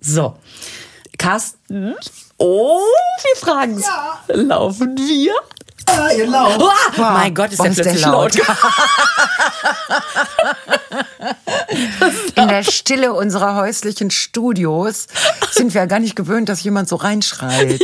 So. 0.00 0.36
Carsten. 1.18 1.94
Oh, 2.38 2.80
wir 3.22 3.36
fragen 3.36 3.78
Ja. 3.80 4.20
Laufen 4.34 4.96
wir? 4.96 5.32
Ah, 5.86 6.08
ihr 6.16 6.26
lauft. 6.26 6.60
Ah, 6.98 7.12
mein 7.14 7.34
Gott, 7.34 7.50
ist 7.52 7.58
Boah, 7.58 7.68
der 7.68 7.82
plötzlich 7.82 8.04
laut. 8.04 8.34
laut. 8.36 8.46
In 12.36 12.48
der 12.48 12.62
Stille 12.62 13.12
unserer 13.12 13.56
häuslichen 13.56 14.10
Studios 14.10 15.06
sind 15.52 15.74
wir 15.74 15.82
ja 15.82 15.86
gar 15.86 15.98
nicht 15.98 16.16
gewöhnt, 16.16 16.48
dass 16.48 16.62
jemand 16.62 16.88
so 16.88 16.96
reinschreit. 16.96 17.80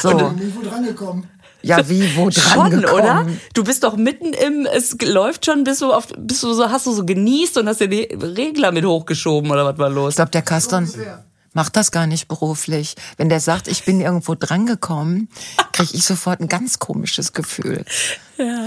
So. 0.00 0.16
Bin 0.16 0.48
ich 0.48 0.56
wohl 0.56 0.64
dran 0.64 0.84
gekommen. 0.84 1.28
Ja, 1.62 1.88
wie, 1.88 2.14
wo 2.16 2.28
dran 2.28 2.70
Schon, 2.70 2.80
gekommen? 2.80 3.00
oder? 3.02 3.26
Du 3.54 3.64
bist 3.64 3.84
doch 3.84 3.96
mitten 3.96 4.32
im, 4.34 4.66
es 4.66 4.96
läuft 5.02 5.46
schon, 5.46 5.64
bist 5.64 5.80
du 5.80 5.92
auf, 5.92 6.08
bist 6.18 6.42
du 6.42 6.52
so, 6.52 6.68
hast 6.70 6.86
du 6.86 6.92
so 6.92 7.04
genießt 7.06 7.56
und 7.58 7.68
hast 7.68 7.80
dir 7.80 7.88
die 7.88 8.02
Regler 8.12 8.70
mit 8.70 8.84
hochgeschoben 8.84 9.50
oder 9.50 9.64
was 9.64 9.78
war 9.78 9.88
los? 9.88 10.10
Ich 10.10 10.16
glaube, 10.16 10.30
der 10.30 10.42
Kaston 10.42 10.84
ungefähr. 10.84 11.24
Macht 11.54 11.76
das 11.76 11.90
gar 11.90 12.06
nicht 12.06 12.28
beruflich. 12.28 12.96
Wenn 13.16 13.28
der 13.30 13.40
sagt, 13.40 13.68
ich 13.68 13.84
bin 13.84 14.00
irgendwo 14.00 14.34
drangekommen, 14.34 15.28
kriege 15.72 15.94
ich 15.94 16.04
sofort 16.04 16.40
ein 16.40 16.48
ganz 16.48 16.78
komisches 16.78 17.32
Gefühl. 17.32 17.84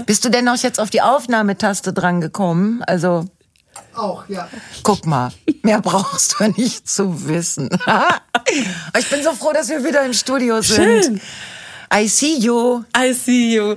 Bist 0.06 0.24
du 0.24 0.30
denn 0.30 0.48
auch 0.48 0.56
jetzt 0.56 0.80
auf 0.80 0.90
die 0.90 1.02
Aufnahmetaste 1.02 1.92
drangekommen? 1.92 2.82
Also, 2.82 3.26
Auch, 3.94 4.28
ja. 4.28 4.48
guck 4.82 5.06
mal, 5.06 5.30
mehr 5.62 5.80
brauchst 5.80 6.40
du 6.40 6.48
nicht 6.48 6.88
zu 6.88 7.28
wissen. 7.28 7.68
ich 8.98 9.10
bin 9.10 9.22
so 9.22 9.32
froh, 9.32 9.52
dass 9.52 9.68
wir 9.68 9.84
wieder 9.84 10.04
im 10.04 10.14
Studio 10.14 10.60
sind. 10.62 11.04
Schön. 11.04 11.20
I 11.94 12.08
see 12.08 12.38
you. 12.38 12.82
I 12.96 13.12
see 13.12 13.54
you. 13.54 13.76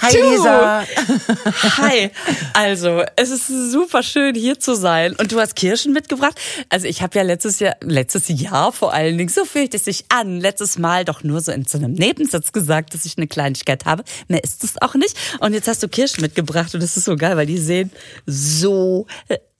Hi, 0.00 0.12
Du. 0.12 0.30
Lisa. 0.30 0.82
Hi. 1.78 2.10
Also, 2.52 3.02
es 3.16 3.30
ist 3.30 3.46
super 3.46 4.02
schön 4.02 4.34
hier 4.34 4.60
zu 4.60 4.74
sein. 4.74 5.14
Und 5.16 5.32
du 5.32 5.40
hast 5.40 5.56
Kirschen 5.56 5.92
mitgebracht. 5.92 6.38
Also, 6.68 6.86
ich 6.86 7.02
habe 7.02 7.16
ja 7.18 7.24
letztes 7.24 7.60
Jahr, 7.60 7.76
letztes 7.80 8.28
Jahr 8.28 8.72
vor 8.72 8.92
allen 8.92 9.16
Dingen, 9.16 9.30
so 9.30 9.44
fühlt 9.44 9.74
es 9.74 9.84
sich 9.84 10.04
an, 10.10 10.40
letztes 10.40 10.78
Mal 10.78 11.04
doch 11.04 11.22
nur 11.22 11.40
so 11.40 11.52
in 11.52 11.64
so 11.64 11.78
einem 11.78 11.92
Nebensatz 11.92 12.52
gesagt, 12.52 12.94
dass 12.94 13.06
ich 13.06 13.16
eine 13.16 13.26
Kleinigkeit 13.26 13.86
habe. 13.86 14.04
Mehr 14.28 14.44
ist 14.44 14.64
es 14.64 14.80
auch 14.82 14.94
nicht. 14.94 15.16
Und 15.40 15.54
jetzt 15.54 15.68
hast 15.68 15.82
du 15.82 15.88
Kirschen 15.88 16.20
mitgebracht 16.20 16.74
und 16.74 16.82
das 16.82 16.96
ist 16.96 17.04
so 17.04 17.16
geil, 17.16 17.36
weil 17.36 17.46
die 17.46 17.58
sehen 17.58 17.90
so 18.26 19.06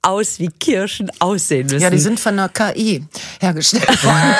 aus, 0.07 0.39
wie 0.39 0.49
Kirschen 0.49 1.11
aussehen 1.19 1.67
müssen. 1.67 1.81
Ja, 1.81 1.89
die 1.89 1.99
sind 1.99 2.19
von 2.19 2.33
einer 2.33 2.49
KI 2.49 3.03
hergestellt 3.39 3.87
worden. 4.03 4.35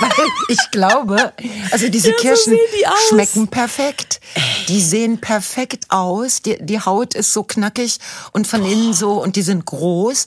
Weil 0.00 0.26
ich 0.48 0.70
glaube, 0.70 1.32
also 1.70 1.88
diese 1.88 2.08
Ja, 2.10 2.14
so 2.16 2.20
Kirschen 2.22 2.52
die 2.54 2.84
schmecken 3.08 3.48
perfekt. 3.48 4.20
Die 4.68 4.80
sehen 4.80 5.18
perfekt 5.20 5.86
aus. 5.88 6.42
Die, 6.42 6.58
die 6.60 6.80
Haut 6.80 7.14
ist 7.14 7.32
so 7.32 7.42
knackig 7.42 7.98
und 8.32 8.46
von 8.46 8.64
innen 8.64 8.92
so 8.92 9.22
und 9.22 9.36
die 9.36 9.42
sind 9.42 9.64
groß. 9.64 10.26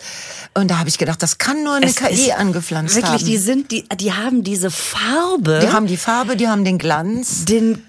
Und 0.55 0.71
da 0.71 0.79
habe 0.79 0.89
ich 0.89 0.97
gedacht, 0.97 1.21
das 1.21 1.37
kann 1.37 1.63
nur 1.63 1.75
eine 1.75 1.85
Es 1.85 1.95
KI 1.95 2.31
angepflanzt 2.31 2.95
Wirklich, 2.95 3.11
haben. 3.13 3.25
die 3.25 3.37
sind, 3.37 3.71
die, 3.71 3.87
die 3.97 4.13
haben 4.13 4.43
diese 4.43 4.71
Farbe, 4.71 5.59
die 5.61 5.69
haben 5.71 5.87
die 5.87 5.97
Farbe, 5.97 6.35
die 6.35 6.47
haben 6.47 6.65
den 6.65 6.77
Glanz. 6.77 7.45
den 7.45 7.83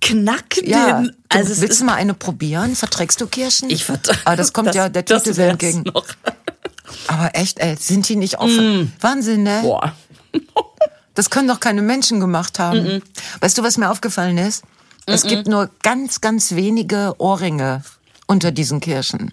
Knack, 0.00 0.56
Ja, 0.62 1.02
den, 1.02 1.16
also 1.28 1.60
willst 1.60 1.80
du 1.80 1.84
mal 1.84 1.94
eine 1.94 2.14
probieren? 2.14 2.74
Verträgst 2.76 3.20
du 3.20 3.26
Kirschen? 3.26 3.70
Ich 3.70 3.84
vertrage. 3.84 4.18
Aber 4.24 4.36
das 4.36 4.52
kommt 4.52 4.74
ja 4.74 4.88
der 4.88 5.04
Tüte 5.04 5.34
sehr 5.34 5.50
entgegen. 5.50 5.82
Noch. 5.82 6.06
Aber 7.06 7.30
echt, 7.34 7.58
ey, 7.58 7.76
sind 7.76 8.08
die 8.08 8.16
nicht 8.16 8.38
offen? 8.38 8.92
Wahnsinn, 9.00 9.42
ne? 9.42 9.60
Mm. 9.60 9.62
Boah. 9.62 9.92
Das 11.14 11.28
können 11.28 11.48
doch 11.48 11.58
keine 11.60 11.82
Menschen 11.82 12.20
gemacht 12.20 12.58
haben. 12.60 12.96
Mm, 12.98 13.02
Weißt 13.40 13.58
du, 13.58 13.62
was 13.64 13.76
mir 13.76 13.90
aufgefallen 13.90 14.38
ist? 14.38 14.62
Es 15.06 15.24
gibt 15.24 15.48
nur 15.48 15.68
ganz, 15.82 16.20
ganz 16.20 16.52
wenige 16.52 17.14
Ohrringe 17.18 17.82
unter 18.28 18.52
diesen 18.52 18.78
Kirschen. 18.80 19.32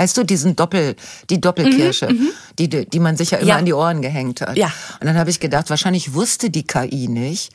Weißt 0.00 0.16
du, 0.16 0.24
diesen 0.24 0.56
Doppel, 0.56 0.96
die 1.28 1.42
Doppelkirsche, 1.42 2.08
die, 2.58 2.68
die 2.70 2.86
die 2.88 2.98
man 3.00 3.18
sich 3.18 3.32
ja 3.32 3.36
immer 3.38 3.44
Mhm, 3.44 3.48
Ja. 3.50 3.56
an 3.56 3.64
die 3.66 3.74
Ohren 3.74 4.00
gehängt 4.00 4.40
hat. 4.40 4.56
Ja. 4.56 4.72
Und 4.98 5.06
dann 5.06 5.18
habe 5.18 5.28
ich 5.28 5.40
gedacht, 5.40 5.68
wahrscheinlich 5.68 6.14
wusste 6.14 6.48
die 6.48 6.62
KI 6.66 7.06
nicht, 7.08 7.52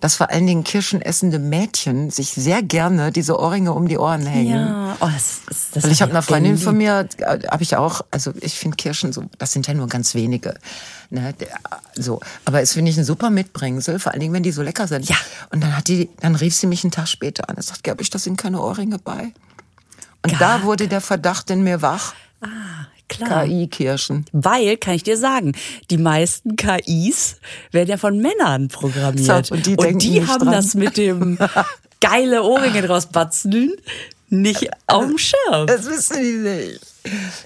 dass 0.00 0.16
vor 0.16 0.28
allen 0.28 0.46
Dingen 0.46 0.64
kirschenessende 0.64 1.38
Mädchen 1.38 2.10
sich 2.10 2.28
sehr 2.32 2.62
gerne 2.62 3.10
diese 3.10 3.38
Ohrringe 3.38 3.72
um 3.72 3.88
die 3.88 3.96
Ohren 3.96 4.26
hängen. 4.26 4.50
Ja, 4.68 4.96
oh, 5.00 5.06
das, 5.14 5.40
ist 5.48 5.76
das 5.76 5.84
Weil 5.84 5.92
ich 5.92 6.02
habe 6.02 6.10
hab 6.10 6.16
einer 6.16 6.22
Freundin 6.22 6.52
irgendwie- 6.52 6.64
von 6.64 6.76
mir, 6.76 7.08
äh, 7.18 7.38
habe 7.48 7.62
ich 7.62 7.74
auch, 7.76 8.02
also 8.10 8.32
ich 8.42 8.52
finde 8.54 8.76
Kirschen 8.76 9.14
so, 9.14 9.24
das 9.38 9.52
sind 9.52 9.66
ja 9.66 9.72
nur 9.72 9.86
ganz 9.86 10.14
wenige. 10.14 10.52
Ne, 11.08 11.32
der- 11.40 11.48
so, 11.96 12.20
aber 12.44 12.60
es 12.60 12.74
finde 12.74 12.90
ich 12.90 12.98
ein 12.98 13.04
super 13.04 13.30
Mitbringsel, 13.30 13.98
vor 13.98 14.12
allen 14.12 14.20
Dingen, 14.20 14.34
wenn 14.34 14.42
die 14.42 14.52
so 14.52 14.60
lecker 14.62 14.86
sind. 14.88 15.08
Ja. 15.08 15.16
Und 15.52 15.62
dann 15.62 15.74
hat 15.74 15.88
die, 15.88 16.10
dann 16.20 16.34
rief 16.34 16.54
sie 16.54 16.66
mich 16.66 16.84
einen 16.84 16.90
Tag 16.90 17.08
später 17.08 17.48
an 17.48 17.56
und 17.56 17.62
sagt, 17.62 17.82
glaube 17.82 18.02
ich, 18.02 18.10
da 18.10 18.18
sind 18.18 18.36
keine 18.36 18.60
Ohrringe 18.60 18.98
bei. 18.98 19.32
Und 20.22 20.40
da 20.40 20.62
wurde 20.62 20.88
der 20.88 21.00
Verdacht 21.00 21.50
in 21.50 21.62
mir 21.62 21.82
wach. 21.82 22.14
Klar. 23.08 23.46
KI-Kirschen. 23.46 24.26
Weil, 24.32 24.76
kann 24.76 24.94
ich 24.94 25.02
dir 25.02 25.16
sagen, 25.16 25.52
die 25.90 25.96
meisten 25.96 26.56
KIs 26.56 27.36
werden 27.72 27.88
ja 27.88 27.96
von 27.96 28.18
Männern 28.18 28.68
programmiert. 28.68 29.46
So, 29.46 29.54
und 29.54 29.64
die 29.64 29.76
denken 29.76 29.96
nicht 29.96 30.28
haben 30.28 30.44
dran. 30.44 30.52
das 30.52 30.74
mit 30.74 30.96
dem 30.96 31.38
geile 32.00 32.42
Ohrringe 32.42 32.82
draus 32.82 33.06
batzeln 33.06 33.72
nicht 34.30 34.68
auf 34.86 35.06
dem 35.06 35.18
Schirm. 35.18 35.66
Das 35.66 35.86
wissen 35.86 36.16
die 36.20 36.32
nicht. 36.36 36.80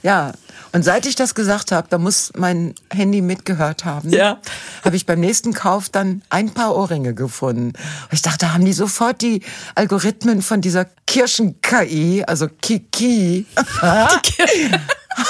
Ja, 0.02 0.32
und 0.72 0.82
seit 0.84 1.06
ich 1.06 1.14
das 1.14 1.34
gesagt 1.34 1.70
habe, 1.70 1.86
da 1.90 1.98
muss 1.98 2.32
mein 2.36 2.74
Handy 2.92 3.20
mitgehört 3.20 3.84
haben, 3.84 4.10
Ja. 4.10 4.38
habe 4.84 4.96
ich 4.96 5.06
beim 5.06 5.20
nächsten 5.20 5.52
Kauf 5.52 5.88
dann 5.90 6.22
ein 6.30 6.50
paar 6.50 6.74
Ohrringe 6.74 7.14
gefunden. 7.14 7.66
Und 7.68 8.12
ich 8.12 8.22
dachte, 8.22 8.38
da 8.46 8.54
haben 8.54 8.64
die 8.64 8.72
sofort 8.72 9.20
die 9.22 9.42
Algorithmen 9.74 10.42
von 10.42 10.60
dieser 10.62 10.86
Kirschen-KI, 11.06 12.24
also 12.26 12.48
Kiki, 12.60 13.46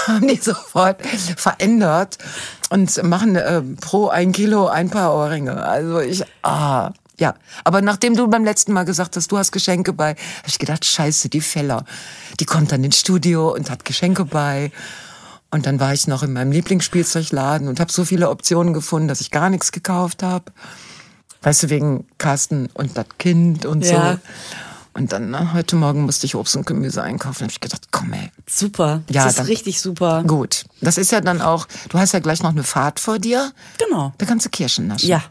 haben 0.07 0.29
die 0.29 0.37
sofort 0.37 1.03
verändert 1.37 2.19
und 2.71 3.03
machen 3.03 3.37
äh, 3.37 3.61
pro 3.81 4.09
ein 4.09 4.33
Kilo 4.33 4.69
ein 4.69 4.91
paar 4.91 5.15
Ohrringe. 5.15 5.63
Also 5.63 5.99
ich, 6.01 6.23
ah, 6.43 6.93
ja. 7.23 7.35
Aber 7.65 7.81
nachdem 7.81 8.17
du 8.17 8.27
beim 8.29 8.45
letzten 8.45 8.73
Mal 8.73 8.85
gesagt 8.85 9.17
hast, 9.17 9.31
du 9.33 9.39
hast 9.39 9.53
Geschenke 9.53 9.93
bei, 9.93 10.11
habe 10.11 10.49
ich 10.49 10.59
gedacht, 10.59 10.85
scheiße, 10.85 11.29
die 11.29 11.41
Feller, 11.41 11.85
die 12.41 12.45
kommt 12.45 12.73
dann 12.73 12.83
ins 12.85 12.99
Studio 12.99 13.53
und 13.55 13.71
hat 13.71 13.85
Geschenke 13.85 14.25
bei. 14.25 14.71
Und 15.51 15.67
dann 15.67 15.79
war 15.81 15.93
ich 15.95 16.07
noch 16.07 16.23
in 16.23 16.33
meinem 16.33 16.51
Lieblingsspielzeugladen 16.53 17.69
und 17.69 17.79
habe 17.81 17.93
so 17.93 18.05
viele 18.05 18.29
Optionen 18.31 18.73
gefunden, 18.75 19.09
dass 19.09 19.21
ich 19.21 19.31
gar 19.31 19.51
nichts 19.51 19.71
gekauft 19.71 20.23
habe. 20.23 20.47
Weißt 21.43 21.63
du, 21.65 21.71
wegen 21.71 22.07
Carsten 22.19 22.69
und 22.75 22.97
das 22.97 23.07
Kind 23.19 23.67
und 23.67 23.85
Ja. 23.85 24.13
so. 24.15 24.19
Und 24.95 25.13
dann, 25.13 25.31
na, 25.31 25.53
heute 25.55 25.75
Morgen 25.77 26.03
musste 26.03 26.27
ich 26.27 26.35
Obst 26.35 26.55
und 26.55 26.67
Gemüse 26.67 27.03
einkaufen. 27.03 27.39
Da 27.41 27.45
habe 27.45 27.53
ich 27.53 27.61
gedacht, 27.61 27.83
komm 27.91 28.13
ey, 28.13 28.31
Super. 28.47 29.03
Ja, 29.11 29.23
das 29.25 29.33
ist 29.33 29.39
dann- 29.39 29.47
richtig 29.47 29.81
super. 29.81 30.23
Gut, 30.23 30.65
das 30.83 30.99
ist 30.99 31.11
ja 31.13 31.21
dann 31.23 31.41
auch, 31.41 31.67
du 31.89 31.99
hast 31.99 32.13
ja 32.13 32.19
gleich 32.21 32.43
noch 32.43 32.51
eine 32.51 32.63
Fahrt 32.63 33.01
vor 33.01 33.19
dir. 33.19 33.53
Genau. 33.79 34.13
Da 34.19 34.27
kannst 34.27 34.45
du 34.47 34.51
Kirschen 34.51 34.89
naschen. 34.89 35.09
Ja. 35.09 35.23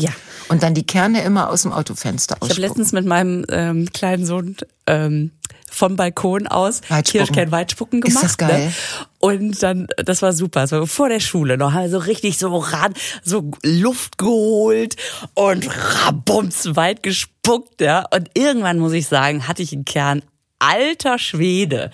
Ja. 0.00 0.10
Und 0.48 0.62
dann 0.62 0.74
die 0.74 0.84
Kerne 0.86 1.22
immer 1.22 1.50
aus 1.50 1.62
dem 1.62 1.72
Autofenster 1.72 2.36
Ich 2.36 2.40
habe 2.40 2.46
ausspucken. 2.52 2.62
letztens 2.68 2.92
mit 2.92 3.06
meinem 3.06 3.44
ähm, 3.50 3.92
kleinen 3.92 4.24
Sohn 4.24 4.56
ähm, 4.86 5.32
vom 5.70 5.96
Balkon 5.96 6.46
aus 6.46 6.80
Weitspucken. 6.88 7.26
Kirschkern 7.26 7.52
Weitspucken 7.52 8.02
Ist 8.02 8.08
gemacht. 8.08 8.24
das 8.24 8.36
geil? 8.38 8.66
Ne? 8.66 8.72
Und 9.18 9.62
dann, 9.62 9.86
das 10.04 10.22
war 10.22 10.32
super, 10.32 10.62
das 10.62 10.72
war 10.72 10.86
vor 10.86 11.08
der 11.08 11.20
Schule 11.20 11.56
noch, 11.58 11.72
haben 11.72 11.82
wir 11.82 11.90
so 11.90 11.98
richtig 11.98 12.38
so 12.38 12.56
ran, 12.56 12.94
so 13.22 13.50
Luft 13.62 14.18
geholt 14.18 14.96
und 15.34 15.68
rabums 16.06 16.74
weit 16.74 17.02
gespuckt, 17.02 17.80
ja. 17.80 18.04
Und 18.10 18.30
irgendwann 18.34 18.78
muss 18.78 18.92
ich 18.92 19.06
sagen, 19.06 19.46
hatte 19.46 19.62
ich 19.62 19.72
einen 19.72 19.84
Kern 19.84 20.22
alter 20.58 21.18
Schwede. 21.18 21.90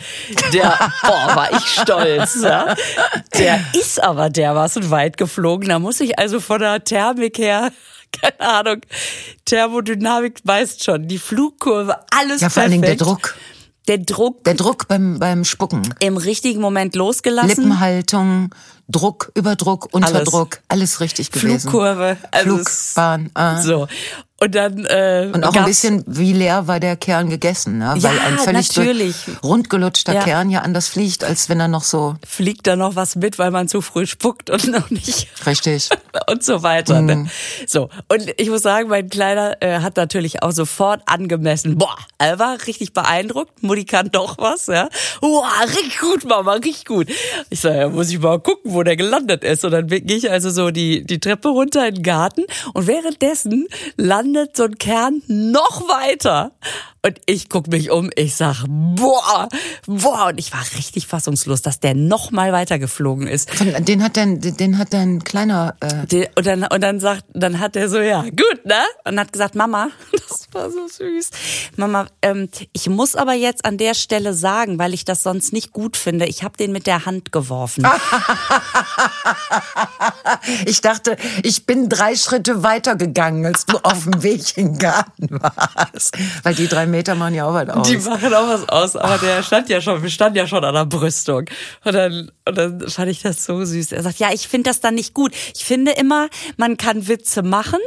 Der, 0.53 0.77
boah, 1.03 1.37
war 1.37 1.53
ich 1.53 1.65
stolz. 1.67 2.39
Ja? 2.43 2.75
Der 3.39 3.61
ist 3.75 4.03
aber 4.03 4.29
dermaßen 4.31 4.91
weit 4.91 5.17
geflogen. 5.17 5.69
Da 5.69 5.79
muss 5.79 6.01
ich 6.01 6.19
also 6.19 6.41
von 6.41 6.61
der 6.61 6.83
Thermik 6.85 7.39
her, 7.39 7.71
keine 8.21 8.41
Ahnung, 8.41 8.81
Thermodynamik 9.45 10.41
weißt 10.45 10.85
schon, 10.85 11.09
die 11.09 11.19
Flugkurve, 11.19 11.97
alles 12.11 12.41
Ja, 12.41 12.51
vor 12.51 12.63
allen 12.63 12.73
Dingen 12.73 12.83
der 12.83 12.97
perfekt. 12.97 13.09
Druck. 13.09 13.37
Der 13.89 13.99
Druck 13.99 14.43
Der 14.43 14.55
Druck 14.55 14.89
beim, 14.89 15.21
beim 15.21 15.45
Spucken. 15.45 15.95
im 16.01 16.17
richtigen 16.17 16.61
Moment 16.61 16.97
losgelassen. 16.97 17.49
Lippenhaltung, 17.51 18.53
Druck, 18.89 19.31
Überdruck, 19.37 19.89
Unterdruck, 19.95 20.59
alles, 20.67 20.99
richtig 21.01 21.31
gewesen. 21.31 21.61
Flugkurve, 21.71 22.17
also 22.33 22.59
es- 22.59 22.93
Flugbahn. 22.95 23.31
Ah. 23.35 23.63
So. 23.63 23.87
Und 24.39 24.55
dann 24.55 24.85
äh, 24.85 25.31
Und 25.33 25.45
auch 25.45 25.55
ein 25.55 25.65
bisschen, 25.65 26.05
wie 26.07 26.35
leer 26.35 26.67
war 26.67 26.79
der 26.79 26.97
Kern 26.97 27.31
gegessen, 27.31 27.79
ne? 27.79 27.95
Ja, 27.97 28.03
Weil 28.03 28.19
ein 28.19 28.37
völlig 28.37 28.77
natürlich. 28.77 29.17
rundgelutschter 29.43 30.13
Ja. 30.13 30.23
Kern 30.25 30.51
ja 30.51 30.61
anders 30.61 30.89
fliegt, 30.89 31.25
als 31.25 31.49
wenn 31.49 31.59
er 31.59 31.69
noch 31.69 31.85
so 31.85 32.17
fliegt 32.27 32.67
da 32.67 32.77
noch 32.77 32.97
was 32.97 33.17
mit, 33.17 33.39
weil 33.39 33.51
man 33.51 33.67
zu 33.67 33.81
früh 33.81 34.07
spuckt 34.07 34.51
und 34.51 34.67
noch 34.71 34.91
nicht 34.91 35.29
richtig. 35.47 35.89
und 36.31 36.45
so 36.45 36.63
weiter. 36.63 37.01
Mhm. 37.01 37.07
Ne? 37.07 37.31
So 37.67 37.89
und 38.13 38.31
ich 38.37 38.51
muss 38.51 38.61
sagen, 38.61 38.91
mein 38.91 39.09
Kleiner 39.09 39.57
äh, 39.63 39.79
hat 39.79 39.97
natürlich 39.97 40.43
auch 40.43 40.53
sofort 40.53 41.01
angemessen. 41.07 41.79
Boah, 41.79 41.97
er 42.19 42.39
war 42.39 42.59
richtig 42.67 42.93
beeindruckt. 42.93 43.63
Mutti 43.63 43.87
kann 43.87 44.11
doch 44.13 44.37
was, 44.37 44.67
ja. 44.67 44.91
Boah, 45.23 45.49
richtig 45.63 45.99
gut, 45.99 46.25
Mama, 46.27 46.53
richtig 46.53 46.85
gut. 46.85 47.09
Ich 47.49 47.61
sage, 47.61 47.79
ja, 47.79 47.89
muss 47.89 48.11
ich 48.11 48.19
mal 48.19 48.39
gucken, 48.39 48.75
wo 48.75 48.83
der 48.83 48.97
gelandet 48.97 49.45
ist. 49.45 49.65
Und 49.65 49.71
dann 49.71 49.87
gehe 49.87 50.03
ich 50.05 50.31
also 50.31 50.51
so 50.51 50.71
die 50.71 51.07
die 51.07 51.21
Treppe 51.21 51.49
runter 51.49 51.89
in 51.89 51.95
den 51.95 52.03
Garten 52.03 52.45
und 52.75 52.87
währenddessen 52.87 53.67
landet 53.97 54.26
so 54.55 54.65
ein 54.65 54.79
Kern 54.79 55.23
noch 55.27 55.89
weiter. 55.89 56.53
Und 57.07 57.21
ich 57.27 57.49
guck 57.49 57.69
mich 57.69 57.93
um, 57.93 58.11
ich 58.17 58.35
sag, 58.35 58.65
boah, 58.67 59.49
boah. 59.87 60.27
Und 60.31 60.39
ich 60.39 60.53
war 60.53 60.63
richtig 60.77 61.07
fassungslos, 61.07 61.63
dass 61.63 61.79
der 61.79 61.95
noch 61.95 62.33
mal 62.33 62.53
weitergeflogen 62.53 63.29
ist. 63.29 63.49
Den 63.87 64.03
hat 64.03 64.17
dein, 64.17 64.41
den 64.41 64.79
hat 64.79 64.93
dein 64.93 65.23
kleiner. 65.23 65.77
Äh, 65.81 66.07
Die- 66.07 66.27
Und 66.35 66.47
dann, 66.47 66.65
und 66.65 66.81
dann 66.81 66.99
sagt, 66.99 67.25
dann 67.33 67.61
hat 67.61 67.77
er 67.77 67.89
so, 67.89 68.01
ja, 68.01 68.23
gut, 68.23 68.65
ne? 68.65 68.75
Und 69.05 69.21
hat 69.21 69.33
gesagt, 69.33 69.55
Mama, 69.55 69.89
das 70.13 70.49
war 70.53 70.69
so 70.71 70.89
süß. 70.89 71.31
Mama, 71.77 72.07
ähm, 72.23 72.49
ich 72.73 72.89
muss 72.89 73.15
aber 73.15 73.35
jetzt 73.35 73.65
an 73.65 73.79
der 73.79 73.95
Stelle 73.95 74.35
sagen, 74.35 74.79
weil 74.81 74.93
ich 74.93 75.05
das 75.05 75.23
sonst 75.23 75.53
nicht 75.53 75.73
gut 75.73 75.97
finde, 75.97 76.27
ich 76.27 76.43
habe 76.43 76.57
den 76.57 76.73
mit 76.73 76.89
der 76.89 77.07
Hand 77.07 77.31
geworfen. 77.31 77.87
ich 80.67 80.81
dachte, 80.81 81.17
ich 81.43 81.67
bin 81.67 81.89
drei 81.89 82.15
Schritte 82.17 82.63
weiter 82.63 82.97
gegangen, 82.97 83.47
als 83.47 83.67
du 83.67 83.79
auf 83.83 84.05
dem 84.05 84.23
Weg 84.23 84.57
in 84.57 84.73
den 84.73 84.79
Garten 84.79 85.29
warst. 85.31 86.17
Weil 86.43 86.55
die 86.55 86.69
drei 86.69 86.87
Meter 86.97 87.15
machen 87.15 87.35
ja 87.35 87.47
auch 87.47 87.55
was 87.55 87.69
aus. 87.69 87.89
Die 87.89 87.99
machen 87.99 88.35
auch 88.35 88.49
was 88.49 88.69
aus, 88.69 88.97
aber 88.97 89.19
der 89.19 89.43
stand 89.43 89.69
ja 89.69 89.81
schon, 89.81 90.03
wir 90.03 90.11
standen 90.11 90.39
ja 90.39 90.47
schon 90.47 90.65
an 90.65 90.75
der 90.75 90.87
Brüstung. 90.87 91.45
Und 91.85 91.95
dann, 91.95 92.31
und 92.49 92.59
dann 92.59 92.89
fand 92.89 93.11
ich 93.11 93.23
das 93.23 93.45
so 93.45 93.65
süß. 93.65 93.93
Er 93.93 94.03
sagt, 94.03 94.19
ja, 94.19 94.33
ich 94.33 94.49
finde 94.49 94.71
das 94.71 94.81
dann 94.81 94.95
nicht 94.95 95.15
gut. 95.15 95.35
Ich 95.55 95.65
finde 95.65 95.93
immer, 95.93 96.29
man 96.57 96.77
kann 96.77 97.07
Witze 97.09 97.43
machen, 97.43 97.81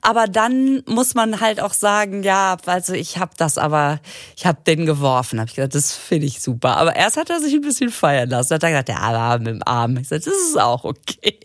aber 0.00 0.26
dann 0.26 0.82
muss 0.86 1.14
man 1.14 1.40
halt 1.40 1.60
auch 1.60 1.74
sagen, 1.74 2.22
ja, 2.22 2.56
also 2.66 2.94
ich 2.94 3.18
habe 3.18 3.32
das 3.36 3.58
aber, 3.58 4.00
ich 4.36 4.46
habe 4.46 4.58
den 4.66 4.86
geworfen. 4.86 5.40
Hab 5.40 5.48
ich 5.48 5.56
gesagt, 5.56 5.74
das 5.74 5.92
finde 5.92 6.26
ich 6.26 6.40
super. 6.40 6.76
Aber 6.76 6.96
erst 6.96 7.16
hat 7.16 7.30
er 7.30 7.40
sich 7.40 7.54
ein 7.54 7.60
bisschen 7.60 7.90
feiern 7.90 8.30
lassen. 8.30 8.54
Hat 8.54 8.62
er 8.62 8.70
gesagt, 8.70 8.88
ja, 8.88 8.98
aber 8.98 9.38
mit 9.38 9.48
dem 9.48 9.62
Arm. 9.64 9.96
Ich 9.98 10.08
sagte, 10.08 10.30
das 10.30 10.38
ist 10.38 10.58
auch 10.58 10.84
okay. 10.84 11.38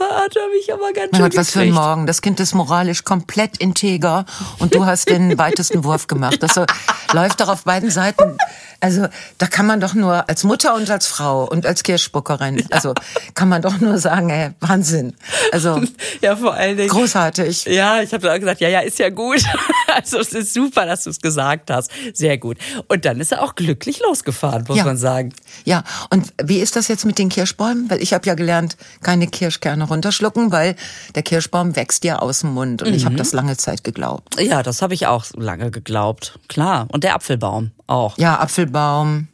Da 0.00 0.22
hat 0.24 0.34
er 0.34 0.48
mich 0.48 0.72
aber 0.72 0.92
ganz 0.94 1.12
Mein 1.12 1.20
schön 1.20 1.30
Gott, 1.30 1.36
was 1.36 1.50
für 1.50 1.60
ein. 1.60 1.72
Morgen. 1.72 2.06
Das 2.06 2.22
Kind 2.22 2.40
ist 2.40 2.54
moralisch 2.54 3.04
komplett 3.04 3.58
integer 3.58 4.24
und 4.58 4.74
du 4.74 4.86
hast 4.86 5.10
den 5.10 5.36
weitesten 5.36 5.84
Wurf 5.84 6.06
gemacht. 6.06 6.42
Das 6.42 6.54
so, 6.54 6.64
läuft 7.12 7.40
doch 7.42 7.48
auf 7.48 7.64
beiden 7.64 7.90
Seiten. 7.90 8.38
Also 8.82 9.08
da 9.36 9.46
kann 9.46 9.66
man 9.66 9.78
doch 9.78 9.92
nur 9.92 10.26
als 10.30 10.42
Mutter 10.42 10.74
und 10.74 10.88
als 10.90 11.06
Frau 11.06 11.44
und 11.44 11.66
als 11.66 11.82
Kirschspuckerin, 11.82 12.64
also 12.70 12.94
kann 13.34 13.50
man 13.50 13.60
doch 13.60 13.78
nur 13.78 13.98
sagen, 13.98 14.30
ey, 14.30 14.52
Wahnsinn. 14.60 15.14
Also 15.52 15.82
Ja, 16.22 16.34
vor 16.34 16.54
allen 16.54 16.78
Dingen. 16.78 16.88
großartig. 16.88 17.66
Ja, 17.66 18.00
ich 18.00 18.14
habe 18.14 18.26
dann 18.26 18.40
gesagt, 18.40 18.62
ja, 18.62 18.70
ja, 18.70 18.80
ist 18.80 18.98
ja 18.98 19.10
gut. 19.10 19.42
Also 19.92 20.20
es 20.20 20.32
ist 20.32 20.54
super, 20.54 20.86
dass 20.86 21.02
du 21.02 21.10
es 21.10 21.20
gesagt 21.20 21.68
hast. 21.68 21.90
Sehr 22.14 22.38
gut. 22.38 22.58
Und 22.86 23.04
dann 23.04 23.18
ist 23.20 23.32
er 23.32 23.42
auch 23.42 23.56
glücklich 23.56 24.00
losgefahren, 24.00 24.64
muss 24.68 24.76
Ja. 24.78 24.84
man 24.84 24.96
sagen. 24.96 25.34
Ja, 25.64 25.82
und 26.10 26.32
wie 26.40 26.60
ist 26.60 26.76
das 26.76 26.86
jetzt 26.86 27.04
mit 27.04 27.18
den 27.18 27.28
Kirschbäumen? 27.28 27.90
Weil 27.90 28.00
ich 28.00 28.12
habe 28.12 28.24
ja 28.24 28.34
gelernt, 28.34 28.76
keine 29.02 29.26
Kirschkerne 29.26 29.82
runterschlucken, 29.90 30.52
weil 30.52 30.76
der 31.14 31.22
Kirschbaum 31.22 31.76
wächst 31.76 32.04
ja 32.04 32.18
aus 32.18 32.40
dem 32.40 32.54
Mund. 32.54 32.82
Und 32.82 32.94
ich 32.94 33.04
habe 33.04 33.16
das 33.16 33.32
lange 33.32 33.56
Zeit 33.56 33.84
geglaubt. 33.84 34.40
Ja, 34.40 34.62
das 34.62 34.82
habe 34.82 34.94
ich 34.94 35.06
auch 35.06 35.26
lange 35.36 35.70
geglaubt. 35.70 36.38
Klar. 36.48 36.86
Und 36.92 37.04
der 37.04 37.14
Apfelbaum 37.14 37.72
auch. 37.86 38.16
Ja, 38.18 38.40
Apfelbaum. 38.40 39.28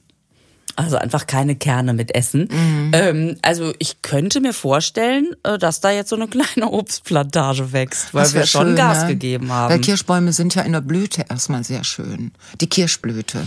Also 0.76 0.98
einfach 0.98 1.26
keine 1.26 1.56
Kerne 1.56 1.94
mit 1.94 2.14
Essen. 2.14 2.48
Ähm, 2.92 3.38
also 3.40 3.72
ich 3.78 4.02
könnte 4.02 4.40
mir 4.40 4.52
vorstellen, 4.52 5.34
äh, 5.42 5.56
dass 5.56 5.80
da 5.80 5.90
jetzt 5.90 6.10
so 6.10 6.16
eine 6.16 6.28
kleine 6.28 6.70
Obstplantage 6.70 7.72
wächst, 7.72 8.12
weil 8.12 8.30
wir 8.34 8.46
schon 8.46 8.68
schön, 8.68 8.76
Gas 8.76 9.02
ne? 9.02 9.08
gegeben 9.08 9.48
Weil 9.48 9.56
haben. 9.56 9.80
Kirschbäume 9.80 10.34
sind 10.34 10.54
ja 10.54 10.62
in 10.62 10.72
der 10.72 10.82
Blüte 10.82 11.24
erstmal 11.30 11.64
sehr 11.64 11.82
schön. 11.82 12.32
Die 12.60 12.68
Kirschblüte. 12.68 13.46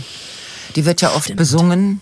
Die 0.74 0.84
wird 0.84 1.02
ja 1.02 1.12
oft 1.14 1.34
besungen, 1.36 2.00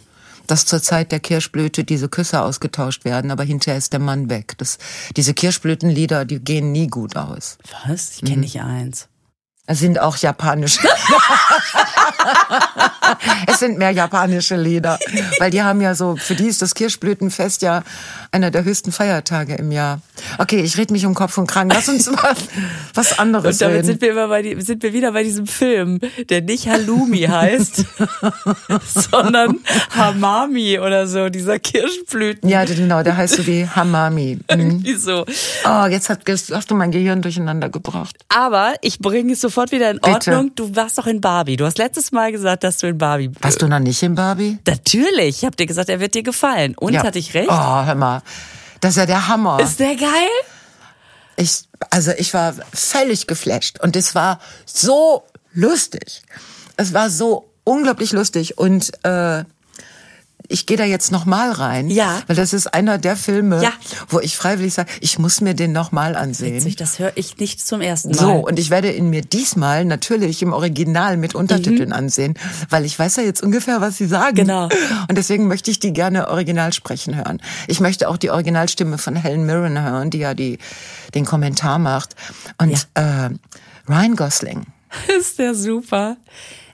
dass 0.48 0.66
zur 0.66 0.82
Zeit 0.82 1.12
der 1.12 1.20
Kirschblüte 1.20 1.84
diese 1.84 2.08
Küsse 2.08 2.42
ausgetauscht 2.42 3.04
werden, 3.04 3.30
aber 3.30 3.44
hinterher 3.44 3.78
ist 3.78 3.92
der 3.92 4.00
Mann 4.00 4.28
weg. 4.28 4.54
Das, 4.58 4.78
diese 5.16 5.34
Kirschblütenlieder, 5.34 6.24
die 6.24 6.40
gehen 6.40 6.72
nie 6.72 6.88
gut 6.88 7.16
aus. 7.16 7.58
Was? 7.86 8.16
Ich 8.16 8.24
kenne 8.24 8.40
nicht 8.40 8.60
eins. 8.60 9.08
Sind 9.70 10.00
auch 10.00 10.16
japanische. 10.16 10.80
es 13.46 13.58
sind 13.58 13.78
mehr 13.78 13.90
japanische 13.90 14.56
Lieder, 14.56 14.98
weil 15.38 15.50
die 15.50 15.62
haben 15.62 15.80
ja 15.80 15.94
so, 15.94 16.16
für 16.16 16.34
die 16.34 16.46
ist 16.46 16.62
das 16.62 16.74
Kirschblütenfest 16.74 17.62
ja 17.62 17.82
einer 18.32 18.50
der 18.50 18.64
höchsten 18.64 18.92
Feiertage 18.92 19.54
im 19.56 19.70
Jahr. 19.70 20.00
Okay, 20.38 20.60
ich 20.60 20.76
rede 20.78 20.92
mich 20.92 21.06
um 21.06 21.14
Kopf 21.14 21.36
und 21.38 21.46
Kragen. 21.46 21.70
Lass 21.70 21.88
uns 21.88 22.10
mal 22.10 22.34
was 22.94 23.18
anderes 23.18 23.56
Und 23.56 23.60
damit 23.60 23.76
reden. 23.78 23.86
sind 23.86 24.00
wir, 24.00 24.12
immer 24.12 24.28
bei 24.28 24.42
die, 24.42 24.60
sind 24.60 24.82
wir 24.82 24.92
wieder 24.92 25.12
bei 25.12 25.22
diesem 25.22 25.46
Film, 25.46 26.00
der 26.28 26.42
nicht 26.42 26.68
Halloumi 26.68 27.22
heißt, 27.22 27.84
sondern 29.10 29.58
Hamami 29.96 30.78
oder 30.78 31.06
so, 31.06 31.28
dieser 31.28 31.58
Kirschblüten. 31.58 32.48
Ja, 32.48 32.64
genau, 32.64 33.02
der 33.02 33.16
heißt 33.16 33.36
so 33.36 33.46
wie 33.46 33.66
Hamami. 33.68 34.38
Mhm. 34.48 34.60
Irgendwie 34.60 34.94
so. 34.94 35.24
Oh, 35.64 35.86
jetzt 35.86 36.08
hat, 36.08 36.26
jetzt 36.26 36.50
hast 36.52 36.70
du 36.70 36.74
mein 36.74 36.90
Gehirn 36.90 37.22
durcheinander 37.22 37.68
gebracht. 37.68 38.16
Aber 38.28 38.74
ich 38.80 38.98
bringe 38.98 39.32
es 39.34 39.40
sofort 39.40 39.57
wieder 39.66 39.90
in 39.90 39.98
Bitte. 39.98 40.32
Ordnung. 40.32 40.54
Du 40.54 40.74
warst 40.74 40.98
doch 40.98 41.06
in 41.06 41.20
Barbie. 41.20 41.56
Du 41.56 41.64
hast 41.64 41.78
letztes 41.78 42.12
Mal 42.12 42.32
gesagt, 42.32 42.64
dass 42.64 42.78
du 42.78 42.86
in 42.86 42.98
Barbie 42.98 43.30
Warst 43.40 43.60
du 43.60 43.68
noch 43.68 43.78
nicht 43.78 44.02
in 44.02 44.14
Barbie? 44.14 44.58
Natürlich. 44.66 45.38
Ich 45.38 45.44
habe 45.44 45.56
dir 45.56 45.66
gesagt, 45.66 45.88
er 45.88 46.00
wird 46.00 46.14
dir 46.14 46.22
gefallen. 46.22 46.74
Und 46.76 46.98
hatte 46.98 47.18
ich 47.18 47.34
recht? 47.34 47.48
Oh, 47.50 47.84
hör 47.84 47.94
mal. 47.94 48.22
Das 48.80 48.90
ist 48.90 48.96
ja 48.96 49.06
der 49.06 49.28
Hammer. 49.28 49.60
Ist 49.60 49.80
der 49.80 49.96
geil? 49.96 50.28
Ich, 51.36 51.62
also 51.90 52.12
ich 52.16 52.34
war 52.34 52.54
völlig 52.72 53.26
geflasht 53.26 53.80
und 53.80 53.96
es 53.96 54.14
war 54.14 54.40
so 54.64 55.24
lustig. 55.52 56.22
Es 56.76 56.94
war 56.94 57.10
so 57.10 57.50
unglaublich 57.64 58.12
lustig 58.12 58.58
und 58.58 58.92
äh, 59.04 59.44
ich 60.48 60.64
gehe 60.66 60.76
da 60.78 60.84
jetzt 60.84 61.12
noch 61.12 61.26
mal 61.26 61.52
rein, 61.52 61.90
Ja. 61.90 62.22
weil 62.26 62.34
das 62.36 62.52
ist 62.54 62.72
einer 62.72 62.96
der 62.98 63.16
Filme, 63.16 63.62
Ja. 63.62 63.72
wo 64.08 64.18
ich 64.18 64.36
freiwillig 64.36 64.72
sage, 64.74 64.90
ich 65.00 65.18
muss 65.18 65.40
mir 65.42 65.52
den 65.54 65.72
noch 65.72 65.92
mal 65.92 66.16
ansehen. 66.16 66.56
Witzig, 66.56 66.76
das 66.76 66.98
höre 66.98 67.12
ich 67.16 67.36
nicht 67.36 67.66
zum 67.66 67.80
ersten 67.82 68.10
Mal. 68.10 68.16
So, 68.18 68.30
und 68.46 68.58
ich 68.58 68.70
werde 68.70 68.90
ihn 68.92 69.10
mir 69.10 69.20
diesmal 69.22 69.84
natürlich 69.84 70.40
im 70.42 70.52
Original 70.54 71.16
mit 71.18 71.34
Untertiteln 71.34 71.92
ansehen, 71.92 72.34
weil 72.70 72.84
ich 72.86 72.98
weiß 72.98 73.16
ja 73.16 73.22
jetzt 73.24 73.42
ungefähr, 73.42 73.80
was 73.82 73.98
sie 73.98 74.06
sagen. 74.06 74.36
Mhm. 74.36 74.46
Genau. 74.48 74.68
Und 75.08 75.18
deswegen 75.18 75.48
möchte 75.48 75.70
ich 75.70 75.80
die 75.80 75.92
gerne 75.92 76.28
original 76.28 76.72
sprechen 76.72 77.14
hören. 77.16 77.40
Ich 77.66 77.80
möchte 77.80 78.08
auch 78.08 78.16
die 78.16 78.30
Originalstimme 78.30 78.96
von 78.98 79.16
Helen 79.16 79.44
Mirren 79.44 79.80
hören, 79.82 80.08
die 80.10 80.18
ja 80.18 80.32
die, 80.34 80.58
den 81.14 81.24
Kommentar 81.26 81.78
macht. 81.78 82.14
Und 82.56 82.88
äh, 82.94 83.30
Ryan 83.88 84.16
Gosling. 84.16 84.66
ist 85.18 85.38
der 85.38 85.54
super. 85.54 86.16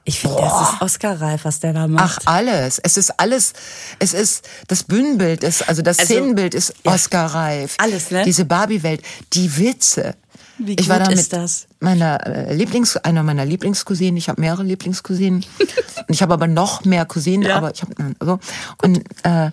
Ich 0.07 0.21
finde, 0.21 0.37
das 0.37 0.53
ist 0.75 0.83
Oscar-reif, 0.83 1.45
was 1.47 1.61
der 1.61 1.73
da 1.73 1.85
Ach, 1.85 1.89
macht. 1.89 2.29
alles. 2.29 2.79
Es 2.79 2.97
ist 2.99 3.19
alles, 3.19 3.55
es 3.99 4.13
ist, 4.13 4.47
das 4.69 4.83
Bühnenbild 4.85 5.43
ist, 5.43 5.67
also 5.67 5.81
das 5.81 5.99
Also, 5.99 6.13
Szenenbild 6.15 6.55
ist 6.55 6.75
ja. 6.85 6.93
Oscar-reif. 6.93 7.77
Alles, 7.79 8.11
ne? 8.11 8.23
Diese 8.25 8.45
Barbie-Welt, 8.45 9.03
die 9.33 9.57
Witze. 9.57 10.15
Wie 10.59 10.75
ich 10.75 10.89
war 10.89 10.99
gut 10.99 11.09
da 11.09 11.13
ist 11.13 11.33
mit 11.33 11.33
das? 11.33 11.67
meiner 11.81 12.25
äh, 12.27 12.55
Lieblings, 12.55 12.97
einer 12.99 13.23
meiner 13.23 13.45
Lieblingscousinen. 13.47 14.17
Ich 14.19 14.29
habe 14.29 14.41
mehrere 14.41 14.63
Lieblingscousinen. 14.63 15.45
und 15.59 15.69
ich 16.09 16.23
habe 16.23 16.35
aber 16.35 16.47
noch 16.49 16.85
mehr 16.85 17.07
Cousinen, 17.07 17.49
Ja. 17.49 17.57
aber 17.57 17.73
ich 17.73 17.83
habe, 17.83 17.95
so. 18.21 18.39
Und, 18.83 18.99
äh, 19.25 19.51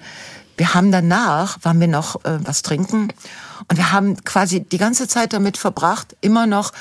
wir 0.58 0.74
haben 0.76 0.92
danach, 0.92 1.58
waren 1.64 1.80
wir 1.80 1.88
noch 1.88 2.24
äh, 2.26 2.38
was 2.44 2.62
trinken 2.62 3.08
und 3.68 3.78
wir 3.78 3.92
haben 3.92 4.24
quasi 4.24 4.62
die 4.62 4.78
ganze 4.78 5.08
Zeit 5.08 5.34
damit 5.34 5.58
verbracht, 5.58 6.16
immer 6.22 6.48
noch, 6.48 6.72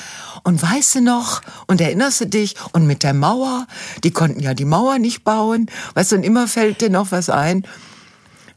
und 0.43 0.62
weißt 0.62 0.97
du 0.97 1.00
noch, 1.02 1.43
und 1.66 1.81
erinnerst 1.81 2.21
du 2.21 2.26
dich, 2.26 2.55
und 2.73 2.87
mit 2.87 3.02
der 3.02 3.14
Mauer, 3.14 3.66
die 4.05 4.11
konnten 4.11 4.40
ja 4.40 4.55
die 4.55 4.64
Mauer 4.64 4.99
nicht 4.99 5.25
bauen, 5.25 5.66
weißt 5.95 6.12
du, 6.12 6.16
und 6.16 6.23
immer 6.23 6.49
fällt 6.49 6.81
dir 6.81 6.90
noch 6.90 7.12
was 7.12 7.31
ein. 7.31 7.66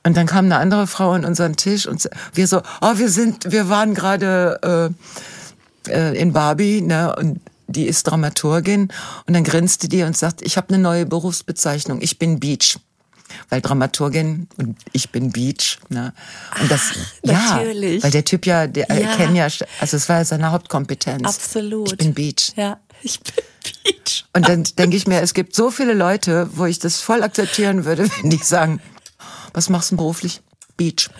Und 0.05 0.17
dann 0.17 0.27
kam 0.27 0.45
eine 0.45 0.57
andere 0.57 0.85
Frau 0.85 1.11
an 1.11 1.23
unseren 1.23 1.55
Tisch 1.55 1.87
und 1.87 2.09
wir 2.33 2.47
so, 2.47 2.61
oh, 2.81 2.97
wir 2.97 3.09
sind, 3.09 3.51
wir 3.51 3.69
waren 3.69 3.93
gerade 3.93 4.93
äh, 5.87 5.91
äh, 5.91 6.17
in 6.19 6.33
Barbie, 6.33 6.81
ne, 6.81 7.15
und 7.15 7.39
die 7.67 7.87
ist 7.87 8.03
Dramaturgin 8.03 8.89
und 9.25 9.33
dann 9.33 9.43
grinste 9.43 9.87
die 9.87 10.03
und 10.03 10.15
sagt, 10.15 10.41
ich 10.41 10.57
habe 10.57 10.73
eine 10.73 10.83
neue 10.83 11.05
Berufsbezeichnung, 11.05 12.01
ich 12.01 12.19
bin 12.19 12.39
Beach. 12.39 12.77
Weil 13.49 13.61
Dramaturgin 13.61 14.47
und 14.57 14.77
ich 14.91 15.09
bin 15.11 15.31
Beach. 15.31 15.79
Ne? 15.89 16.13
Und 16.61 16.71
das, 16.71 16.93
ja, 17.23 17.33
natürlich. 17.33 18.03
weil 18.03 18.11
der 18.11 18.25
Typ 18.25 18.45
ja, 18.45 18.67
der 18.67 18.87
Ja. 18.89 18.95
ja. 18.95 19.15
kennt 19.15 19.35
ja, 19.35 19.47
also 19.79 19.97
es 19.97 20.09
war 20.09 20.17
ja 20.17 20.25
seine 20.25 20.51
Hauptkompetenz. 20.51 21.25
Absolut. 21.25 21.91
Ich 21.91 21.97
bin 21.97 22.13
Beach. 22.13 22.53
Ja, 22.55 22.79
ich 23.01 23.19
bin 23.19 23.43
Peach. 23.63 24.25
Und 24.33 24.47
dann 24.47 24.63
denke 24.77 24.95
ich 24.97 25.07
mir, 25.07 25.21
es 25.21 25.33
gibt 25.33 25.55
so 25.55 25.71
viele 25.71 25.93
Leute, 25.93 26.49
wo 26.53 26.65
ich 26.65 26.79
das 26.79 26.99
voll 27.01 27.23
akzeptieren 27.23 27.85
würde, 27.85 28.09
wenn 28.21 28.29
die 28.29 28.37
sagen, 28.37 28.81
was 29.53 29.69
machst 29.69 29.91
du 29.91 29.97
beruflich? 29.97 30.41
Beach. 30.77 31.09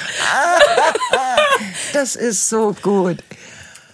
das 1.92 2.16
ist 2.16 2.48
so 2.48 2.74
gut. 2.82 3.18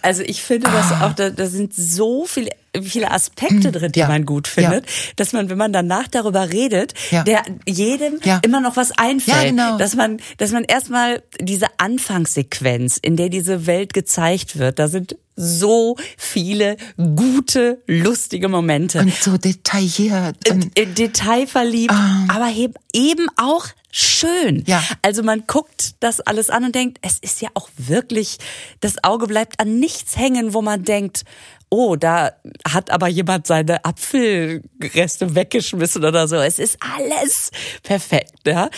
Also 0.01 0.23
ich 0.23 0.41
finde, 0.41 0.69
dass 0.69 0.91
auch 1.01 1.13
da, 1.13 1.29
da 1.29 1.45
sind 1.47 1.73
so 1.73 2.25
viele, 2.25 2.49
viele 2.81 3.11
Aspekte 3.11 3.71
drin, 3.71 3.91
die 3.91 3.99
Ja. 3.99 4.07
man 4.07 4.25
gut 4.25 4.47
findet, 4.47 4.85
dass 5.15 5.33
man, 5.33 5.49
wenn 5.49 5.57
man 5.57 5.73
danach 5.73 6.07
darüber 6.07 6.51
redet, 6.51 6.93
Ja. 7.11 7.23
der 7.23 7.43
jedem 7.67 8.19
Ja. 8.23 8.39
immer 8.43 8.61
noch 8.61 8.75
was 8.75 8.91
einfällt. 8.97 9.37
Ja, 9.43 9.49
genau. 9.49 9.77
Dass 9.77 9.95
man, 9.95 10.17
dass 10.37 10.51
man 10.51 10.63
erstmal 10.63 11.23
diese 11.39 11.67
Anfangssequenz, 11.77 12.97
in 13.01 13.15
der 13.15 13.29
diese 13.29 13.65
Welt 13.67 13.93
gezeigt 13.93 14.57
wird, 14.57 14.79
da 14.79 14.87
sind 14.87 15.17
so 15.35 15.95
viele 16.17 16.77
gute, 16.97 17.81
lustige 17.85 18.49
Momente. 18.49 18.99
Und 18.99 19.13
so 19.13 19.37
detailliert. 19.37 20.49
Und 20.49 20.77
in 20.77 20.95
Detail 20.95 21.45
verliebt, 21.45 21.93
aber 22.27 22.49
eben 22.93 23.27
auch 23.37 23.67
schön. 23.91 24.63
Ja. 24.67 24.83
Also 25.01 25.23
man 25.23 25.43
guckt 25.47 25.95
das 25.99 26.19
alles 26.21 26.49
an 26.49 26.65
und 26.65 26.75
denkt, 26.75 26.99
es 27.01 27.19
ist 27.19 27.41
ja 27.41 27.49
auch 27.53 27.69
wirklich, 27.77 28.37
das 28.79 29.03
Auge 29.03 29.27
bleibt 29.27 29.59
an 29.59 29.79
nichts 29.79 30.17
hängen, 30.17 30.53
wo 30.53 30.61
man 30.61 30.83
denkt, 30.83 31.23
oh, 31.69 31.95
da 31.95 32.31
hat 32.67 32.91
aber 32.91 33.07
jemand 33.07 33.47
seine 33.47 33.83
Apfelreste 33.83 35.35
weggeschmissen 35.35 36.05
oder 36.05 36.27
so. 36.27 36.37
Es 36.37 36.59
ist 36.59 36.77
alles 36.97 37.51
perfekt, 37.83 38.39
ja. 38.45 38.69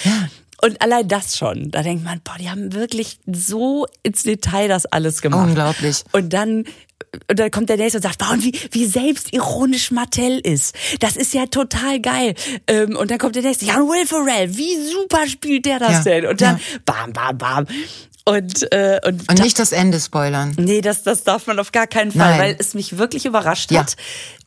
Und 0.61 0.81
allein 0.81 1.07
das 1.07 1.37
schon, 1.37 1.71
da 1.71 1.83
denkt 1.83 2.03
man, 2.03 2.19
boah, 2.21 2.35
die 2.37 2.49
haben 2.49 2.73
wirklich 2.73 3.19
so 3.25 3.85
ins 4.03 4.23
Detail 4.23 4.67
das 4.67 4.85
alles 4.85 5.21
gemacht. 5.21 5.47
Unglaublich. 5.47 6.03
Und 6.11 6.33
dann 6.33 6.65
und 7.29 7.39
dann 7.39 7.51
kommt 7.51 7.69
der 7.69 7.77
nächste 7.77 7.97
und 7.97 8.03
sagt, 8.03 8.17
boah, 8.19 8.31
und 8.31 8.43
wie, 8.43 8.57
wie 8.71 8.85
selbstironisch 8.85 9.91
Mattel 9.91 10.39
ist. 10.39 10.75
Das 10.99 11.15
ist 11.17 11.33
ja 11.33 11.45
total 11.47 11.99
geil. 11.99 12.35
Ähm, 12.67 12.95
und 12.95 13.11
dann 13.11 13.17
kommt 13.17 13.35
der 13.35 13.43
nächste, 13.43 13.65
ja, 13.65 13.75
Will 13.77 14.05
Ferrell, 14.05 14.55
wie 14.57 14.75
super 14.91 15.27
spielt 15.27 15.65
der 15.65 15.79
das 15.79 15.91
Ja, 15.91 16.01
denn? 16.03 16.25
Und 16.27 16.41
dann 16.41 16.57
ja. 16.57 16.61
bam, 16.85 17.13
bam, 17.13 17.37
bam. 17.37 17.67
Und, 18.25 18.71
äh, 18.71 18.99
und, 19.07 19.27
Und 19.27 19.39
nicht 19.41 19.57
das 19.57 19.71
Ende 19.71 19.99
spoilern. 19.99 20.53
nee, 20.59 20.81
das, 20.81 21.01
das 21.01 21.23
darf 21.23 21.47
man 21.47 21.57
auf 21.57 21.71
gar 21.71 21.87
keinen 21.87 22.11
Fall, 22.11 22.29
Nein. 22.29 22.39
weil 22.39 22.55
es 22.59 22.75
mich 22.75 22.99
wirklich 22.99 23.25
überrascht 23.25 23.71
Ja. 23.71 23.79
hat. 23.79 23.95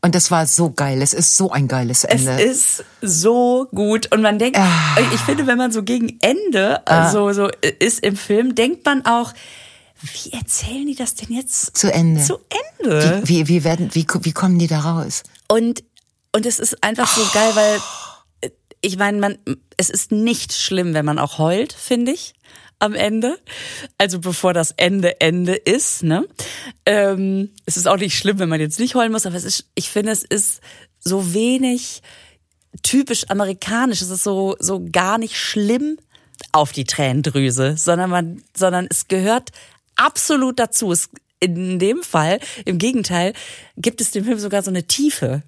Und 0.02 0.14
das 0.14 0.30
war 0.30 0.46
so 0.46 0.70
geil. 0.70 1.02
Es 1.02 1.12
ist 1.12 1.36
so 1.36 1.50
ein 1.50 1.66
geiles 1.66 2.04
Es 2.04 2.24
Ende. 2.26 2.40
ist 2.42 2.84
so 3.00 3.66
gut 3.74 4.12
und 4.12 4.22
man 4.22 4.38
denkt, 4.38 4.58
Ah. 4.58 4.68
ich 5.12 5.20
finde, 5.22 5.48
wenn 5.48 5.58
man 5.58 5.72
so 5.72 5.82
gegen 5.82 6.16
Ende 6.20 6.86
also 6.86 7.32
so 7.32 7.50
ist 7.80 8.04
im 8.04 8.14
Film, 8.16 8.54
denkt 8.54 8.84
man 8.86 9.04
auch, 9.04 9.32
wie 10.02 10.32
erzählen 10.32 10.86
die 10.86 10.94
das 10.94 11.14
denn 11.14 11.32
jetzt 11.34 11.76
Zu 11.76 11.92
Ende. 11.92 12.22
Zu 12.22 12.38
Ende. 12.78 13.22
Wie, 13.24 13.48
wie, 13.48 13.64
werden, 13.64 13.94
wie, 13.94 14.06
wie 14.22 14.32
kommen 14.32 14.58
die 14.58 14.66
da 14.66 14.80
raus? 14.80 15.22
Und, 15.48 15.84
und 16.34 16.46
es 16.46 16.58
ist 16.58 16.82
einfach 16.82 17.06
so 17.06 17.22
geil, 17.32 17.50
weil 17.54 17.80
äh, 18.40 18.50
ich 18.80 18.96
meine, 18.96 19.18
man, 19.18 19.38
es 19.76 19.90
ist 19.90 20.12
nicht 20.12 20.52
schlimm, 20.52 20.94
wenn 20.94 21.04
man 21.04 21.18
auch 21.18 21.38
heult, 21.38 21.72
finde 21.72 22.12
ich, 22.12 22.34
am 22.80 22.94
Ende. 22.94 23.38
Also 23.96 24.18
bevor 24.18 24.52
das 24.52 24.72
Ende 24.72 25.20
Ende 25.20 25.54
ist, 25.54 26.02
ne? 26.02 26.26
Ähm, 26.84 27.50
es 27.64 27.76
ist 27.76 27.86
auch 27.86 27.96
nicht 27.96 28.18
schlimm, 28.18 28.40
wenn 28.40 28.48
man 28.48 28.60
jetzt 28.60 28.80
nicht 28.80 28.96
heulen 28.96 29.12
muss, 29.12 29.26
aber 29.26 29.36
es 29.36 29.44
ist, 29.44 29.66
ich 29.74 29.88
finde, 29.88 30.10
es 30.10 30.24
ist 30.24 30.60
so 30.98 31.32
wenig 31.32 32.02
typisch 32.82 33.28
amerikanisch. 33.28 34.02
Es 34.02 34.10
ist 34.10 34.24
so, 34.24 34.56
so 34.58 34.84
gar 34.90 35.18
nicht 35.18 35.36
schlimm 35.36 35.98
auf 36.50 36.72
die 36.72 36.84
Tränendrüse, 36.84 37.76
sondern 37.76 38.10
man, 38.10 38.42
sondern 38.56 38.86
es 38.90 39.06
gehört 39.06 39.50
absolut 39.96 40.58
dazu. 40.58 40.92
Es, 40.92 41.10
in 41.40 41.78
dem 41.78 42.02
Fall, 42.02 42.38
im 42.64 42.78
Gegenteil, 42.78 43.32
gibt 43.76 44.00
es 44.00 44.12
dem 44.12 44.24
Film 44.24 44.38
sogar 44.38 44.62
so 44.62 44.70
eine 44.70 44.84
Tiefe, 44.84 45.42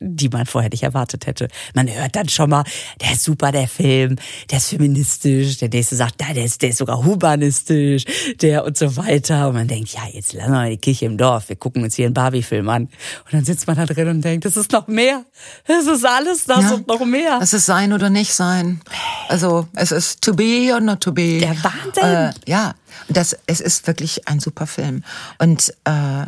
die 0.00 0.28
man 0.28 0.46
vorher 0.46 0.70
nicht 0.70 0.82
erwartet 0.82 1.26
hätte. 1.26 1.48
Man 1.74 1.88
hört 1.92 2.16
dann 2.16 2.28
schon 2.28 2.50
mal, 2.50 2.64
der 3.00 3.12
ist 3.12 3.24
super, 3.24 3.52
der 3.52 3.68
Film, 3.68 4.16
der 4.50 4.58
ist 4.58 4.68
feministisch, 4.68 5.58
der 5.58 5.68
nächste 5.68 5.96
sagt, 5.96 6.20
der 6.20 6.44
ist, 6.44 6.62
der 6.62 6.70
ist 6.70 6.78
sogar 6.78 7.04
humanistisch, 7.04 8.04
der 8.40 8.64
und 8.64 8.76
so 8.76 8.96
weiter. 8.96 9.48
Und 9.48 9.54
man 9.54 9.68
denkt, 9.68 9.90
ja, 9.90 10.02
jetzt 10.12 10.32
lassen 10.32 10.50
wir 10.52 10.56
mal 10.58 10.70
die 10.70 10.76
Kirche 10.78 11.06
im 11.06 11.16
Dorf, 11.16 11.48
wir 11.48 11.56
gucken 11.56 11.82
uns 11.82 11.94
hier 11.96 12.06
einen 12.06 12.14
Barbie-Film 12.14 12.68
an. 12.68 12.82
Und 12.84 13.32
dann 13.32 13.44
sitzt 13.44 13.66
man 13.66 13.76
da 13.76 13.86
drin 13.86 14.08
und 14.08 14.22
denkt, 14.22 14.44
das 14.44 14.56
ist 14.56 14.72
noch 14.72 14.86
mehr. 14.88 15.24
Das 15.66 15.86
ist 15.86 16.04
alles 16.06 16.44
das 16.44 16.62
Ja. 16.62 16.74
und 16.74 16.86
noch 16.86 17.04
mehr. 17.04 17.38
Es 17.42 17.52
ist 17.52 17.66
sein 17.66 17.92
oder 17.92 18.10
nicht 18.10 18.32
sein. 18.32 18.80
Also 19.28 19.68
es 19.74 19.92
ist 19.92 20.22
to 20.22 20.34
be 20.34 20.70
or 20.72 20.80
not 20.80 21.00
to 21.00 21.12
be. 21.12 21.38
Der 21.38 21.56
Wahnsinn. 21.62 22.02
Äh, 22.04 22.32
ja, 22.50 22.74
das, 23.08 23.36
es 23.46 23.60
ist 23.60 23.86
wirklich 23.86 24.26
ein 24.28 24.40
super 24.40 24.66
Film. 24.66 25.02
Und, 25.38 25.72
äh, 25.84 26.26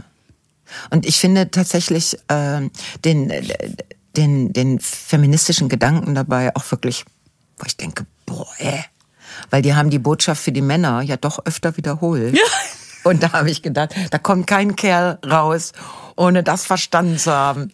und 0.90 1.06
ich 1.06 1.18
finde 1.18 1.50
tatsächlich 1.50 2.16
äh, 2.28 2.68
den, 3.04 3.30
äh, 3.30 3.42
den, 4.16 4.52
den 4.52 4.80
feministischen 4.80 5.68
Gedanken 5.68 6.14
dabei 6.14 6.54
auch 6.56 6.70
wirklich, 6.70 7.04
wo 7.58 7.64
ich 7.66 7.76
denke, 7.76 8.06
boah, 8.26 8.46
ey. 8.58 8.84
Weil 9.50 9.62
die 9.62 9.74
haben 9.74 9.90
die 9.90 9.98
Botschaft 9.98 10.42
für 10.42 10.52
die 10.52 10.62
Männer 10.62 11.02
ja 11.02 11.16
doch 11.16 11.44
öfter 11.44 11.76
wiederholt. 11.76 12.34
Ja. 12.34 12.42
Und 13.04 13.22
da 13.22 13.32
habe 13.32 13.50
ich 13.50 13.62
gedacht, 13.62 13.94
da 14.10 14.18
kommt 14.18 14.46
kein 14.46 14.76
Kerl 14.76 15.18
raus, 15.24 15.72
ohne 16.16 16.42
das 16.42 16.66
verstanden 16.66 17.18
zu 17.18 17.32
haben. 17.32 17.72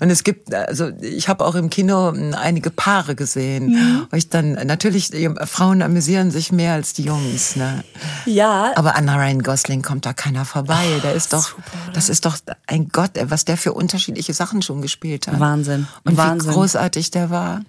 Und 0.00 0.10
es 0.10 0.22
gibt, 0.22 0.54
also 0.54 0.90
ich 1.00 1.28
habe 1.28 1.44
auch 1.44 1.56
im 1.56 1.70
Kino 1.70 2.12
einige 2.36 2.70
Paare 2.70 3.16
gesehen, 3.16 3.70
Mhm. 3.72 4.06
wo 4.10 4.16
ich 4.16 4.28
dann 4.28 4.52
natürlich 4.52 5.10
Frauen 5.46 5.82
amüsieren 5.82 6.30
sich 6.30 6.52
mehr 6.52 6.74
als 6.74 6.92
die 6.92 7.02
Jungs, 7.02 7.56
ne? 7.56 7.82
Ja, 8.26 8.72
Aber 8.76 8.94
an 8.94 9.08
Ryan 9.08 9.42
Gosling 9.42 9.82
kommt 9.82 10.06
da 10.06 10.12
keiner 10.12 10.44
vorbei. 10.44 10.84
Der 11.02 11.14
ist 11.14 11.32
doch, 11.32 11.50
das 11.94 12.08
ist 12.08 12.26
doch 12.26 12.36
ein 12.68 12.88
Gott, 12.92 13.10
was 13.24 13.44
der 13.44 13.56
für 13.56 13.72
unterschiedliche 13.72 14.34
Sachen 14.34 14.62
schon 14.62 14.82
gespielt 14.82 15.26
hat. 15.26 15.40
Wahnsinn. 15.40 15.88
Und 16.04 16.16
Wahnsinn. 16.16 16.50
wie 16.50 16.54
großartig 16.54 17.10
der 17.10 17.30
war. 17.30 17.62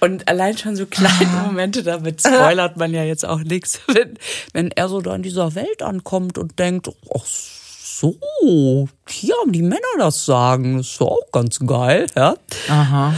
Und 0.00 0.26
allein 0.28 0.56
schon 0.56 0.76
so 0.76 0.86
kleine 0.86 1.26
Momente, 1.44 1.82
damit 1.82 2.20
spoilert 2.26 2.76
man 2.78 2.92
ja 2.92 3.04
jetzt 3.04 3.24
auch 3.26 3.40
nichts, 3.40 3.80
wenn, 3.86 4.14
wenn 4.54 4.70
er 4.70 4.88
so 4.88 5.00
da 5.02 5.14
in 5.14 5.22
dieser 5.22 5.54
Welt 5.54 5.82
ankommt 5.82 6.38
und 6.38 6.58
denkt, 6.58 6.88
ach 7.14 7.24
so, 8.00 8.88
hier 9.08 9.34
haben 9.42 9.52
die 9.52 9.62
Männer 9.62 9.80
das 9.98 10.24
Sagen, 10.24 10.78
das 10.78 10.86
ist 10.92 11.00
auch 11.00 11.30
ganz 11.32 11.58
geil, 11.60 12.06
ja. 12.16 12.34
Aha. 12.68 13.14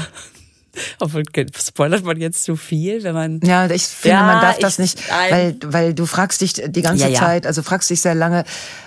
Obwohl, 1.01 1.23
spoilert 1.55 2.03
man 2.05 2.19
jetzt 2.19 2.45
zu 2.45 2.57
viel, 2.57 3.03
wenn 3.03 3.15
man... 3.15 3.41
Ja, 3.45 3.69
ich 3.71 3.83
finde, 3.85 4.17
Ja, 4.17 4.23
man 4.23 4.41
darf 4.41 4.59
das 4.59 4.75
ich- 4.75 4.79
nicht, 4.79 5.03
nein. 5.11 5.31
weil, 5.31 5.73
weil 5.73 5.95
du 5.95 6.07
fragst 6.07 6.41
dich 6.41 6.55
die 6.55 6.81
ganze 6.83 7.09
Ja. 7.11 7.19
Zeit, 7.21 7.47
also 7.47 7.63
fragst 7.63 7.91
dich 7.91 8.01
sehr 8.01 8.15
lange, 8.15 8.45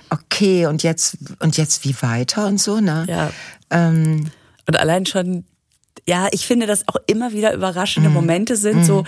okay, 0.10 0.66
und 0.66 0.82
jetzt, 0.82 1.18
und 1.40 1.58
jetzt 1.58 1.86
wie 1.86 1.96
weiter 2.02 2.48
und 2.48 2.60
so, 2.60 2.80
ne? 2.80 3.06
Ja. 3.08 3.32
Ähm, 3.70 4.32
Und 4.68 4.80
allein 4.80 5.06
schon, 5.06 5.46
ja, 6.08 6.28
ich 6.32 6.48
finde, 6.48 6.66
dass 6.66 6.88
auch 6.88 6.96
immer 7.06 7.34
wieder 7.34 7.54
überraschende 7.54 8.10
Momente 8.10 8.56
sind, 8.56 8.84
so 8.84 9.04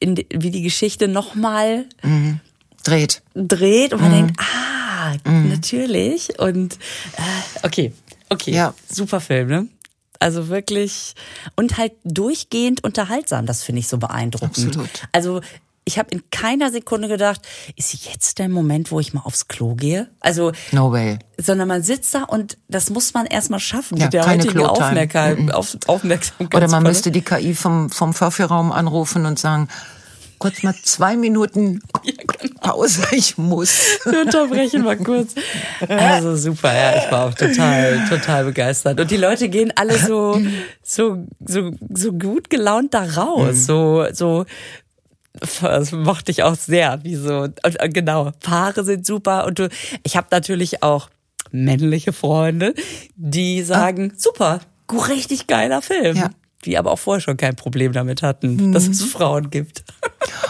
in, 0.00 0.16
wie 0.16 0.50
die 0.50 0.62
Geschichte 0.62 1.08
nochmal 1.08 1.84
dreht. 2.84 3.22
dreht 3.34 3.92
und 3.92 4.00
man 4.00 4.10
Mhm. 4.10 4.14
denkt, 4.14 4.40
ah, 4.40 4.83
natürlich. 5.24 6.38
Und 6.38 6.74
äh, 7.16 7.66
okay, 7.66 7.92
okay, 8.30 8.52
Ja. 8.52 8.74
super 8.90 9.20
Film, 9.20 9.48
ne? 9.48 9.68
Also 10.20 10.48
wirklich 10.48 11.14
und 11.56 11.76
halt 11.76 11.92
durchgehend 12.04 12.82
unterhaltsam. 12.84 13.46
Das 13.46 13.62
finde 13.62 13.80
ich 13.80 13.88
so 13.88 13.98
beeindruckend. 13.98 14.56
Absolut. 14.68 14.88
Also 15.12 15.40
ich 15.86 15.98
habe 15.98 16.08
in 16.12 16.22
keiner 16.30 16.70
Sekunde 16.70 17.08
gedacht, 17.08 17.42
ist 17.76 17.92
jetzt 18.06 18.38
der 18.38 18.48
Moment, 18.48 18.90
wo 18.90 19.00
ich 19.00 19.12
mal 19.12 19.20
aufs 19.24 19.48
Klo 19.48 19.74
gehe? 19.74 20.08
Also 20.20 20.52
No 20.72 20.90
way. 20.92 21.18
sondern 21.36 21.68
man 21.68 21.82
sitzt 21.82 22.14
da 22.14 22.22
und 22.22 22.56
das 22.68 22.88
muss 22.88 23.12
man 23.12 23.26
erstmal 23.26 23.60
schaffen 23.60 23.98
Ja, 23.98 24.04
mit 24.06 24.14
der 24.14 24.22
keine 24.24 24.42
heutigen. 24.44 24.64
Aufmerksamkeit, 24.64 25.52
auf, 25.52 25.76
Aufmerksamkeit. 25.86 26.54
Oder 26.56 26.70
man 26.70 26.84
müsste 26.84 27.10
die 27.10 27.20
KI 27.20 27.54
vom, 27.54 27.90
vom 27.90 28.14
Vorführraum 28.14 28.72
anrufen 28.72 29.26
und 29.26 29.38
sagen, 29.38 29.68
kurz 30.38 30.62
mal 30.62 30.74
zwei 30.84 31.16
Minuten 31.18 31.80
genau. 32.02 32.23
Pause, 32.64 33.02
ich 33.12 33.36
muss. 33.36 33.98
Wir 34.04 34.22
unterbrechen 34.22 34.82
mal 34.84 34.96
kurz. 34.96 35.34
Also 35.86 36.34
super, 36.36 36.74
ja, 36.74 36.96
ich 37.04 37.10
war 37.12 37.26
auch 37.28 37.34
total, 37.34 38.04
total 38.08 38.44
begeistert. 38.46 38.98
Und 38.98 39.10
die 39.10 39.16
Leute 39.18 39.48
gehen 39.50 39.72
alle 39.76 39.98
so, 39.98 40.40
so, 40.82 41.26
so, 41.44 41.72
so 41.92 42.12
gut 42.12 42.48
gelaunt 42.48 42.94
da 42.94 43.04
raus. 43.04 43.66
So, 43.66 44.06
so, 44.12 44.46
das 45.60 45.92
mochte 45.92 46.30
ich 46.30 46.42
auch 46.42 46.54
sehr. 46.54 47.00
Wie 47.04 47.16
so, 47.16 47.40
und, 47.42 47.60
äh, 47.80 47.88
genau, 47.88 48.30
Paare 48.40 48.84
sind 48.84 49.04
super. 49.04 49.46
Und 49.46 49.58
du, 49.58 49.68
ich 50.02 50.16
habe 50.16 50.28
natürlich 50.30 50.82
auch 50.82 51.10
männliche 51.50 52.12
Freunde, 52.12 52.74
die 53.16 53.62
sagen, 53.62 54.14
super, 54.16 54.60
gu- 54.86 54.98
richtig 55.00 55.46
geiler 55.46 55.82
Film. 55.82 56.16
Ja. 56.16 56.30
Die 56.64 56.78
aber 56.78 56.90
auch 56.92 56.98
vorher 56.98 57.20
schon 57.20 57.36
kein 57.36 57.56
Problem 57.56 57.92
damit 57.92 58.22
hatten, 58.22 58.72
dass 58.72 58.86
es 58.86 59.02
Frauen 59.04 59.50
gibt. 59.50 59.84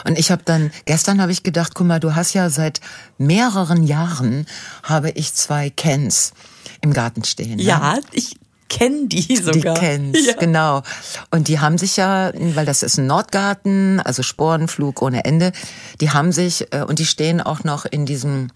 Und 0.06 0.18
ich 0.18 0.30
habe 0.30 0.42
dann, 0.44 0.70
gestern 0.84 1.20
habe 1.20 1.32
ich 1.32 1.42
gedacht, 1.42 1.74
guck 1.74 1.86
mal, 1.86 1.98
du 2.00 2.14
hast 2.14 2.34
ja 2.34 2.50
seit 2.50 2.80
mehreren 3.18 3.82
Jahren, 3.84 4.46
habe 4.82 5.10
ich 5.10 5.34
zwei 5.34 5.70
Kens 5.70 6.32
im 6.80 6.92
Garten 6.92 7.24
stehen. 7.24 7.56
ne? 7.56 7.62
Ja, 7.62 7.98
ich 8.12 8.36
kenne 8.68 9.06
die 9.08 9.26
Die 9.26 9.36
sogar. 9.36 9.74
kennst, 9.76 10.26
Ja. 10.26 10.34
genau. 10.34 10.82
Und 11.30 11.48
die 11.48 11.60
haben 11.60 11.78
sich 11.78 11.96
ja, 11.96 12.32
weil 12.34 12.66
das 12.66 12.82
ist 12.82 12.98
ein 12.98 13.06
Nordgarten, 13.06 14.00
also 14.00 14.22
Sporenflug 14.22 15.02
ohne 15.02 15.24
Ende, 15.24 15.52
die 16.00 16.10
haben 16.10 16.32
sich, 16.32 16.72
äh, 16.72 16.82
und 16.82 16.98
die 16.98 17.06
stehen 17.06 17.40
auch 17.40 17.64
noch 17.64 17.84
in 17.84 18.06
diesem, 18.06 18.48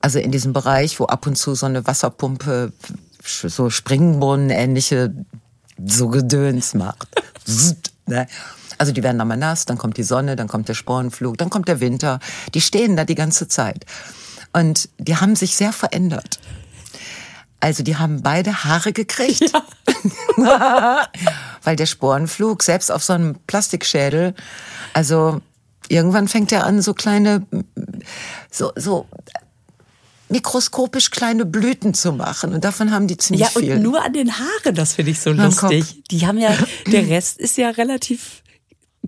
also 0.00 0.18
in 0.18 0.30
diesem 0.32 0.52
Bereich, 0.52 0.98
wo 1.00 1.06
ab 1.06 1.26
und 1.26 1.36
zu 1.36 1.54
so 1.54 1.66
eine 1.66 1.86
Wasserpumpe, 1.86 2.72
so 3.22 3.70
Springbrunnen 3.70 4.50
ähnliche, 4.50 5.14
so 5.84 6.08
Gedöns 6.08 6.74
macht. 6.74 7.08
Ne? 8.06 8.26
Also 8.78 8.92
die 8.92 9.02
werden 9.02 9.18
dann 9.18 9.28
mal 9.28 9.36
nass, 9.36 9.66
dann 9.66 9.78
kommt 9.78 9.96
die 9.96 10.02
Sonne, 10.02 10.36
dann 10.36 10.48
kommt 10.48 10.68
der 10.68 10.74
Sporenflug, 10.74 11.38
dann 11.38 11.50
kommt 11.50 11.68
der 11.68 11.80
Winter. 11.80 12.20
Die 12.54 12.60
stehen 12.60 12.96
da 12.96 13.04
die 13.04 13.14
ganze 13.14 13.48
Zeit. 13.48 13.86
Und 14.52 14.88
die 14.98 15.16
haben 15.16 15.36
sich 15.36 15.56
sehr 15.56 15.72
verändert. 15.72 16.38
Also 17.60 17.82
die 17.82 17.96
haben 17.96 18.22
beide 18.22 18.64
Haare 18.64 18.92
gekriegt. 18.92 19.52
Weil 21.62 21.76
der 21.76 21.86
Sporenflug, 21.86 22.62
selbst 22.62 22.92
auf 22.92 23.02
so 23.02 23.14
einem 23.14 23.36
Plastikschädel, 23.46 24.34
also 24.92 25.40
irgendwann 25.88 26.28
fängt 26.28 26.52
er 26.52 26.64
an, 26.64 26.82
so 26.82 26.94
kleine, 26.94 27.46
so, 28.50 28.72
so 28.76 29.06
mikroskopisch 30.34 31.10
kleine 31.12 31.46
Blüten 31.46 31.94
zu 31.94 32.12
machen. 32.12 32.52
Und 32.54 32.64
davon 32.64 32.90
haben 32.90 33.06
die 33.06 33.16
ziemlich 33.16 33.46
Ja, 33.46 33.52
und 33.54 33.62
viel. 33.62 33.78
nur 33.78 34.04
an 34.04 34.12
den 34.12 34.32
Haaren, 34.36 34.74
das 34.74 34.94
finde 34.94 35.12
ich 35.12 35.20
so 35.20 35.30
Am 35.30 35.36
lustig. 35.38 36.02
Die 36.10 36.26
haben 36.26 36.38
ja, 36.38 36.50
der 36.88 37.08
Rest 37.08 37.38
ist 37.38 37.56
ja 37.56 37.70
relativ 37.70 38.42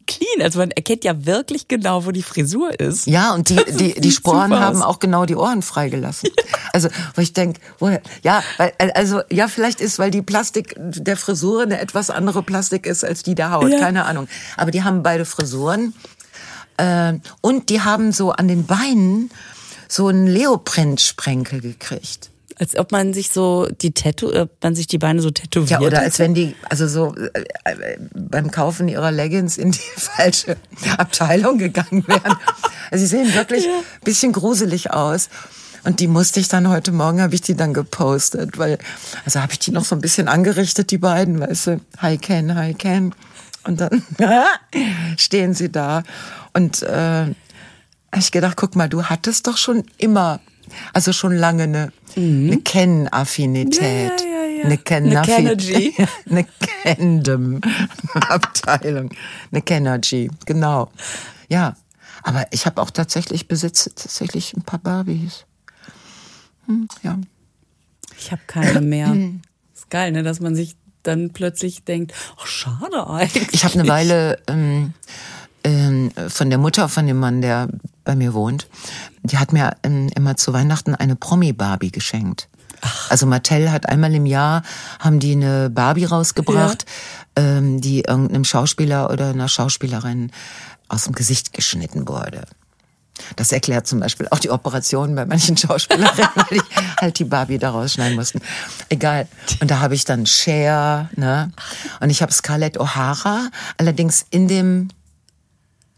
clean. 0.07 0.41
Also 0.43 0.61
man 0.61 0.71
erkennt 0.71 1.03
ja 1.03 1.27
wirklich 1.27 1.67
genau, 1.67 2.07
wo 2.07 2.13
die 2.13 2.23
Frisur 2.23 2.79
ist. 2.79 3.07
Ja, 3.09 3.35
und 3.35 3.49
die, 3.49 3.57
die, 3.77 4.01
die 4.01 4.13
Sporen 4.13 4.55
haben 4.55 4.83
auch 4.83 5.01
genau 5.01 5.25
die 5.27 5.35
Ohren 5.35 5.63
freigelassen. 5.63 6.31
Also, 6.73 6.89
wo 7.15 7.23
ich 7.23 7.33
denke, 7.33 7.61
woher, 7.81 8.01
ja, 8.23 8.43
weil, 8.59 8.73
also, 8.95 9.23
ja, 9.31 9.49
vielleicht 9.49 9.81
ist, 9.81 9.99
weil 9.99 10.11
die 10.13 10.23
Plastik 10.23 10.75
der 10.79 11.17
Frisur 11.17 11.63
eine 11.63 11.81
etwas 11.81 12.11
andere 12.11 12.43
Plastik 12.45 12.87
ist 12.87 13.05
als 13.05 13.23
die 13.25 13.35
der 13.35 13.51
Haut, 13.51 13.69
Ja. 13.73 13.81
keine 13.81 14.05
Ahnung. 14.05 14.29
Aber 14.57 14.71
die 14.71 14.85
haben 14.85 15.03
beide 15.03 15.25
Frisuren. 15.25 15.93
Äh, 16.77 17.15
und 17.41 17.71
die 17.71 17.81
haben 17.81 18.13
so 18.13 18.31
an 18.33 18.47
den 18.49 18.67
Beinen 18.67 19.31
so 19.89 20.09
einen 20.09 20.27
Leoprint-Sprenkel 20.27 21.61
gekriegt. 21.61 22.31
Als 22.59 22.77
ob 22.79 22.91
man 22.91 23.13
sich 23.13 23.31
so 23.31 23.69
die 23.83 23.93
Tattoo, 23.93 24.31
äh, 24.31 24.47
man 24.63 24.75
sich 24.75 24.87
die 24.87 24.97
Beine 24.97 25.21
so 25.21 25.31
tätowiert. 25.31 25.81
Ja, 25.81 25.87
oder 25.87 26.01
als 26.01 26.19
wenn 26.19 26.33
die, 26.33 26.57
also 26.71 26.89
so 26.89 27.15
äh, 27.15 27.45
äh, 27.65 27.99
beim 28.15 28.51
Kaufen 28.51 28.89
ihrer 28.89 29.13
Leggings 29.13 29.59
in 29.59 29.73
die 29.73 29.79
falsche 29.97 30.57
Abteilung 30.97 31.59
gegangen 31.59 32.05
wären. 32.07 32.37
Also 32.91 33.05
sie 33.05 33.09
sehen 33.09 33.35
wirklich 33.35 33.67
ein 33.67 34.05
bisschen 34.05 34.33
gruselig 34.33 34.91
aus. 34.91 35.29
Und 35.85 36.01
die 36.01 36.09
musste 36.09 36.41
ich 36.41 36.49
dann 36.49 36.69
heute 36.69 36.91
Morgen, 36.91 37.21
habe 37.21 37.35
ich 37.35 37.43
die 37.43 37.55
dann 37.55 37.73
gepostet, 37.73 38.59
weil, 38.59 38.79
also 39.25 39.41
habe 39.41 39.53
ich 39.53 39.61
die 39.61 39.71
noch 39.71 39.85
so 39.85 39.95
ein 39.95 40.01
bisschen 40.01 40.27
angerichtet, 40.27 40.91
die 40.91 40.99
beiden, 40.99 41.39
weißt 41.39 41.67
du, 41.69 41.81
hi 41.99 42.19
Ken, 42.19 42.57
hi 42.57 42.75
Ken. 42.75 43.15
Und 43.65 43.81
dann 43.81 44.03
stehen 45.17 45.55
sie 45.55 45.71
da. 45.71 46.03
Und 46.55 46.83
äh, 46.83 47.27
hab 48.17 48.23
ich 48.23 48.33
gedacht, 48.33 48.57
guck 48.57 48.75
mal, 48.77 48.89
du 48.89 49.05
hattest 49.05 49.47
doch 49.47 49.59
schon 49.59 49.85
immer, 49.99 50.41
also 50.95 51.13
schon 51.13 51.37
lange 51.37 51.65
eine, 51.65 51.93
eine 52.17 52.57
Ken-Affinität. 52.63 54.23
Ja, 54.23 54.27
ja, 54.27 54.45
ja. 54.57 54.65
Eine 54.65 54.79
Ken 54.79 55.15
Eine 56.31 56.47
Kendem-Abteilung. 56.83 59.11
Eine 59.53 59.61
Kenergy, 59.61 60.31
genau. 60.47 60.91
Ja, 61.51 61.77
aber 62.23 62.47
ich 62.53 62.65
habe 62.65 62.81
auch 62.81 62.91
tatsächlich, 62.91 63.49
besitze 63.49 63.95
tatsächlich 63.95 64.57
ein 64.57 64.63
paar 64.63 64.79
Barbies. 64.79 65.45
Hm, 66.65 66.89
ja. 67.03 67.19
Ich 68.19 68.33
habe 68.33 68.41
keine 68.47 68.81
mehr. 68.81 69.15
ist 69.75 69.91
geil, 69.91 70.13
ne, 70.13 70.23
dass 70.23 70.41
man 70.41 70.57
sich 70.57 70.75
dann 71.03 71.35
plötzlich 71.35 71.85
denkt, 71.85 72.15
oh, 72.39 72.47
schade 72.47 73.07
eigentlich. 73.09 73.53
Ich 73.53 73.67
habe 73.67 73.79
eine 73.79 73.87
Weile 73.89 74.43
ähm, 74.47 74.95
ähm, 75.67 76.13
von 76.29 76.49
der 76.49 76.59
Mutter 76.59 76.89
von 76.89 77.07
dem 77.07 77.19
Mann, 77.19 77.43
der 77.43 77.69
bei 78.05 78.15
mir 78.15 78.35
wohnt, 78.35 78.69
die 79.25 79.39
hat 79.39 79.53
mir 79.53 79.77
ähm, 79.83 80.09
immer 80.15 80.37
zu 80.37 80.53
Weihnachten 80.53 80.95
eine 80.95 81.17
Promi-Barbie 81.17 81.91
geschenkt. 81.91 82.49
Also 83.09 83.27
Mattel 83.27 83.73
hat 83.73 83.89
einmal 83.89 84.15
im 84.15 84.27
Jahr 84.27 84.63
haben 85.01 85.19
die 85.19 85.33
eine 85.33 85.69
Barbie 85.69 86.05
rausgebracht, 86.05 86.87
ähm, 87.35 87.81
die 87.81 88.03
irgendeinem 88.03 88.45
Schauspieler 88.45 89.11
oder 89.11 89.31
einer 89.31 89.49
Schauspielerin 89.49 90.31
aus 90.89 91.05
dem 91.05 91.15
Gesicht 91.15 91.53
geschnitten 91.53 92.07
wurde. 92.07 92.43
Das 93.35 93.51
erklärt 93.51 93.89
zum 93.89 93.99
Beispiel 93.99 94.29
auch 94.31 94.39
die 94.39 94.51
Operationen 94.51 95.17
bei 95.17 95.25
manchen 95.25 95.57
Schauspielerinnen, 95.57 96.31
weil 96.35 96.59
die 96.59 96.63
halt 97.01 97.19
die 97.19 97.25
Barbie 97.25 97.59
da 97.59 97.71
rausschneiden 97.71 98.15
mussten. 98.15 98.41
Egal. 98.89 99.27
Und 99.61 99.71
da 99.71 99.81
habe 99.81 99.95
ich 99.95 100.05
dann 100.05 100.27
Cher, 100.27 101.09
ne? 101.17 101.51
Und 101.99 102.11
ich 102.11 102.23
habe 102.23 102.33
Scarlett 102.33 102.79
O'Hara, 102.79 103.49
allerdings 103.79 104.27
in 104.31 104.47
dem 104.47 104.91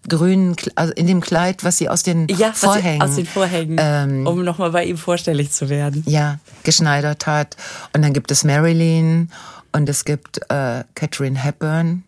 grünen, 0.09 0.57
also 0.75 0.93
in 0.95 1.07
dem 1.07 1.21
Kleid, 1.21 1.65
was 1.65 1.79
sie 1.79 1.89
aus 1.89 2.03
den 2.03 2.27
ja, 2.29 2.53
Vorhängen, 2.53 3.03
aus 3.03 3.17
den 3.17 3.27
Vorhängen, 3.27 3.77
ähm, 3.79 4.27
um 4.27 4.43
nochmal 4.45 4.71
bei 4.71 4.85
ihm 4.85 4.97
vorstellig 4.97 5.51
zu 5.51 5.69
werden. 5.69 6.03
ja, 6.07 6.39
geschneidert 6.65 7.27
hat. 7.27 7.57
Und 7.93 8.03
dann 8.03 8.13
gibt 8.13 8.31
es 8.31 8.45
Marilyn 8.45 9.31
und 9.73 9.89
es 9.89 10.05
gibt 10.05 10.39
äh, 10.51 10.85
Catherine 10.95 11.39
Hepburn 11.39 12.05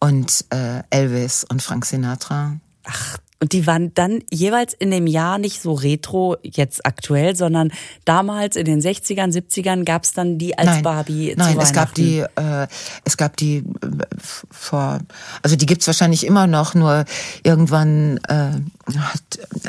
und 0.00 0.44
äh, 0.50 0.82
Elvis 0.90 1.44
und 1.48 1.62
Frank 1.62 1.84
Sinatra. 1.84 2.56
Ach, 2.84 3.18
und 3.40 3.52
die 3.52 3.66
waren 3.66 3.92
dann 3.94 4.20
jeweils 4.30 4.72
in 4.74 4.90
dem 4.90 5.06
Jahr 5.06 5.38
nicht 5.38 5.60
so 5.60 5.74
retro, 5.74 6.36
jetzt 6.42 6.86
aktuell, 6.86 7.36
sondern 7.36 7.72
damals 8.04 8.56
in 8.56 8.64
den 8.64 8.80
60ern, 8.80 9.32
70ern 9.32 9.84
gab 9.84 10.04
es 10.04 10.12
dann 10.12 10.38
die 10.38 10.56
als 10.56 10.82
Barbie 10.82 11.34
nein, 11.36 11.58
es 11.60 11.72
gab 11.72 11.94
die, 11.94 12.20
äh, 12.20 12.66
es 13.04 13.16
gab 13.16 13.36
die 13.36 13.56
äh, 13.56 13.62
vor, 14.50 15.00
also 15.42 15.56
die 15.56 15.66
gibt's 15.66 15.86
wahrscheinlich 15.86 16.24
immer 16.24 16.46
noch, 16.46 16.74
nur 16.74 17.04
irgendwann 17.42 18.18
äh, 18.28 18.52
hat, 18.98 19.22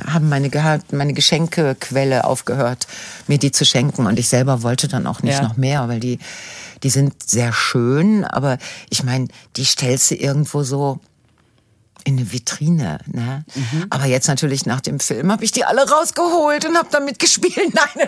haben 0.08 0.30
meine, 0.30 0.50
meine 0.92 1.14
Geschenkequelle 1.14 2.24
aufgehört, 2.24 2.88
mir 3.28 3.40
die 3.40 3.52
zu 3.52 3.66
schenken. 3.66 4.06
Und 4.06 4.20
ich 4.20 4.30
selber 4.30 4.64
wollte 4.64 4.88
dann 4.88 5.08
auch 5.08 5.22
nicht 5.22 5.36
Ja. 5.36 5.44
noch 5.44 5.58
mehr, 5.58 5.88
weil 5.90 6.00
die, 6.00 6.20
die 6.84 6.90
sind 6.90 7.14
sehr 7.30 7.52
schön, 7.52 8.24
aber 8.24 8.58
ich 8.90 9.04
meine, 9.04 9.28
die 9.58 9.66
stellst 9.66 10.12
du 10.12 10.16
irgendwo 10.16 10.64
so 10.64 11.00
in 12.06 12.18
eine 12.18 12.32
Vitrine, 12.32 13.00
ne? 13.08 13.44
Mhm. 13.56 13.88
Aber 13.90 14.06
jetzt 14.06 14.28
natürlich 14.28 14.66
nach 14.66 14.80
dem 14.80 15.00
Film 15.00 15.32
habe 15.32 15.44
ich 15.44 15.52
die 15.52 15.66
alle 15.66 15.90
rausgeholt 15.90 16.66
und 16.66 16.78
habe 16.78 16.88
damit 16.92 17.18
gespielt. 17.20 17.74
Nein, 17.74 18.08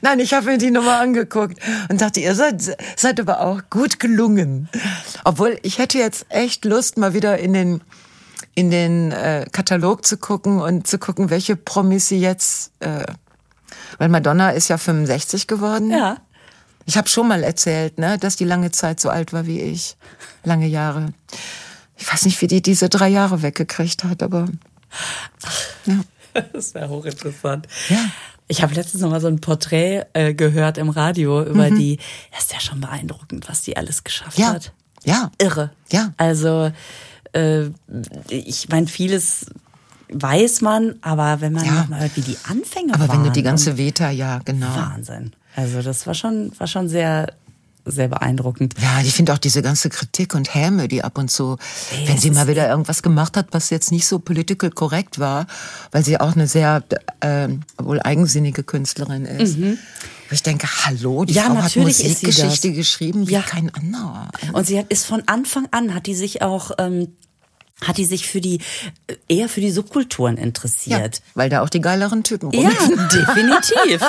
Nein, 0.00 0.20
ich 0.20 0.32
habe 0.32 0.46
mir 0.46 0.58
die 0.58 0.70
Nummer 0.70 0.98
angeguckt 0.98 1.58
und 1.90 2.00
dachte, 2.00 2.20
ihr 2.20 2.34
seid, 2.36 2.76
seid 2.96 3.18
aber 3.20 3.40
auch 3.40 3.62
gut 3.68 3.98
gelungen. 3.98 4.68
Obwohl, 5.24 5.58
ich 5.62 5.78
hätte 5.78 5.98
jetzt 5.98 6.26
echt 6.28 6.64
Lust, 6.64 6.96
mal 6.98 7.14
wieder 7.14 7.38
in 7.38 7.52
den, 7.52 7.80
in 8.54 8.70
den 8.70 9.10
äh, 9.10 9.46
Katalog 9.50 10.06
zu 10.06 10.18
gucken 10.18 10.60
und 10.60 10.86
zu 10.86 10.98
gucken, 10.98 11.30
welche 11.30 11.56
Promis 11.56 12.08
sie 12.08 12.20
jetzt, 12.20 12.70
äh, 12.78 13.04
weil 13.98 14.08
Madonna 14.08 14.50
ist 14.50 14.68
ja 14.68 14.78
65 14.78 15.48
geworden. 15.48 15.90
Ja. 15.90 16.18
Ich 16.86 16.96
habe 16.96 17.08
schon 17.08 17.28
mal 17.28 17.42
erzählt, 17.44 17.98
ne, 17.98 18.18
dass 18.18 18.36
die 18.36 18.44
lange 18.44 18.70
Zeit 18.70 19.00
so 19.00 19.08
alt 19.10 19.32
war 19.32 19.46
wie 19.46 19.60
ich. 19.60 19.96
Lange 20.44 20.66
Jahre. 20.66 21.12
Ich 21.96 22.10
weiß 22.12 22.24
nicht, 22.24 22.40
wie 22.42 22.46
die 22.48 22.62
diese 22.62 22.88
drei 22.88 23.08
Jahre 23.08 23.42
weggekriegt 23.42 24.04
hat, 24.04 24.22
aber 24.22 24.48
ja. 25.86 26.00
Das 26.52 26.66
ist 26.66 26.74
ja 26.74 26.88
hochinteressant. 26.88 27.68
Ja. 27.90 27.98
Ich 28.48 28.62
habe 28.62 28.74
letztens 28.74 29.02
noch 29.02 29.10
mal 29.10 29.20
so 29.20 29.28
ein 29.28 29.40
Porträt 29.40 30.04
äh, 30.14 30.32
gehört 30.34 30.78
im 30.78 30.88
Radio 30.88 31.42
über 31.44 31.70
Mhm. 31.70 31.78
die. 31.78 31.98
Das 32.32 32.44
ist 32.44 32.52
ja 32.54 32.60
schon 32.60 32.80
beeindruckend, 32.80 33.48
was 33.48 33.62
die 33.62 33.76
alles 33.76 34.02
geschafft 34.02 34.38
Ja. 34.38 34.48
hat. 34.54 34.72
Ja. 35.04 35.30
Irre. 35.38 35.70
Ja. 35.90 36.12
Also, 36.16 36.72
äh, 37.34 37.66
ich 38.28 38.68
meine, 38.70 38.86
vieles 38.86 39.46
weiß 40.10 40.60
man, 40.62 40.96
aber 41.02 41.40
wenn 41.40 41.52
man 41.52 41.64
Ja. 41.66 41.86
mal 41.88 42.00
hört, 42.00 42.16
wie 42.16 42.20
die 42.22 42.36
Anfänge 42.48 42.94
Aber 42.94 43.08
waren. 43.08 43.18
wenn 43.18 43.24
du 43.24 43.30
die 43.30 43.42
ganze 43.42 43.76
Veta, 43.78 44.10
ja, 44.10 44.40
genau. 44.44 44.74
Wahnsinn. 44.74 45.32
Also, 45.56 45.82
das 45.82 46.06
war 46.06 46.14
schon, 46.14 46.52
war 46.58 46.66
schon 46.66 46.88
sehr, 46.88 47.32
sehr 47.84 48.06
beeindruckend. 48.08 48.74
Ja, 48.80 49.00
ich 49.04 49.12
finde 49.12 49.32
auch 49.32 49.38
diese 49.38 49.60
ganze 49.60 49.88
Kritik 49.90 50.34
und 50.34 50.54
Häme, 50.54 50.86
die 50.88 51.02
ab 51.02 51.18
und 51.18 51.30
zu, 51.30 51.56
wenn 52.06 52.14
es 52.16 52.22
sie 52.22 52.30
mal 52.30 52.46
wieder 52.46 52.68
irgendwas 52.68 53.02
gemacht 53.02 53.36
hat, 53.36 53.48
was 53.50 53.70
jetzt 53.70 53.90
nicht 53.90 54.06
so 54.06 54.18
political 54.20 54.70
korrekt 54.70 55.18
war, 55.18 55.46
weil 55.90 56.04
sie 56.04 56.18
auch 56.20 56.34
eine 56.34 56.46
sehr 56.46 56.84
äh, 57.20 57.48
wohl 57.78 58.00
eigensinnige 58.00 58.62
Künstlerin 58.62 59.24
ist. 59.24 59.58
Wo 59.58 59.74
ich 60.30 60.42
denke, 60.44 60.68
hallo, 60.84 61.24
die 61.24 61.32
Mhm. 61.32 61.36
Ja, 61.36 61.42
Frau 61.46 61.54
hat 61.56 61.62
natürlich 61.64 61.96
sie 61.96 62.08
Musikgeschichte 62.08 62.72
geschrieben 62.72 63.26
wie 63.28 63.32
Ja. 63.32 63.42
kein 63.42 63.74
anderer. 63.74 64.28
Und 64.52 64.66
sie 64.66 64.78
hat, 64.78 64.86
ist 64.88 65.04
von 65.04 65.22
Anfang 65.26 65.66
an, 65.72 65.92
hat 65.94 66.06
die 66.06 66.14
sich 66.14 66.40
auch, 66.40 66.70
ähm, 66.78 67.08
hat 67.86 67.96
die 67.98 68.04
sich 68.04 68.26
für 68.26 68.40
die, 68.40 68.60
äh, 69.06 69.14
eher 69.28 69.48
für 69.48 69.60
die 69.60 69.70
Subkulturen 69.70 70.36
Ja, 70.36 70.42
interessiert. 70.42 71.20
weil 71.34 71.48
da 71.50 71.62
auch 71.62 71.68
die 71.68 71.80
geileren 71.80 72.22
Typen 72.22 72.50
Ja, 72.52 72.68
rumlaufen. 72.68 73.08
definitiv. 73.12 74.00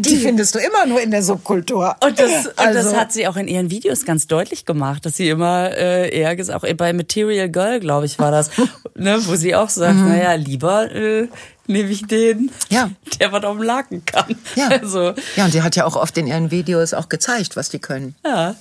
Die 0.00 0.16
findest 0.16 0.54
du 0.54 0.58
immer 0.58 0.86
nur 0.86 1.00
in 1.00 1.10
der 1.10 1.22
Subkultur. 1.22 1.96
Und 2.02 2.18
das, 2.18 2.46
und 2.46 2.54
das 2.56 2.86
Also- 2.86 2.96
hat 2.96 3.12
sie 3.12 3.26
auch 3.28 3.36
in 3.36 3.48
ihren 3.48 3.70
Videos 3.70 4.04
ganz 4.04 4.26
deutlich 4.26 4.64
gemacht, 4.64 5.04
dass 5.06 5.16
sie 5.16 5.28
immer 5.28 5.70
äh, 5.72 6.08
eher 6.16 6.36
gesagt, 6.36 6.64
auch 6.64 6.74
bei 6.76 6.92
Material 6.92 7.48
Girl, 7.48 7.80
glaube 7.80 8.06
ich, 8.06 8.18
war 8.18 8.30
das, 8.30 8.50
ne, 8.94 9.18
wo 9.26 9.36
sie 9.36 9.54
auch 9.54 9.68
sagt, 9.68 9.96
naja, 9.96 10.34
lieber 10.34 10.90
äh, 10.94 11.28
nehme 11.66 11.90
ich 11.90 12.06
den, 12.06 12.38
Mhm. 12.38 12.50
Ja. 12.70 12.90
der 13.20 13.30
was 13.32 13.44
auf 13.44 13.56
dem 13.56 13.62
Laken 13.62 14.04
kann. 14.06 14.34
Ja. 14.56 14.68
Also, 14.68 15.12
ja, 15.36 15.44
und 15.44 15.50
sie 15.52 15.62
hat 15.62 15.76
ja 15.76 15.84
auch 15.84 15.96
oft 15.96 16.16
in 16.16 16.26
ihren 16.26 16.50
Videos 16.50 16.94
auch 16.94 17.08
gezeigt, 17.08 17.56
was 17.56 17.68
die 17.68 17.78
können. 17.78 18.14
ja. 18.24 18.54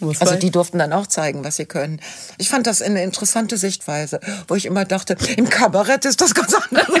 Muss 0.00 0.20
Also 0.20 0.36
die 0.36 0.50
durften 0.50 0.78
dann 0.78 0.92
auch 0.92 1.06
zeigen, 1.06 1.44
was 1.44 1.56
sie 1.56 1.66
können. 1.66 2.00
Ich 2.38 2.48
fand 2.48 2.66
das 2.66 2.82
eine 2.82 3.02
interessante 3.02 3.56
Sichtweise, 3.56 4.20
wo 4.46 4.54
ich 4.54 4.66
immer 4.66 4.84
dachte, 4.84 5.16
im 5.36 5.48
Kabarett 5.48 6.04
ist 6.04 6.20
das 6.20 6.34
ganz 6.34 6.54
anders. 6.54 6.86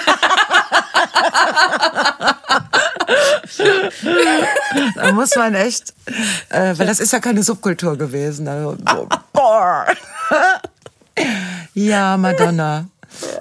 da 4.96 5.12
muss 5.12 5.36
man 5.36 5.54
echt, 5.54 5.94
äh, 6.50 6.74
weil 6.76 6.86
das 6.86 7.00
ist 7.00 7.12
ja 7.12 7.20
keine 7.20 7.42
Subkultur 7.42 7.96
gewesen. 7.96 8.48
Also, 8.48 8.76
so, 8.90 9.08
boah. 9.32 9.86
ja, 11.74 12.16
Madonna. 12.16 12.86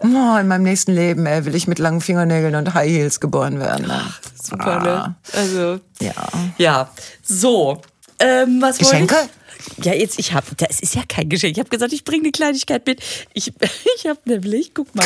Oh, 0.02 0.38
in 0.38 0.48
meinem 0.48 0.64
nächsten 0.64 0.94
Leben 0.94 1.26
ey, 1.26 1.46
will 1.46 1.56
ich 1.56 1.68
mit 1.68 1.80
langen 1.80 2.02
Fingernägeln 2.02 2.56
und 2.56 2.74
High 2.74 2.90
Heels 2.90 3.20
geboren 3.20 3.60
werden. 3.60 3.88
Ne? 3.88 4.02
super, 4.42 4.80
ne? 4.80 5.16
Also, 5.34 5.80
Ja. 6.00 6.14
ja. 6.58 6.90
So, 7.24 7.82
ähm, 8.20 8.62
was 8.62 8.78
Geschenke? 8.78 9.16
Ich? 9.16 9.47
Ja, 9.84 9.94
jetzt, 9.94 10.18
ich 10.20 10.34
habe, 10.34 10.46
das 10.58 10.80
ist 10.80 10.96
ja 10.96 11.04
kein 11.08 11.30
Geschenk. 11.30 11.54
Ich 11.54 11.60
habe 11.60 11.70
gesagt, 11.70 11.94
ich 11.94 12.04
bringe 12.04 12.24
eine 12.24 12.32
Kleinigkeit 12.32 12.86
mit. 12.88 13.02
Ich, 13.34 13.54
ich 13.98 14.08
habe 14.08 14.20
nämlich, 14.26 14.74
guck 14.74 14.94
mal, 14.96 15.06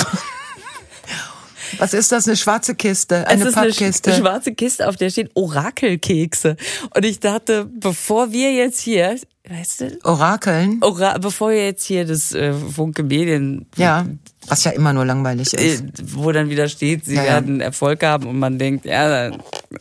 Was 1.78 1.93
ist 1.93 2.12
das? 2.12 2.28
Eine 2.28 2.36
schwarze 2.38 2.76
Kiste? 2.76 3.28
Eine 3.28 3.43
es 3.43 3.50
ist 3.50 3.56
Pappkiste? 3.56 4.12
eine 4.12 4.21
schwarze 4.21 4.54
Kiste, 4.54 4.88
auf 4.89 4.95
der 4.97 5.10
steht 5.10 5.32
Orakelkekse. 5.36 6.58
Und 6.95 7.06
ich 7.06 7.19
dachte, 7.19 7.65
bevor 7.80 8.32
wir 8.32 8.52
jetzt 8.54 8.80
hier, 8.82 9.17
weißt 9.47 9.82
du? 9.82 10.00
Orakeln. 10.04 10.80
Ora 10.82 11.17
bevor 11.17 11.50
wir 11.52 11.65
jetzt 11.65 11.86
hier 11.86 12.06
das 12.06 12.34
äh, 12.34 12.54
Funke 12.54 13.04
Medien, 13.04 13.65
Ja, 13.78 14.06
was 14.47 14.63
ja 14.65 14.71
immer 14.71 14.91
nur 14.93 15.06
langweilig 15.06 15.54
äh, 15.58 15.76
ist. 15.76 15.84
wo 16.15 16.32
dann 16.32 16.50
wieder 16.50 16.67
steht, 16.67 17.06
sie 17.06 17.15
Ja, 17.15 17.24
ja. 17.24 17.30
werden 17.34 17.62
Erfolg 17.62 18.04
haben 18.04 18.28
und 18.28 18.38
man 18.39 18.58
denkt, 18.60 18.86
ja, 18.86 19.32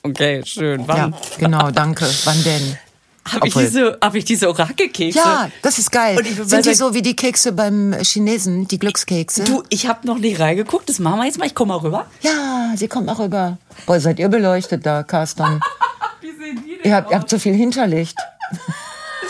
okay, 0.02 0.42
schön. 0.44 0.80
Ja, 0.82 0.88
Wann? 0.88 1.14
genau, 1.38 1.70
danke. 1.70 2.06
Wann 2.24 2.42
denn? 2.44 2.78
Habe 3.24 3.48
ich 3.48 3.54
diese, 3.54 3.98
hab 4.00 4.14
ich 4.14 4.24
diese 4.24 4.48
Orakelkekse? 4.48 5.18
Ja, 5.18 5.50
das 5.62 5.78
ist 5.78 5.92
geil. 5.92 6.16
Und 6.18 6.26
ich 6.26 6.34
Sind 6.36 6.64
die 6.64 6.70
mal 6.70 6.74
so 6.74 6.94
wie 6.94 7.02
die 7.02 7.14
Kekse 7.14 7.52
beim 7.52 7.94
Chinesen, 8.00 8.66
die 8.66 8.78
Glückskekse? 8.78 9.44
Du, 9.44 9.62
ich 9.68 9.86
habe 9.86 10.06
noch 10.06 10.18
nicht 10.18 10.40
reingeguckt, 10.40 10.88
das 10.88 10.98
machen 10.98 11.18
wir 11.18 11.26
jetzt 11.26 11.38
mal. 11.38 11.46
Ich 11.46 11.54
komm 11.54 11.68
mal 11.68 11.76
rüber. 11.76 12.06
Ja, 12.22 12.72
sie 12.76 12.88
kommt 12.88 13.08
auch 13.08 13.18
rüber. 13.18 13.58
Boah, 13.86 14.00
seid 14.00 14.18
ihr 14.18 14.28
beleuchtet 14.28 14.84
da, 14.84 15.02
Carsten? 15.02 15.60
Wie 16.20 16.32
sehen 16.32 16.62
die 16.64 16.86
ihr, 16.86 16.94
habt, 16.94 17.10
ihr 17.10 17.18
habt 17.18 17.30
so 17.30 17.38
viel 17.38 17.54
Hinterlicht. 17.54 18.16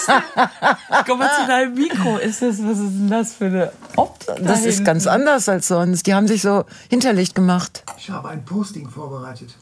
Komm 1.06 1.18
mal 1.18 1.30
zu 1.40 1.46
deinem 1.46 1.74
Mikro. 1.74 2.16
Ist 2.16 2.40
das, 2.42 2.62
was 2.62 2.78
ist 2.78 2.92
denn 2.92 3.10
das 3.10 3.34
für 3.34 3.44
eine 3.46 3.72
Optik? 3.96 4.36
Das 4.40 4.64
ist 4.64 4.84
ganz 4.84 5.06
anders 5.06 5.48
als 5.48 5.68
sonst. 5.68 6.06
Die 6.06 6.14
haben 6.14 6.26
sich 6.26 6.42
so 6.42 6.64
Hinterlicht 6.88 7.34
gemacht. 7.34 7.84
Ich 7.98 8.10
habe 8.10 8.28
ein 8.30 8.44
Posting 8.44 8.88
vorbereitet. 8.88 9.54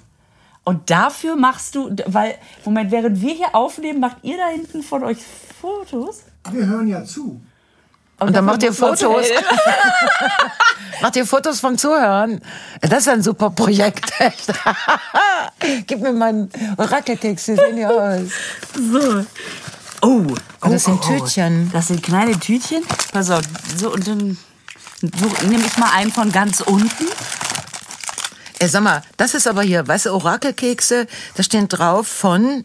Und 0.68 0.90
dafür 0.90 1.34
machst 1.34 1.76
du, 1.76 1.96
weil, 2.04 2.34
Moment, 2.62 2.90
während 2.90 3.22
wir 3.22 3.32
hier 3.32 3.54
aufnehmen, 3.54 4.00
macht 4.00 4.18
ihr 4.20 4.36
da 4.36 4.48
hinten 4.48 4.82
von 4.82 5.02
euch 5.02 5.16
Fotos? 5.62 6.24
Wir 6.50 6.66
hören 6.66 6.86
ja 6.86 7.02
zu. 7.06 7.40
Und 8.20 8.36
dann 8.36 8.44
macht 8.44 8.62
ihr 8.62 8.74
Fotos. 8.74 9.28
Macht 11.00 11.16
ihr 11.16 11.24
Fotos 11.24 11.60
vom 11.60 11.78
Zuhören? 11.78 12.42
Das 12.82 12.98
ist 12.98 13.08
ein 13.08 13.22
super 13.22 13.48
Projekt, 13.48 14.12
echt. 14.18 14.52
Gib 15.86 16.02
mir 16.02 16.12
meinen 16.12 16.50
Orakelkeks, 16.76 17.48
wie 17.48 17.54
sehen 17.54 17.76
die 17.76 17.86
aus? 17.86 18.28
So. 18.74 19.24
Oh, 20.02 20.26
oh, 20.26 20.68
das 20.68 20.84
sind 20.84 21.00
oh, 21.00 21.06
oh. 21.08 21.18
Tütchen. 21.18 21.70
Das 21.72 21.88
sind 21.88 22.02
kleine 22.02 22.38
Tütchen. 22.38 22.82
Pass 23.10 23.30
auf, 23.30 23.44
so 23.74 23.90
und 23.94 24.06
dann 24.06 24.36
so, 25.00 25.46
nehme 25.46 25.64
ich 25.64 25.78
mal 25.78 25.92
einen 25.94 26.12
von 26.12 26.30
ganz 26.30 26.60
unten. 26.60 27.06
Ey, 28.60 28.68
sag 28.68 28.82
mal, 28.82 29.02
das 29.16 29.34
ist 29.34 29.46
aber 29.46 29.62
hier, 29.62 29.86
weißt 29.86 30.06
du, 30.06 30.10
Orakelkekse, 30.12 31.06
da 31.36 31.42
stehen 31.42 31.68
drauf 31.68 32.08
von 32.08 32.64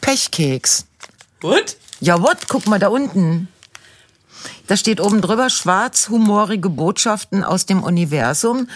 Pechkeks. 0.00 0.86
Und? 1.42 1.76
Ja, 2.00 2.20
what? 2.22 2.48
Guck 2.48 2.66
mal 2.66 2.78
da 2.78 2.88
unten. 2.88 3.48
Da 4.66 4.76
steht 4.76 5.00
oben 5.00 5.20
drüber 5.20 5.50
schwarz 5.50 6.08
humorige 6.08 6.70
Botschaften 6.70 7.44
aus 7.44 7.66
dem 7.66 7.82
Universum. 7.82 8.68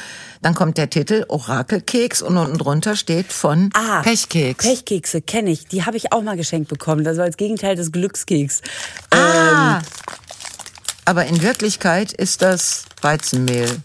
Dann 0.43 0.55
kommt 0.55 0.77
der 0.79 0.91
Titel 0.91 1.25
Orakelkeks 1.29 2.21
und 2.23 2.37
unten 2.37 2.59
drunter 2.59 2.95
steht 2.97 3.33
von 3.33 3.71
Ah, 3.75 4.03
Pechkeks. 4.03 4.65
Pechkekse 4.67 5.23
kenne 5.23 5.51
ich. 5.51 5.67
Die 5.67 5.85
habe 5.87 5.97
ich 5.97 6.13
auch 6.13 6.23
mal 6.23 6.37
geschenkt 6.37 6.69
bekommen. 6.69 7.05
Das 7.05 7.17
war 7.17 7.25
als 7.25 7.37
Gegenteil 7.39 7.77
des 7.77 7.93
Glückskeks. 7.93 8.61
ah. 9.11 9.81
Aber 11.07 11.25
in 11.25 11.41
Wirklichkeit 11.41 12.13
ist 12.13 12.43
das 12.43 12.85
Weizenmehl. 13.01 13.81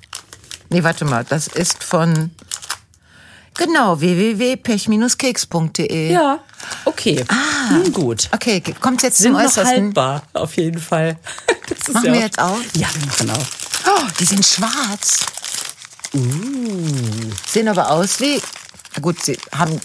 Nee, 0.70 0.84
warte 0.84 1.06
mal, 1.06 1.24
das 1.24 1.48
ist 1.48 1.82
von 1.84 2.32
genau 3.56 4.00
www.pech-keks.de. 4.00 6.12
Ja, 6.12 6.40
okay. 6.86 7.24
Ah. 7.28 7.74
Nun 7.74 7.92
gut. 7.94 8.30
Okay, 8.34 8.62
kommt 8.80 9.02
jetzt 9.04 9.18
Sind 9.18 9.34
zum 9.34 9.42
noch 9.42 9.48
Äußersten. 9.48 9.84
haltbar, 9.86 10.24
auf 10.34 10.56
jeden 10.58 10.80
Fall. 10.80 11.18
Das 11.70 11.78
ist 11.88 11.94
Machen 11.94 12.08
ja 12.08 12.12
wir 12.14 12.20
auch- 12.20 12.24
jetzt 12.24 12.40
auf? 12.40 12.60
Ja, 12.76 12.88
wir 12.94 13.06
machen 13.08 13.30
auf. 13.32 13.50
Oh, 13.88 14.02
die 14.20 14.26
sind 14.26 14.46
schwarz. 14.46 15.26
Sehen 17.48 17.70
aber 17.70 17.90
aus 17.90 18.20
wie, 18.20 18.40
na 18.96 19.02
gut, 19.02 19.24
sie 19.24 19.38
haben 19.56 19.80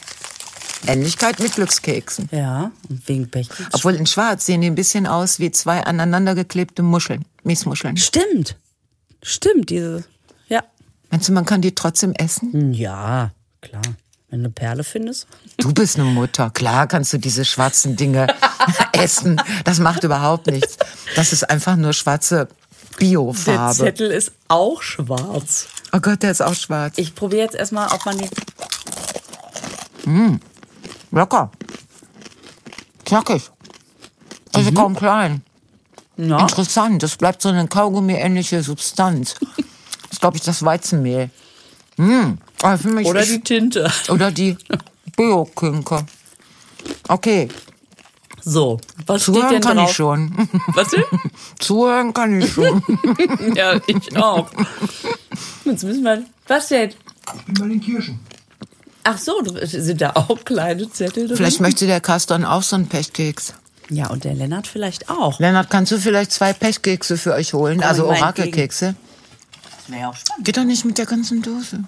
Ähnlichkeit 0.86 1.38
mit 1.38 1.54
Glückskeksen. 1.54 2.28
Ja, 2.32 2.72
und 2.88 3.06
wegen 3.08 3.30
Pechkeks. 3.30 3.68
Obwohl 3.72 3.94
in 3.94 4.06
schwarz 4.06 4.44
sehen 4.46 4.60
die 4.60 4.66
ein 4.66 4.74
bisschen 4.74 5.06
aus 5.06 5.38
wie 5.38 5.52
zwei 5.52 5.84
aneinandergeklebte 5.84 6.82
Muscheln, 6.82 7.24
Miesmuscheln. 7.44 7.96
Stimmt. 7.96 8.56
Stimmt, 9.22 9.70
diese. 9.70 10.04
Ja. 10.48 10.64
Meinst 11.10 11.28
du, 11.28 11.32
man 11.32 11.46
kann 11.46 11.62
die 11.62 11.74
trotzdem 11.74 12.12
essen? 12.14 12.74
Ja, 12.74 13.30
klar. 13.60 13.82
Wenn 14.30 14.40
du 14.40 14.46
eine 14.46 14.50
Perle 14.50 14.84
findest. 14.84 15.26
Du 15.56 15.72
bist 15.72 15.98
eine 15.98 16.04
Mutter. 16.04 16.50
Klar 16.50 16.86
kannst 16.86 17.12
du 17.14 17.18
diese 17.18 17.46
schwarzen 17.46 17.96
Dinge 17.96 18.26
essen. 18.92 19.40
Das 19.64 19.78
macht 19.78 20.04
überhaupt 20.04 20.48
nichts. 20.48 20.76
Das 21.16 21.32
ist 21.32 21.48
einfach 21.48 21.76
nur 21.76 21.94
schwarze 21.94 22.46
Der 22.46 22.96
Biofarbe. 22.98 23.74
Zettel 23.74 24.10
ist 24.10 24.32
auch 24.48 24.82
schwarz. 24.82 25.68
Oh 25.92 26.00
Gott, 26.00 26.22
der 26.22 26.32
ist 26.32 26.42
auch 26.42 26.54
schwarz. 26.54 26.98
Ich 26.98 27.14
probiere 27.14 27.44
jetzt 27.44 27.54
erstmal, 27.54 27.88
ob 27.90 28.04
man 28.04 28.18
die. 28.18 28.28
Locker. 31.10 31.50
Knackig. 33.04 33.50
Also 34.52 34.72
kaum 34.72 34.94
klein. 34.94 35.42
Ja. 36.16 36.40
Interessant. 36.40 37.02
Das 37.02 37.16
bleibt 37.16 37.42
so 37.42 37.48
eine 37.48 37.66
Kaugummi-ähnliche 37.66 38.62
Substanz. 38.62 39.34
Das 40.08 40.16
ist, 40.16 40.20
glaube 40.22 40.38
ich, 40.38 40.42
das 40.42 40.64
Weizenmehl. 40.64 41.28
Mm. 41.98 42.38
Mich 42.84 43.06
Oder 43.06 43.24
die 43.24 43.40
Tinte. 43.40 43.90
oder 44.08 44.30
die 44.30 44.56
Bio-Künke. 45.16 46.04
Okay, 47.08 47.48
So, 48.44 48.80
was 49.06 49.22
steht 49.22 49.34
zuhören 49.34 49.50
denn 49.52 49.60
kann 49.62 49.76
drauf? 49.76 49.90
ich 49.90 49.96
schon. 49.96 50.48
Was 50.74 50.88
denn? 50.88 51.04
zuhören 51.58 52.14
kann 52.14 52.40
ich 52.40 52.52
schon. 52.52 52.82
Ja, 53.54 53.78
ich 53.86 54.16
auch. 54.16 54.50
Jetzt 55.64 55.84
müssen 55.84 56.02
wir. 56.02 56.24
Was 56.46 56.68
denn? 56.68 56.90
Ich 56.90 57.42
bin 57.44 57.54
bei 57.54 57.66
den 57.68 57.80
Kirschen. 57.80 58.20
Ach 59.04 59.18
so, 59.18 59.32
sind 59.64 60.00
da 60.00 60.10
auch 60.14 60.44
kleine 60.44 60.90
Zettel 60.90 61.28
drin? 61.28 61.36
Vielleicht 61.36 61.60
möchte 61.60 61.86
der 61.86 62.00
Kaston 62.00 62.44
auch 62.44 62.62
so 62.62 62.76
einen 62.76 62.88
Pechkeks. 62.88 63.54
Ja, 63.90 64.08
und 64.08 64.24
der 64.24 64.34
Lennart 64.34 64.66
vielleicht 64.66 65.08
auch. 65.08 65.38
Lennart, 65.40 65.70
kannst 65.70 65.92
du 65.92 65.98
vielleicht 65.98 66.32
zwei 66.32 66.52
Pechkekse 66.52 67.16
für 67.16 67.32
euch 67.32 67.54
holen? 67.54 67.78
Komm 67.78 67.88
also 67.88 68.06
Orakelkekse. 68.06 68.94
Das 69.62 69.88
wäre 69.90 70.00
ja 70.02 70.08
auch 70.10 70.16
spannend. 70.16 70.44
Geht 70.44 70.56
doch 70.58 70.64
nicht 70.64 70.84
mit 70.84 70.98
der 70.98 71.06
ganzen 71.06 71.40
Dose. 71.40 71.84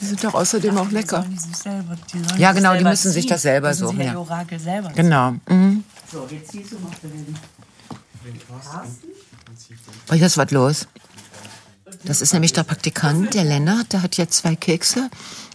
Die 0.00 0.06
sind 0.06 0.24
doch 0.24 0.34
außerdem 0.34 0.76
auch 0.78 0.90
lecker. 0.90 1.24
Die 1.28 1.38
sich 1.38 1.54
selber, 1.56 1.96
Ja, 2.38 2.48
sich 2.52 2.56
genau, 2.62 2.74
die 2.76 2.84
müssen 2.84 3.12
sich 3.12 3.22
ziehen. 3.24 3.30
das 3.30 3.42
selber 3.42 3.74
suchen, 3.74 3.98
sich 3.98 4.06
ja. 4.06 4.16
Orakel 4.16 4.58
selber. 4.58 4.90
Genau. 4.94 5.32
Mhm. 5.48 5.84
So, 6.10 6.26
jetzt 6.30 6.50
ziehst 6.50 6.72
du 6.72 6.78
mal 6.78 6.90
für 7.00 7.08
den. 7.08 7.36
Oh, 10.10 10.14
hier 10.14 10.26
ist 10.26 10.36
was 10.36 10.50
los. 10.50 10.86
Das 12.04 12.20
ist 12.20 12.32
nämlich 12.32 12.52
der 12.52 12.62
Praktikant, 12.64 13.34
der 13.34 13.44
Lennart. 13.44 13.92
Der 13.92 14.02
hat 14.02 14.16
jetzt 14.16 14.34
zwei 14.38 14.56
Kekse 14.56 15.08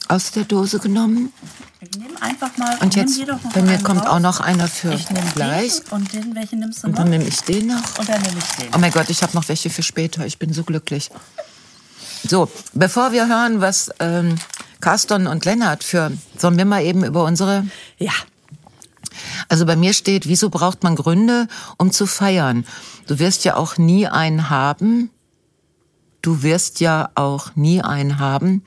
aus 0.08 0.32
der 0.32 0.44
Dose 0.46 0.80
genommen. 0.80 1.34
Ich 1.80 1.92
nehme 1.98 2.22
einfach 2.22 2.56
mal. 2.58 2.78
Und 2.80 2.96
jetzt, 2.96 3.18
noch 3.28 3.40
bei 3.54 3.62
mir 3.62 3.78
kommt 3.80 4.02
raus. 4.02 4.08
auch 4.08 4.20
noch 4.20 4.40
einer 4.40 4.68
für 4.68 4.94
Ich 4.94 5.10
nehme 5.10 5.30
gleich. 5.36 5.82
den 5.82 5.92
und 5.92 6.14
den, 6.14 6.36
welchen 6.36 6.60
nimmst 6.60 6.84
du 6.84 6.88
Und 6.88 6.94
noch? 6.94 7.00
dann 7.02 7.10
nehme 7.10 7.26
ich 7.26 7.40
den 7.42 7.68
noch. 7.68 8.00
Und 8.00 8.08
dann 8.10 8.22
nehme 8.22 8.38
ich 8.38 8.56
den. 8.64 8.74
Oh 8.74 8.78
mein 8.78 8.92
Gott, 8.92 9.10
ich 9.10 9.22
habe 9.24 9.34
noch 9.36 9.48
welche 9.50 9.70
für 9.70 9.84
später. 9.84 10.26
Ich 10.26 10.40
bin 10.40 10.54
so 10.54 10.64
glücklich. 10.64 11.10
So, 12.28 12.50
bevor 12.74 13.12
wir 13.12 13.28
hören, 13.28 13.62
was 13.62 13.92
ähm, 14.00 14.36
Carston 14.82 15.28
und 15.28 15.46
Lennart 15.46 15.84
für, 15.84 16.12
sollen 16.38 16.58
wir 16.58 16.66
mal 16.66 16.84
eben 16.84 17.04
über 17.04 17.24
unsere 17.24 17.66
Ja. 17.98 18.14
Also 19.50 19.66
bei 19.66 19.76
mir 19.76 19.94
steht, 19.94 20.28
wieso 20.28 20.50
braucht 20.50 20.84
man 20.84 20.96
Gründe, 20.96 21.48
um 21.78 21.92
zu 21.92 22.06
feiern? 22.06 22.66
Du 23.08 23.20
wirst 23.20 23.46
ja 23.46 23.56
auch 23.56 23.78
nie 23.78 24.08
einen 24.08 24.50
haben. 24.50 25.10
Du 26.22 26.44
wirst 26.44 26.80
ja 26.82 27.10
auch 27.16 27.56
nie 27.56 27.82
einen 27.82 28.20
haben 28.20 28.64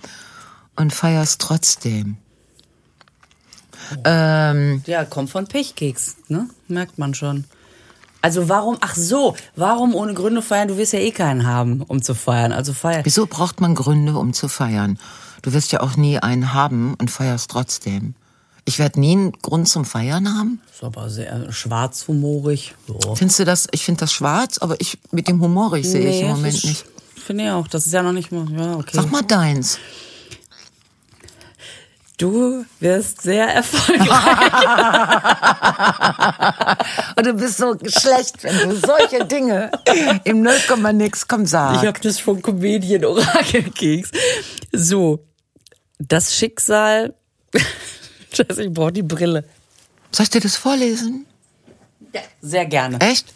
und 0.77 0.93
feierst 0.93 1.41
trotzdem. 1.41 2.17
Ähm, 4.05 4.83
Ja, 4.87 5.05
kommt 5.05 5.31
von 5.31 5.47
Pechkeks, 5.47 6.17
ne? 6.29 6.49
Merkt 6.69 6.99
man 6.99 7.15
schon. 7.15 7.45
Also 8.23 8.49
warum, 8.49 8.77
ach 8.81 8.95
so, 8.95 9.35
warum 9.57 9.95
ohne 9.95 10.15
Gründe 10.15 10.43
feiern? 10.43 10.69
Du 10.69 10.77
wirst 10.77 10.93
ja 10.93 10.99
eh 10.99 11.11
keinen 11.11 11.47
haben, 11.47 11.83
um 11.83 12.03
zu 12.03 12.15
feiern. 12.15 12.53
Also 12.53 12.73
feiern. 12.73 13.03
wieso 13.05 13.27
braucht 13.27 13.61
man 13.61 13.75
Gründe, 13.75 14.17
um 14.19 14.33
zu 14.33 14.49
feiern? 14.49 14.99
Du 15.43 15.53
wirst 15.53 15.73
ja 15.73 15.81
auch 15.81 15.97
nie 15.97 16.19
einen 16.19 16.53
haben 16.53 16.95
und 16.95 17.11
feierst 17.11 17.51
trotzdem. 17.51 18.15
Ich 18.67 18.79
werde 18.79 19.01
nie 19.01 19.13
einen 19.13 19.33
Grund 19.33 19.69
zum 19.69 19.85
Feiern 19.85 20.37
haben. 20.37 20.61
Ist 20.71 20.85
aber 20.85 21.09
sehr 21.09 21.51
schwarzhumorig. 21.51 22.75
So. 22.87 23.15
Findest 23.15 23.39
du 23.39 23.45
das? 23.45 23.67
Ich 23.73 23.85
finde 23.85 24.01
das 24.01 24.13
schwarz, 24.13 24.59
aber 24.59 24.81
ich 24.81 24.99
mit 25.11 25.29
dem 25.29 25.41
humorig 25.41 25.89
sehe 25.89 26.09
ich 26.09 26.21
im 26.21 26.29
das 26.29 26.37
Moment 26.37 26.65
nicht. 26.65 26.85
Finde 27.17 27.45
ich 27.45 27.51
auch. 27.51 27.67
Das 27.69 27.87
ist 27.87 27.93
ja 27.93 28.03
noch 28.03 28.13
nicht 28.13 28.31
mal. 28.33 28.47
Ja, 28.53 28.77
okay. 28.77 28.91
Sag 28.93 29.11
mal 29.11 29.23
deins. 29.23 29.79
Du 32.21 32.67
wirst 32.81 33.23
sehr 33.23 33.49
erfolgreich. 33.49 34.11
Und 37.17 37.27
du 37.27 37.33
bist 37.33 37.57
so 37.57 37.75
schlecht, 37.87 38.45
wenn 38.45 38.69
du 38.69 38.77
solche 38.77 39.25
Dinge 39.25 39.71
im 40.25 40.43
Nullkomma 40.43 40.93
nix 40.93 41.27
komm 41.27 41.47
sag. 41.47 41.77
Ich 41.77 41.87
habe 41.89 41.99
das 41.99 42.21
von 42.21 42.43
Comedian 42.43 43.07
Orakelkeks. 43.07 44.11
So, 44.71 45.25
das 45.99 46.37
Schicksal. 46.37 47.15
Scheiße, 48.35 48.65
ich 48.65 48.75
brauche 48.75 48.93
die 48.93 49.03
Brille. 49.03 49.49
Soll 50.13 50.25
ich 50.25 50.31
dir 50.31 50.43
das 50.43 50.57
vorlesen? 50.57 51.25
Ja, 52.13 52.21
sehr 52.43 52.67
gerne. 52.67 53.01
Echt? 53.01 53.33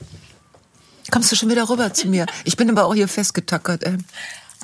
Kommst 1.11 1.33
du 1.33 1.37
schon 1.37 1.49
wieder 1.49 1.71
rüber 1.71 1.95
zu 1.95 2.07
mir? 2.07 2.27
Ich 2.45 2.59
bin 2.59 2.69
aber 2.69 2.85
auch 2.85 2.95
hier 2.95 3.09
festgetackert. 3.09 3.83
Ey. 3.85 3.97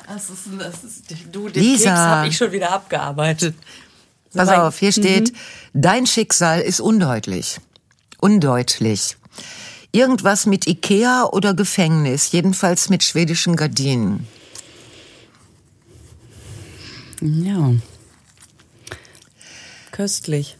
Das 0.05 0.29
ist, 0.29 0.41
das 0.59 0.83
ist, 0.83 1.05
du, 1.31 1.49
den 1.49 1.63
Lisa. 1.63 1.89
Keks 1.89 1.99
habe 1.99 2.27
ich 2.27 2.37
schon 2.37 2.51
wieder 2.51 2.71
abgearbeitet. 2.71 3.55
Pass 4.33 4.49
auf, 4.49 4.79
hier 4.79 4.91
steht, 4.91 5.33
dein 5.73 6.05
Schicksal 6.07 6.61
ist 6.61 6.79
undeutlich. 6.79 7.59
Undeutlich. 8.19 9.17
Irgendwas 9.91 10.45
mit 10.45 10.67
Ikea 10.67 11.25
oder 11.25 11.53
Gefängnis, 11.53 12.31
jedenfalls 12.31 12.89
mit 12.89 13.03
schwedischen 13.03 13.55
Gardinen. 13.57 14.25
Ja. 17.19 17.73
Köstlich. 19.91 20.57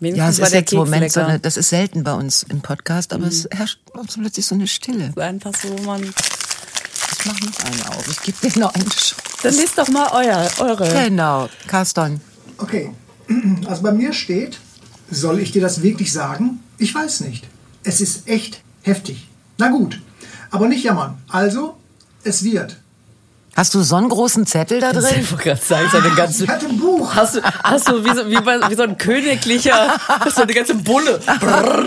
Ja, 0.00 0.06
Wenigstens 0.06 0.34
es 0.34 0.38
war 0.38 0.46
ist 0.46 0.52
der 0.52 0.60
jetzt 0.60 0.72
im 0.72 0.78
Moment 0.78 1.12
so 1.12 1.20
eine, 1.20 1.38
das 1.38 1.58
ist 1.58 1.68
selten 1.68 2.04
bei 2.04 2.14
uns 2.14 2.42
im 2.44 2.62
Podcast, 2.62 3.12
aber 3.12 3.26
es 3.26 3.46
herrscht 3.50 3.80
uns 3.92 4.14
plötzlich 4.14 4.46
so 4.46 4.54
eine 4.54 4.66
Stille. 4.66 5.12
Einfach 5.16 5.52
so, 5.54 5.68
man. 5.84 6.02
Ich 6.02 7.26
mach 7.26 7.40
noch 7.40 7.64
einen 7.64 7.82
auf. 7.82 8.08
Ich 8.08 8.22
gebe 8.22 8.48
dir 8.48 8.58
noch 8.60 8.74
eine 8.74 8.84
Chance. 8.84 9.16
Dann 9.42 9.54
lest 9.54 9.76
doch 9.76 9.88
mal 9.88 10.08
euer, 10.12 10.50
eure. 10.58 11.04
Genau, 11.04 11.50
Carston. 11.66 12.20
Okay, 12.56 12.90
also 13.68 13.82
bei 13.82 13.92
mir 13.92 14.12
steht, 14.12 14.58
soll 15.10 15.38
ich 15.40 15.52
dir 15.52 15.62
das 15.62 15.82
wirklich 15.82 16.12
sagen? 16.12 16.60
Ich 16.78 16.94
weiß 16.94 17.20
nicht. 17.20 17.46
Es 17.84 18.00
ist 18.00 18.28
echt 18.28 18.62
heftig. 18.82 19.26
Na 19.58 19.68
gut, 19.68 20.00
aber 20.50 20.68
nicht 20.68 20.84
jammern. 20.84 21.18
Also, 21.28 21.76
es 22.24 22.42
wird. 22.44 22.76
Hast 23.56 23.74
du 23.74 23.82
so 23.82 23.96
einen 23.96 24.08
großen 24.08 24.46
Zettel 24.46 24.80
da 24.80 24.90
Ich 24.92 24.98
drin? 24.98 25.30
wollte 25.30 25.36
gerade 25.44 25.60
sagen, 25.60 25.88
so 25.90 25.98
eine 25.98 26.10
ganze. 26.14 26.44
Ich 26.44 26.50
hatte 26.50 26.66
ein 26.66 26.78
Buch. 26.78 27.14
Hast 27.14 27.34
du, 27.36 27.42
hast 27.42 27.88
du 27.88 28.04
wie, 28.04 28.14
so, 28.14 28.30
wie, 28.30 28.40
bei, 28.40 28.70
wie 28.70 28.74
so 28.74 28.82
ein 28.82 28.96
königlicher, 28.96 29.98
so 30.34 30.42
eine 30.42 30.54
ganze 30.54 30.74
Bulle. 30.76 31.20
Brrr. 31.40 31.86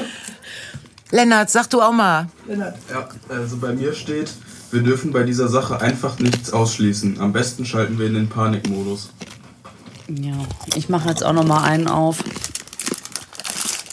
Lennart, 1.12 1.50
sag 1.52 1.70
du 1.70 1.82
auch 1.82 1.92
mal. 1.94 2.28
Lennart, 2.48 2.76
Ja, 2.92 3.08
also 3.30 3.58
bei 3.58 3.72
mir 3.74 3.94
steht, 3.94 4.32
wir 4.72 4.82
dürfen 4.82 5.12
bei 5.12 5.24
dieser 5.24 5.48
Sache 5.48 5.80
einfach 5.80 6.20
nichts 6.20 6.52
ausschließen. 6.52 7.20
Am 7.20 7.32
besten 7.32 7.66
schalten 7.66 7.98
wir 8.00 8.08
in 8.08 8.16
den 8.16 8.28
Panikmodus. 8.30 9.10
Ja, 10.10 10.34
ich 10.76 10.90
mache 10.90 11.10
jetzt 11.10 11.24
auch 11.24 11.34
noch 11.34 11.46
mal 11.46 11.64
einen 11.64 11.88
auf. 11.88 12.24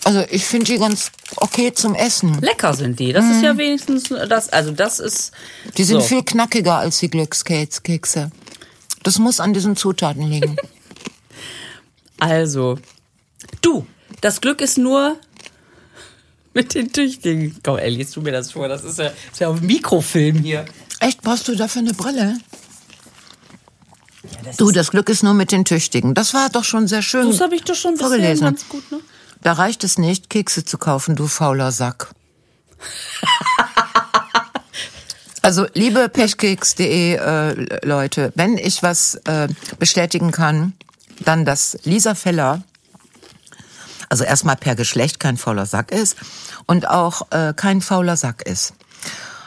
Also 0.04 0.24
ich 0.30 0.44
finde 0.44 0.66
die 0.66 0.78
ganz 0.78 1.12
okay 1.36 1.72
zum 1.72 1.94
Essen. 1.94 2.40
Lecker 2.40 2.74
sind 2.74 2.98
die. 2.98 3.12
Das 3.12 3.24
ist 3.24 3.42
ja 3.42 3.56
wenigstens 3.56 4.08
das. 4.28 4.48
Also 4.48 4.72
das 4.72 4.98
ist. 4.98 5.32
Die 5.76 5.84
sind 5.84 6.00
so. 6.00 6.06
viel 6.06 6.22
knackiger 6.24 6.76
als 6.76 6.98
die 6.98 7.10
Glückskekse. 7.10 8.30
Das 9.02 9.18
muss 9.18 9.40
an 9.40 9.52
diesen 9.52 9.76
Zutaten 9.76 10.26
liegen. 10.28 10.56
Also, 12.22 12.78
du, 13.62 13.86
das 14.20 14.42
Glück 14.42 14.60
ist 14.60 14.76
nur 14.76 15.16
mit 16.52 16.74
den 16.74 16.92
Tüchtigen. 16.92 17.58
Komm, 17.64 17.78
ey, 17.78 17.88
liest 17.88 18.14
du 18.14 18.20
mir 18.20 18.32
das 18.32 18.52
vor. 18.52 18.68
Das 18.68 18.84
ist 18.84 18.98
ja, 18.98 19.06
ist 19.06 19.40
ja 19.40 19.48
auf 19.48 19.62
Mikrofilm 19.62 20.36
hier. 20.40 20.66
Echt, 21.00 21.22
brauchst 21.22 21.48
du 21.48 21.56
dafür 21.56 21.80
eine 21.80 21.94
Brille? 21.94 22.36
Du, 24.56 24.70
das 24.70 24.90
Glück 24.90 25.08
ist 25.08 25.22
nur 25.22 25.34
mit 25.34 25.52
den 25.52 25.64
Tüchtigen. 25.64 26.14
Das 26.14 26.34
war 26.34 26.48
doch 26.50 26.64
schon 26.64 26.88
sehr 26.88 27.02
schön 27.02 27.28
Das 27.30 27.40
habe 27.40 27.54
ich 27.54 27.62
doch 27.64 27.74
schon 27.74 27.96
vorgelesen. 27.96 28.44
ganz 28.44 28.68
gut, 28.68 28.90
ne? 28.90 29.00
Da 29.42 29.54
reicht 29.54 29.84
es 29.84 29.96
nicht, 29.98 30.28
Kekse 30.28 30.64
zu 30.64 30.76
kaufen, 30.78 31.16
du 31.16 31.26
fauler 31.26 31.72
Sack. 31.72 32.10
Also, 35.42 35.66
liebe 35.72 36.10
pechkeks.de 36.10 37.14
äh, 37.14 37.86
Leute, 37.86 38.30
wenn 38.34 38.58
ich 38.58 38.82
was 38.82 39.14
äh, 39.24 39.48
bestätigen 39.78 40.32
kann, 40.32 40.74
dann, 41.20 41.46
dass 41.46 41.78
Lisa 41.84 42.14
Feller, 42.14 42.62
also 44.10 44.24
erstmal 44.24 44.56
per 44.56 44.74
Geschlecht 44.74 45.18
kein 45.18 45.38
fauler 45.38 45.64
Sack 45.64 45.92
ist 45.92 46.16
und 46.66 46.88
auch 46.88 47.30
äh, 47.30 47.54
kein 47.56 47.80
fauler 47.80 48.18
Sack 48.18 48.42
ist. 48.42 48.74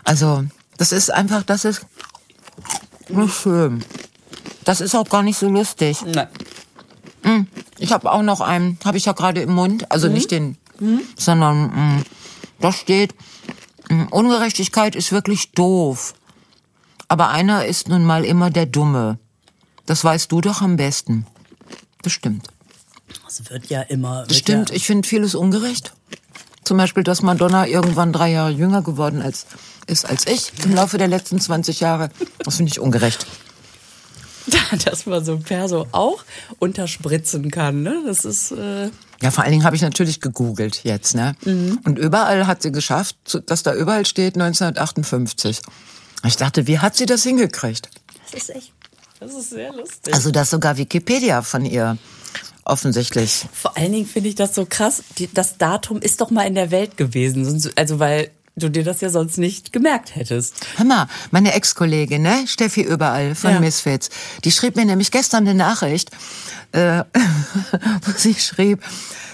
Also, 0.03 0.45
das 0.77 0.91
ist 0.91 1.13
einfach, 1.13 1.43
das 1.43 1.63
ist 1.63 1.85
nicht 3.09 3.35
schön. 3.35 3.85
Das 4.63 4.81
ist 4.81 4.95
auch 4.95 5.09
gar 5.09 5.23
nicht 5.23 5.37
so 5.37 5.49
lustig. 5.49 5.97
Nein. 6.05 6.27
Ich 7.79 7.91
habe 7.93 8.11
auch 8.11 8.21
noch 8.21 8.41
einen, 8.41 8.77
habe 8.83 8.97
ich 8.97 9.05
ja 9.05 9.13
gerade 9.13 9.41
im 9.41 9.53
Mund, 9.53 9.89
also 9.91 10.09
nicht 10.09 10.31
den, 10.31 10.57
sondern 11.17 11.67
mh, 11.97 12.01
da 12.59 12.71
steht, 12.73 13.15
mh, 13.89 14.07
Ungerechtigkeit 14.11 14.95
ist 14.95 15.11
wirklich 15.11 15.51
doof. 15.51 16.13
Aber 17.07 17.29
einer 17.29 17.65
ist 17.65 17.87
nun 17.87 18.03
mal 18.03 18.25
immer 18.25 18.49
der 18.49 18.65
Dumme. 18.65 19.19
Das 19.85 20.03
weißt 20.03 20.31
du 20.31 20.41
doch 20.41 20.61
am 20.61 20.75
besten. 20.77 21.25
Das 22.01 22.11
stimmt. 22.13 22.47
Das 23.25 23.49
wird 23.49 23.67
ja 23.67 23.81
immer. 23.81 24.19
Wird 24.21 24.31
Das 24.31 24.37
stimmt. 24.37 24.69
Ja, 24.69 24.75
Ich 24.75 24.85
finde 24.85 25.07
vieles 25.07 25.35
ungerecht. 25.35 25.93
Zum 26.63 26.77
Beispiel, 26.77 27.03
dass 27.03 27.21
Madonna 27.21 27.67
irgendwann 27.67 28.13
drei 28.13 28.31
Jahre 28.31 28.51
jünger 28.51 28.81
geworden 28.81 29.21
als, 29.21 29.45
ist 29.87 30.05
als 30.09 30.25
ich 30.27 30.51
im 30.63 30.73
Laufe 30.73 30.97
der 30.97 31.07
letzten 31.07 31.39
20 31.39 31.81
Jahre. 31.81 32.09
Das 32.39 32.57
finde 32.57 32.71
ich 32.71 32.79
ungerecht. 32.79 33.25
dass 34.85 35.05
man 35.05 35.23
so 35.23 35.37
Perso 35.37 35.87
auch 35.91 36.23
unterspritzen 36.59 37.51
kann, 37.51 37.83
ne? 37.83 38.03
Das 38.05 38.25
ist. 38.25 38.51
Äh, 38.51 38.89
Ja, 39.21 39.31
vor 39.31 39.43
allen 39.43 39.51
Dingen 39.53 39.63
habe 39.63 39.75
ich 39.75 39.81
natürlich 39.81 40.19
gegoogelt 40.19 40.81
jetzt, 40.83 41.15
ne? 41.15 41.35
Und 41.45 41.97
überall 41.97 42.47
hat 42.47 42.61
sie 42.61 42.71
geschafft, 42.71 43.15
dass 43.45 43.63
da 43.63 43.73
überall 43.73 44.05
steht 44.05 44.35
1958. 44.35 45.61
Ich 46.25 46.37
dachte, 46.37 46.67
wie 46.67 46.79
hat 46.79 46.95
sie 46.95 47.05
das 47.05 47.23
hingekriegt? 47.23 47.89
das 48.31 48.43
ist 48.43 48.49
echt. 48.55 48.73
Das 49.19 49.33
ist 49.33 49.51
sehr 49.51 49.71
lustig. 49.71 50.13
Also, 50.13 50.31
dass 50.31 50.49
sogar 50.49 50.77
Wikipedia 50.77 51.41
von 51.43 51.65
ihr 51.65 51.97
offensichtlich. 52.65 53.45
Vor 53.53 53.77
allen 53.77 53.91
Dingen 53.93 54.05
finde 54.05 54.29
ich 54.29 54.35
das 54.35 54.53
so 54.55 54.65
krass. 54.69 55.03
Die, 55.17 55.33
das 55.33 55.57
Datum 55.57 56.01
ist 56.01 56.19
doch 56.19 56.29
mal 56.29 56.43
in 56.43 56.55
der 56.55 56.71
Welt 56.71 56.97
gewesen. 56.97 57.71
Also, 57.75 57.99
weil 57.99 58.31
du 58.55 58.69
dir 58.69 58.83
das 58.83 59.01
ja 59.01 59.09
sonst 59.09 59.37
nicht 59.37 59.73
gemerkt 59.73 60.15
hättest. 60.15 60.55
Hör 60.77 60.85
mal, 60.85 61.07
meine 61.31 61.53
Ex-Kollegin, 61.53 62.21
ne, 62.21 62.45
Steffi 62.47 62.81
überall 62.81 63.35
von 63.35 63.51
Ja. 63.51 63.59
Misfits, 63.59 64.09
die 64.43 64.51
schrieb 64.51 64.75
mir 64.75 64.85
nämlich 64.85 65.11
gestern 65.11 65.47
eine 65.47 65.55
Nachricht, 65.55 66.11
äh, 66.71 67.03
wo 68.05 68.11
sie 68.15 68.35
schrieb, 68.35 68.83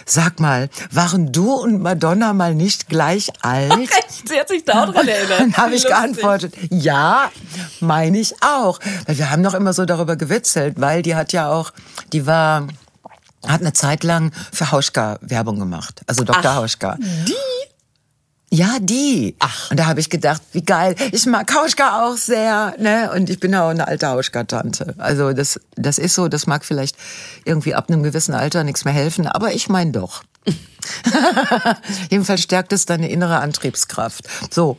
sag 0.05 0.39
mal, 0.39 0.69
waren 0.91 1.31
du 1.31 1.51
und 1.53 1.81
Madonna 1.81 2.33
mal 2.33 2.55
nicht 2.55 2.87
gleich 2.89 3.29
alt? 3.41 3.89
Sie 4.25 4.39
hat 4.39 4.47
sich 4.49 4.63
da 4.65 4.85
auch 4.85 4.93
dran 4.93 5.07
erinnert. 5.07 5.39
Dann 5.39 5.57
habe 5.57 5.75
ich 5.75 5.83
Lustig. 5.83 5.91
geantwortet, 5.91 6.53
ja, 6.71 7.31
meine 7.79 8.17
ich 8.19 8.33
auch. 8.41 8.79
Weil 9.05 9.17
wir 9.17 9.29
haben 9.31 9.41
noch 9.41 9.53
immer 9.53 9.73
so 9.73 9.85
darüber 9.85 10.15
gewitzelt, 10.15 10.79
weil 10.79 11.01
die 11.01 11.15
hat 11.15 11.31
ja 11.33 11.49
auch, 11.51 11.71
die 12.13 12.25
war, 12.25 12.67
hat 13.45 13.61
eine 13.61 13.73
Zeit 13.73 14.03
lang 14.03 14.31
für 14.51 14.71
Hauschka 14.71 15.19
Werbung 15.21 15.59
gemacht. 15.59 16.01
Also 16.07 16.23
Dr. 16.23 16.41
Ach, 16.51 16.55
Hauschka. 16.55 16.97
Die? 16.99 17.33
Ja, 18.51 18.77
die. 18.79 19.35
Ach. 19.39 19.69
Und 19.69 19.79
da 19.79 19.85
habe 19.85 19.99
ich 19.99 20.09
gedacht, 20.09 20.41
wie 20.53 20.63
geil. 20.63 20.95
Ich 21.11 21.25
mag 21.27 21.53
Hauschka 21.53 22.03
auch 22.03 22.17
sehr, 22.17 22.75
ne? 22.79 23.11
Und 23.13 23.29
ich 23.29 23.39
bin 23.39 23.53
auch 23.53 23.69
eine 23.69 23.87
alte 23.87 24.07
Hauschka-Tante. 24.07 24.95
Also 24.97 25.33
das, 25.33 25.59
das 25.75 25.99
ist 25.99 26.15
so, 26.15 26.27
das 26.27 26.47
mag 26.47 26.65
vielleicht 26.65 26.95
irgendwie 27.45 27.75
ab 27.75 27.89
einem 27.89 28.01
gewissen 28.01 28.33
Alter 28.33 28.63
nichts 28.63 28.85
mehr 28.85 28.93
helfen, 28.93 29.27
aber 29.27 29.53
ich 29.53 29.69
meine 29.69 29.91
doch. 29.91 30.23
Jedenfalls 32.09 32.41
stärkt 32.41 32.73
es 32.73 32.85
deine 32.85 33.09
innere 33.09 33.39
Antriebskraft. 33.39 34.27
So. 34.51 34.77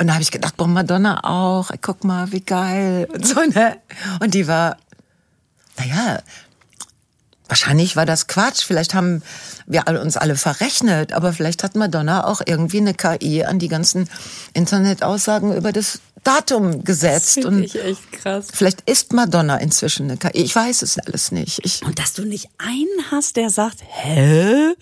Und 0.00 0.08
da 0.08 0.14
habe 0.14 0.22
ich 0.22 0.30
gedacht, 0.30 0.56
boah, 0.56 0.66
Madonna 0.66 1.22
auch. 1.22 1.70
Guck 1.80 2.02
mal, 2.02 2.32
wie 2.32 2.40
geil. 2.40 3.08
Und 3.12 3.26
so, 3.26 3.40
ne? 3.40 3.78
Und 4.20 4.34
die 4.34 4.48
war, 4.48 4.76
naja, 5.76 6.20
wahrscheinlich 7.48 7.96
war 7.96 8.06
das 8.06 8.26
Quatsch. 8.26 8.62
Vielleicht 8.64 8.94
haben 8.94 9.22
wir 9.66 9.86
uns 10.00 10.16
alle 10.16 10.36
verrechnet, 10.36 11.12
aber 11.12 11.32
vielleicht 11.32 11.64
hat 11.64 11.74
Madonna 11.74 12.24
auch 12.26 12.40
irgendwie 12.44 12.78
eine 12.78 12.94
KI 12.94 13.44
an 13.44 13.58
die 13.58 13.68
ganzen 13.68 14.08
Internetaussagen 14.54 15.56
über 15.56 15.72
das 15.72 16.00
Datum 16.24 16.84
gesetzt. 16.84 17.34
Finde 17.34 17.48
Und 17.48 17.62
ich 17.64 17.82
echt 17.82 18.12
krass. 18.12 18.48
vielleicht 18.52 18.82
ist 18.88 19.12
Madonna 19.12 19.56
inzwischen 19.56 20.10
eine 20.10 20.18
KI. 20.18 20.42
Ich 20.42 20.54
weiß 20.54 20.82
es 20.82 20.98
alles 20.98 21.32
nicht. 21.32 21.60
Ich, 21.64 21.82
Und 21.84 21.98
dass 21.98 22.12
du 22.12 22.24
nicht 22.24 22.50
einen 22.58 23.10
hast, 23.10 23.36
der 23.36 23.50
sagt, 23.50 23.78
hä? 23.86 24.74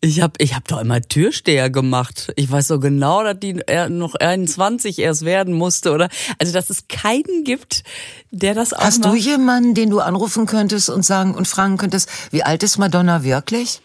Ich 0.00 0.20
hab, 0.20 0.40
ich 0.40 0.54
hab 0.54 0.68
doch 0.68 0.80
immer 0.82 1.00
Türsteher 1.00 1.70
gemacht. 1.70 2.30
Ich 2.36 2.50
weiß 2.50 2.68
so 2.68 2.78
genau, 2.78 3.22
dass 3.22 3.40
die 3.40 3.58
er- 3.66 3.88
noch 3.88 4.14
21 4.14 4.98
erst 4.98 5.24
werden 5.24 5.54
musste, 5.54 5.92
oder? 5.92 6.10
Also, 6.38 6.52
dass 6.52 6.68
es 6.68 6.88
keinen 6.88 7.44
gibt, 7.44 7.84
der 8.30 8.52
das 8.54 8.74
auch 8.74 8.80
Hast 8.84 9.00
macht. 9.00 9.12
du 9.12 9.16
jemanden, 9.16 9.72
den 9.74 9.88
du 9.88 10.00
anrufen 10.00 10.44
könntest 10.44 10.90
und 10.90 11.06
sagen 11.06 11.34
und 11.34 11.48
fragen 11.48 11.78
könntest, 11.78 12.10
wie 12.32 12.42
alt 12.42 12.62
ist 12.62 12.76
Madonna 12.76 13.24
wirklich? 13.24 13.80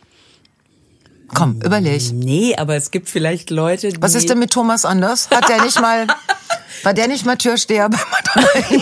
Komm, 1.34 1.62
überleg. 1.62 2.02
Nee, 2.12 2.56
aber 2.58 2.76
es 2.76 2.89
gibt 2.91 3.08
vielleicht 3.08 3.50
Leute, 3.52 3.89
die... 3.89 4.02
Was 4.02 4.15
ist 4.15 4.30
denn 4.30 4.39
mit 4.39 4.52
Thomas 4.52 4.84
Anders? 4.84 5.30
Hat 5.30 5.48
der 5.48 5.63
nicht 5.63 5.80
mal, 5.80 6.08
war 6.84 6.93
der 6.95 7.08
nicht 7.08 7.24
mal 7.26 7.38
Türsteher 7.38 7.88
bei 7.88 7.98
Madonna? 7.98 8.80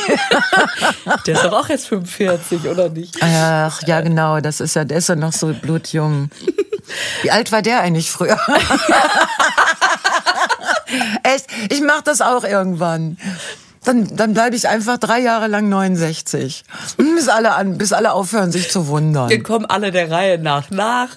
Der 1.26 1.36
ist 1.36 1.44
doch 1.44 1.52
auch 1.54 1.70
erst 1.70 1.88
45, 1.88 2.66
oder 2.68 2.90
nicht? 2.90 3.16
Ach, 3.22 3.82
ja, 3.86 4.00
genau, 4.02 4.40
das 4.40 4.60
ist 4.62 4.76
ja, 4.76 4.86
der 4.86 4.98
ist 5.00 5.10
ja 5.10 5.16
noch 5.16 5.34
so 5.34 5.54
blutjung. 5.54 6.30
Wie 7.22 7.32
alt 7.32 7.52
war 7.52 7.62
der 7.62 7.82
eigentlich 7.82 8.12
früher? 8.12 8.40
Echt, 11.24 11.48
ich 11.70 11.82
mach 11.82 12.02
das 12.02 12.22
auch 12.22 12.44
irgendwann. 12.44 13.18
Dann, 13.84 14.16
dann 14.16 14.34
bleibe 14.34 14.56
ich 14.56 14.68
einfach 14.68 14.98
drei 14.98 15.20
Jahre 15.20 15.48
lang 15.48 15.70
69. 15.70 16.64
Bis 16.98 17.30
alle, 17.30 17.54
an, 17.54 17.78
bis 17.78 17.94
alle 17.94 18.12
aufhören, 18.12 18.52
sich 18.52 18.70
zu 18.70 18.88
wundern. 18.88 19.30
Dann 19.30 19.44
kommen 19.44 19.66
alle 19.66 19.92
der 19.92 20.12
Reihe 20.12 20.38
nach 20.38 20.70
nach 20.72 21.10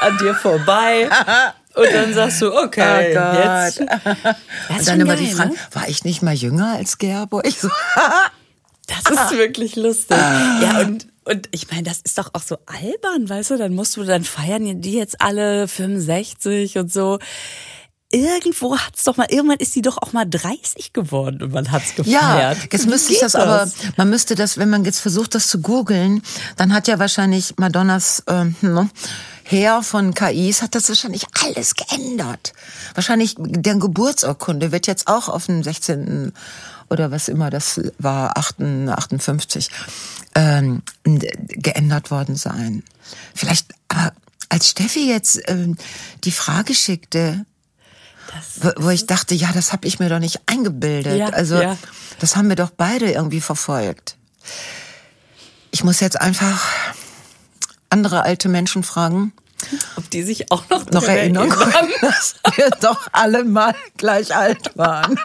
an 0.00 0.18
dir 0.18 0.34
vorbei. 0.34 1.08
Und 1.74 1.92
dann 1.92 2.14
sagst 2.14 2.42
du, 2.42 2.54
okay, 2.54 3.16
Oh 3.16 3.64
jetzt. 3.64 3.80
Und 3.80 3.88
dann 4.88 5.04
geil, 5.06 5.16
die 5.16 5.32
Frage, 5.32 5.50
ne? 5.50 5.56
war 5.72 5.88
ich 5.88 6.04
nicht 6.04 6.22
mal 6.22 6.34
jünger 6.34 6.74
als 6.76 6.98
Gerbo? 6.98 7.40
Ich 7.44 7.60
so, 7.60 7.68
Das 8.86 9.10
ist 9.10 9.38
wirklich 9.38 9.76
lustig. 9.76 10.16
Ja, 10.16 10.80
und, 10.80 11.06
und 11.24 11.48
ich 11.52 11.70
meine, 11.70 11.84
das 11.84 12.00
ist 12.00 12.18
doch 12.18 12.30
auch 12.32 12.42
so 12.42 12.58
albern, 12.66 13.28
weißt 13.28 13.50
du? 13.50 13.58
Dann 13.58 13.74
musst 13.74 13.96
du, 13.96 14.04
dann 14.04 14.24
feiern 14.24 14.80
die 14.80 14.94
jetzt 14.94 15.20
alle 15.20 15.68
65 15.68 16.78
und 16.78 16.92
so. 16.92 17.18
irgendwo 18.12 18.76
hat's 18.76 19.04
doch 19.04 19.16
mal, 19.16 19.26
irgendwann 19.30 19.58
ist 19.58 19.72
sie 19.72 19.82
doch 19.82 19.98
auch 19.98 20.12
mal 20.12 20.26
30 20.26 20.92
geworden 20.92 21.42
und 21.42 21.52
man 21.52 21.72
hat's 21.72 21.94
gefeiert. 21.94 22.22
Ja, 22.22 22.52
jetzt 22.52 22.84
Wie 22.84 22.90
müsste 22.90 23.12
ich 23.12 23.20
geht 23.20 23.24
das, 23.24 23.34
aber, 23.34 23.70
man 23.96 24.10
müsste 24.10 24.34
das, 24.34 24.58
wenn 24.58 24.68
man 24.70 24.84
jetzt 24.84 25.00
versucht, 25.00 25.34
das 25.34 25.48
zu 25.48 25.60
googeln, 25.60 26.22
dann 26.56 26.74
hat 26.74 26.88
ja 26.88 26.98
wahrscheinlich 26.98 27.54
Madonnas 27.56 28.22
ähm, 28.28 28.54
ne, 28.60 28.90
Heer 29.44 29.82
von 29.82 30.14
KIs, 30.14 30.62
hat 30.62 30.74
das 30.74 30.88
wahrscheinlich 30.88 31.24
alles 31.44 31.74
geändert. 31.74 32.52
Wahrscheinlich 32.94 33.34
deren 33.38 33.80
Geburtsurkunde 33.80 34.72
wird 34.72 34.86
jetzt 34.86 35.08
auch 35.08 35.28
auf 35.28 35.46
den 35.46 35.62
16. 35.62 36.32
oder 36.92 37.10
was 37.10 37.28
immer 37.28 37.50
das 37.50 37.80
war, 37.98 38.36
58, 38.36 39.70
ähm, 40.34 40.82
geändert 41.02 42.10
worden 42.10 42.36
sein. 42.36 42.84
Vielleicht, 43.34 43.74
aber 43.88 44.12
als 44.50 44.68
Steffi 44.68 45.08
jetzt 45.08 45.40
ähm, 45.46 45.76
die 46.24 46.30
Frage 46.30 46.74
schickte, 46.74 47.46
wo, 48.56 48.70
wo 48.76 48.90
ich 48.90 49.06
dachte, 49.06 49.34
ja, 49.34 49.50
das 49.52 49.72
habe 49.72 49.88
ich 49.88 49.98
mir 49.98 50.10
doch 50.10 50.18
nicht 50.18 50.40
eingebildet. 50.46 51.18
Ja, 51.18 51.28
also 51.30 51.60
ja. 51.60 51.78
das 52.18 52.36
haben 52.36 52.48
wir 52.48 52.56
doch 52.56 52.70
beide 52.70 53.10
irgendwie 53.10 53.40
verfolgt. 53.40 54.16
Ich 55.70 55.82
muss 55.84 56.00
jetzt 56.00 56.20
einfach 56.20 56.62
andere 57.88 58.22
alte 58.22 58.48
Menschen 58.50 58.82
fragen, 58.82 59.32
Ob 59.96 60.08
die 60.10 60.22
sich 60.22 60.50
auch 60.50 60.68
noch, 60.68 60.86
noch 60.90 61.04
erinnern 61.04 61.48
können, 61.48 61.92
dass 62.00 62.36
wir 62.56 62.70
doch 62.80 63.06
alle 63.12 63.44
mal 63.44 63.74
gleich 63.96 64.34
alt 64.34 64.76
waren. 64.76 65.16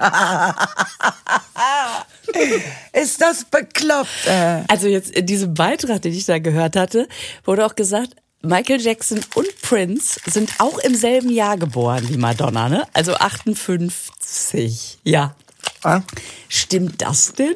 Ist 2.93 3.21
das 3.21 3.45
bekloppt? 3.45 4.27
Äh. 4.27 4.63
Also 4.67 4.87
jetzt 4.87 5.11
in 5.11 5.25
diesem 5.25 5.53
Beitrag, 5.53 6.01
den 6.01 6.13
ich 6.13 6.25
da 6.25 6.39
gehört 6.39 6.75
hatte, 6.75 7.07
wurde 7.45 7.65
auch 7.65 7.75
gesagt, 7.75 8.15
Michael 8.41 8.81
Jackson 8.81 9.19
und 9.35 9.61
Prince 9.61 10.19
sind 10.25 10.51
auch 10.59 10.77
im 10.79 10.95
selben 10.95 11.29
Jahr 11.31 11.57
geboren 11.57 12.07
wie 12.09 12.17
Madonna, 12.17 12.69
ne? 12.69 12.87
Also 12.93 13.15
58. 13.15 14.99
Ja. 15.03 15.35
Ah, 15.83 16.01
Stimmt 16.47 17.01
das 17.01 17.33
denn? 17.33 17.55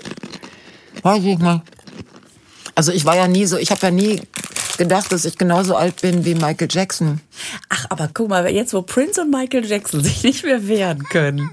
Weiß 1.04 1.24
ich 1.24 1.38
mal. 1.38 1.62
Also 2.76 2.91
ich 2.91 3.06
war 3.06 3.15
ja 3.15 3.28
nie 3.28 3.46
so, 3.46 3.58
ich 3.58 3.72
habe 3.72 3.82
ja 3.84 3.91
nie 3.91 4.22
gedacht, 4.82 5.12
dass 5.12 5.26
ich 5.26 5.38
genauso 5.38 5.76
alt 5.76 6.02
bin 6.02 6.26
wie 6.26 6.34
Michael 6.34 6.67
Jackson. 6.70 7.22
Ach, 7.70 7.86
aber 7.89 8.10
guck 8.12 8.30
mal, 8.30 8.50
jetzt 8.50 8.74
wo 8.74 8.82
Prince 8.82 9.22
und 9.22 9.30
Michael 9.30 9.63
Jackson 9.63 10.04
sich 10.04 10.24
nicht 10.24 10.44
mehr 10.44 10.67
wehren 10.67 11.04
können, 11.04 11.52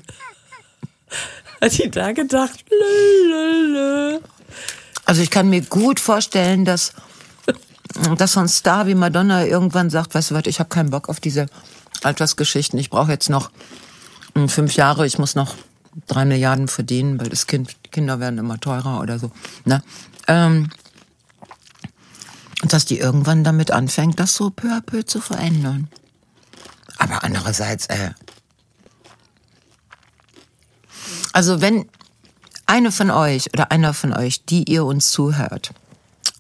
hat 1.60 1.76
die 1.76 1.90
da 1.90 2.12
gedacht, 2.12 2.64
lö. 2.70 4.18
Also 5.04 5.20
ich 5.20 5.30
kann 5.30 5.50
mir 5.50 5.60
gut 5.60 6.00
vorstellen, 6.00 6.64
dass, 6.64 6.94
dass 8.16 8.32
so 8.32 8.40
ein 8.40 8.48
Star 8.48 8.86
wie 8.86 8.94
Madonna 8.94 9.44
irgendwann 9.44 9.90
sagt, 9.90 10.14
weißt 10.14 10.30
du 10.30 10.34
was, 10.34 10.46
ich 10.46 10.58
habe 10.58 10.70
keinen 10.70 10.90
Bock 10.90 11.10
auf 11.10 11.20
diese 11.20 11.46
Altersgeschichten. 12.02 12.78
Ich 12.78 12.88
brauche 12.88 13.12
jetzt 13.12 13.28
noch 13.28 13.50
mm, 14.34 14.46
fünf 14.46 14.74
Jahre, 14.74 15.06
ich 15.06 15.18
muss 15.18 15.34
noch 15.34 15.54
drei 16.06 16.24
Milliarden 16.24 16.68
verdienen, 16.68 17.20
weil 17.20 17.28
das 17.28 17.46
Kind, 17.46 17.76
Kinder 17.90 18.20
werden 18.20 18.38
immer 18.38 18.58
teurer 18.58 19.00
oder 19.00 19.18
so. 19.18 19.30
Ne? 19.66 19.82
Ähm, 20.28 20.70
dass 22.62 22.84
die 22.84 22.98
irgendwann 22.98 23.44
damit 23.44 23.70
anfängt, 23.70 24.18
das 24.18 24.34
so 24.34 24.50
peu 24.50 24.68
à 24.68 24.80
peu 24.80 25.04
zu 25.04 25.20
verändern. 25.20 25.88
Aber 26.98 27.22
andererseits, 27.22 27.86
äh, 27.86 28.10
also 31.32 31.60
wenn 31.60 31.88
eine 32.66 32.90
von 32.90 33.10
euch 33.10 33.52
oder 33.54 33.70
einer 33.70 33.94
von 33.94 34.12
euch, 34.12 34.44
die 34.44 34.64
ihr 34.64 34.84
uns 34.84 35.10
zuhört, 35.10 35.72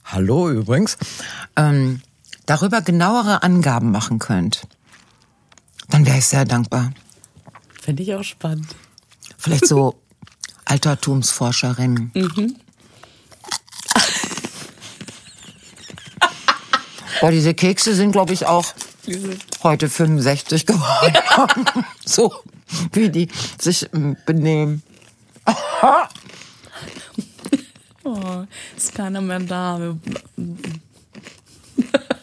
hallo 0.04 0.50
übrigens, 0.50 0.98
ähm, 1.56 2.02
darüber 2.46 2.82
genauere 2.82 3.42
Angaben 3.42 3.90
machen 3.90 4.18
könnt, 4.18 4.66
dann 5.88 6.04
wäre 6.04 6.18
ich 6.18 6.26
sehr 6.26 6.44
dankbar. 6.44 6.92
Finde 7.80 8.02
ich 8.02 8.14
auch 8.14 8.24
spannend. 8.24 8.74
Vielleicht 9.38 9.66
so 9.66 10.00
Altertumsforscherin. 10.64 12.10
Boah, 17.20 17.30
diese 17.30 17.54
Kekse 17.54 17.94
sind, 17.94 18.12
glaube 18.12 18.32
ich, 18.32 18.46
auch 18.46 18.74
heute 19.62 19.88
65 19.88 20.66
geworden. 20.66 21.84
so 22.04 22.32
wie 22.92 23.10
die 23.10 23.28
sich 23.60 23.88
ähm, 23.92 24.16
benehmen. 24.26 24.82
Oh, 28.04 28.44
ist 28.74 28.94
keiner 28.94 29.20
mehr 29.20 29.40
da. 29.40 29.94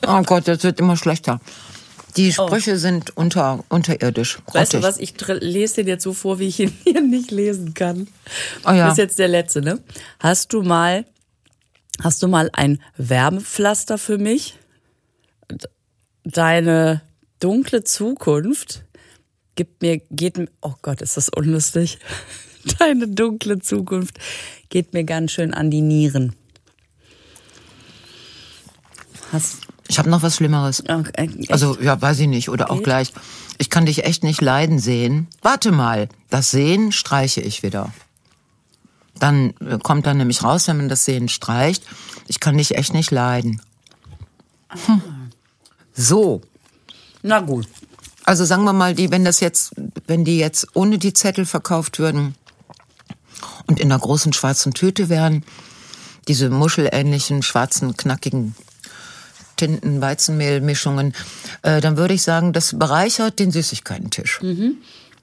Oh 0.08 0.22
Gott, 0.24 0.48
das 0.48 0.64
wird 0.64 0.80
immer 0.80 0.98
schlechter. 0.98 1.40
Die 2.18 2.32
Sprüche 2.32 2.78
sind 2.78 3.16
unter, 3.16 3.64
unterirdisch. 3.70 4.40
Weißt 4.52 4.74
du 4.74 4.80
grottig. 4.80 4.84
was, 4.84 5.00
ich 5.00 5.42
lese 5.42 5.76
den 5.76 5.88
jetzt 5.88 6.04
so 6.04 6.14
vor, 6.14 6.40
wie 6.40 6.48
ich 6.48 6.60
ihn 6.60 6.76
hier 6.84 7.02
nicht 7.02 7.30
lesen 7.30 7.74
kann. 7.74 8.08
Oh 8.66 8.72
ja. 8.72 8.86
Das 8.86 8.94
ist 8.94 8.98
jetzt 8.98 9.20
der 9.20 9.28
letzte, 9.28 9.62
ne? 9.62 9.80
Hast 10.20 10.54
du 10.54 10.64
mal, 10.64 11.06
hast 12.02 12.24
du 12.24 12.28
mal 12.28 12.50
ein 12.54 12.82
Wärmepflaster 12.98 13.98
für 13.98 14.18
mich? 14.18 14.58
Deine 16.26 17.02
dunkle 17.40 17.84
Zukunft 17.84 18.84
gibt 19.56 19.82
mir, 19.82 20.00
geht 20.10 20.38
mir, 20.38 20.50
oh 20.62 20.74
Gott, 20.82 21.02
ist 21.02 21.18
das 21.18 21.30
unlustig. 21.30 22.00
Deine 22.80 23.08
dunkle 23.08 23.60
Zukunft 23.60 24.18
geht 24.70 24.94
mir 24.94 25.04
ganz 25.04 25.32
schön 25.32 25.54
an 25.54 25.70
die 25.70 25.82
Nieren. 25.82 26.36
Hast, 29.32 29.58
Ich 29.88 30.00
habe 30.00 30.10
noch 30.10 30.24
was 30.24 30.36
Schlimmeres. 30.38 30.82
okay, 30.90 31.12
echt? 31.14 31.52
Also, 31.52 31.78
ja, 31.80 32.02
weiß 32.02 32.20
ich 32.20 32.28
nicht. 32.28 32.50
Oder 32.50 32.70
auch 32.72 32.76
Okay. 32.76 32.84
gleich. 32.84 33.14
Ich 33.58 33.70
kann 33.70 33.86
dich 33.86 34.04
echt 34.04 34.24
nicht 34.24 34.42
leiden 34.42 34.80
sehen. 34.80 35.28
Warte 35.42 35.72
mal. 35.72 36.10
Das 36.30 36.52
Sehen 36.52 36.92
streiche 36.92 37.42
ich 37.42 37.64
wieder. 37.64 37.94
Dann 39.20 39.54
äh, 39.62 39.78
kommt 39.82 40.06
dann 40.06 40.18
nämlich 40.18 40.44
raus, 40.44 40.68
wenn 40.68 40.78
man 40.78 40.90
das 40.90 41.06
Sehen 41.06 41.30
streicht. 41.30 41.84
Ich 42.28 42.40
kann 42.40 42.58
dich 42.58 42.76
echt 42.76 42.94
nicht 42.94 43.12
leiden. 43.12 43.62
Hm. 44.70 45.02
So. 45.96 46.42
Na 47.24 47.40
gut. 47.40 47.68
Also 48.24 48.44
sagen 48.44 48.64
wir 48.64 48.74
mal, 48.74 48.96
die, 48.96 49.12
wenn 49.12 49.24
das 49.24 49.40
jetzt, 49.40 49.74
wenn 50.08 50.26
die 50.26 50.38
jetzt 50.38 50.68
ohne 50.74 50.98
die 50.98 51.14
Zettel 51.14 51.46
verkauft 51.46 52.00
würden 52.00 52.36
und 53.68 53.80
in 53.80 53.92
einer 53.92 54.00
großen 54.00 54.34
schwarzen 54.34 54.74
Tüte 54.74 55.10
wären, 55.10 55.44
diese 56.28 56.50
muschelähnlichen, 56.50 57.44
schwarzen, 57.44 57.96
knackigen 57.96 58.56
Tinten, 59.58 60.02
Weizenmehlmischungen, 60.02 61.14
äh, 61.62 61.82
dann 61.82 61.98
würde 61.98 62.14
ich 62.14 62.24
sagen, 62.24 62.52
das 62.52 62.78
bereichert 62.78 63.40
den 63.40 63.52
Süßigkeitentisch. 63.52 64.42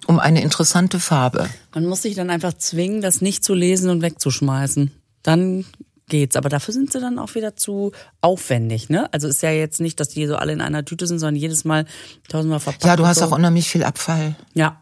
Um 0.07 0.19
eine 0.19 0.43
interessante 0.43 0.99
Farbe. 1.01 1.49
Man 1.75 1.87
muss 1.87 2.03
sich 2.03 2.15
dann 2.15 2.31
einfach 2.31 2.55
zwingen, 2.55 3.03
das 3.03 3.21
nicht 3.21 3.45
zu 3.45 3.55
lesen 3.55 3.91
und 3.91 4.01
wegzuschmeißen. 4.03 4.91
Dann 5.23 5.65
geht's. 6.09 6.37
Aber 6.37 6.49
dafür 6.49 6.75
sind 6.75 6.93
sie 6.93 7.01
dann 7.01 7.19
auch 7.19 7.35
wieder 7.35 7.57
zu 7.57 7.93
aufwendig, 8.21 8.89
ne? 8.89 9.09
Also 9.13 9.29
ist 9.29 9.43
ja 9.43 9.51
jetzt 9.51 9.81
nicht, 9.81 9.99
dass 10.01 10.09
die 10.09 10.27
so 10.27 10.37
alle 10.37 10.53
in 10.53 10.61
einer 10.61 10.85
Tüte 10.85 11.07
sind, 11.07 11.19
sondern 11.19 11.37
jedes 11.37 11.65
Mal 11.65 11.87
tausendmal 12.29 12.61
verpackt. 12.61 12.85
Ja, 12.85 12.97
du 12.97 13.07
hast 13.07 13.19
so. 13.19 13.27
auch 13.27 13.33
unheimlich 13.33 13.69
viel 13.69 13.85
Abfall. 13.85 14.35
Ja. 14.55 14.81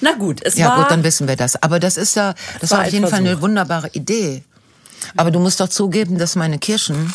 Na 0.00 0.12
gut, 0.14 0.40
es 0.44 0.56
Ja 0.56 0.68
war. 0.68 0.76
gut, 0.78 0.90
dann 0.90 1.04
wissen 1.04 1.28
wir 1.28 1.36
das. 1.36 1.62
Aber 1.62 1.78
das 1.80 1.96
ist 1.96 2.14
ja, 2.16 2.34
das 2.60 2.70
War 2.70 2.78
war 2.78 2.86
auf 2.86 2.92
jeden 2.92 3.06
Fall 3.06 3.18
eine 3.18 3.28
Versuch. 3.30 3.42
wunderbare 3.42 3.88
Idee. 3.92 4.42
Aber 5.16 5.30
du 5.30 5.38
musst 5.40 5.60
doch 5.60 5.68
zugeben, 5.68 6.18
dass 6.18 6.36
meine 6.36 6.58
Kirschen 6.58 7.12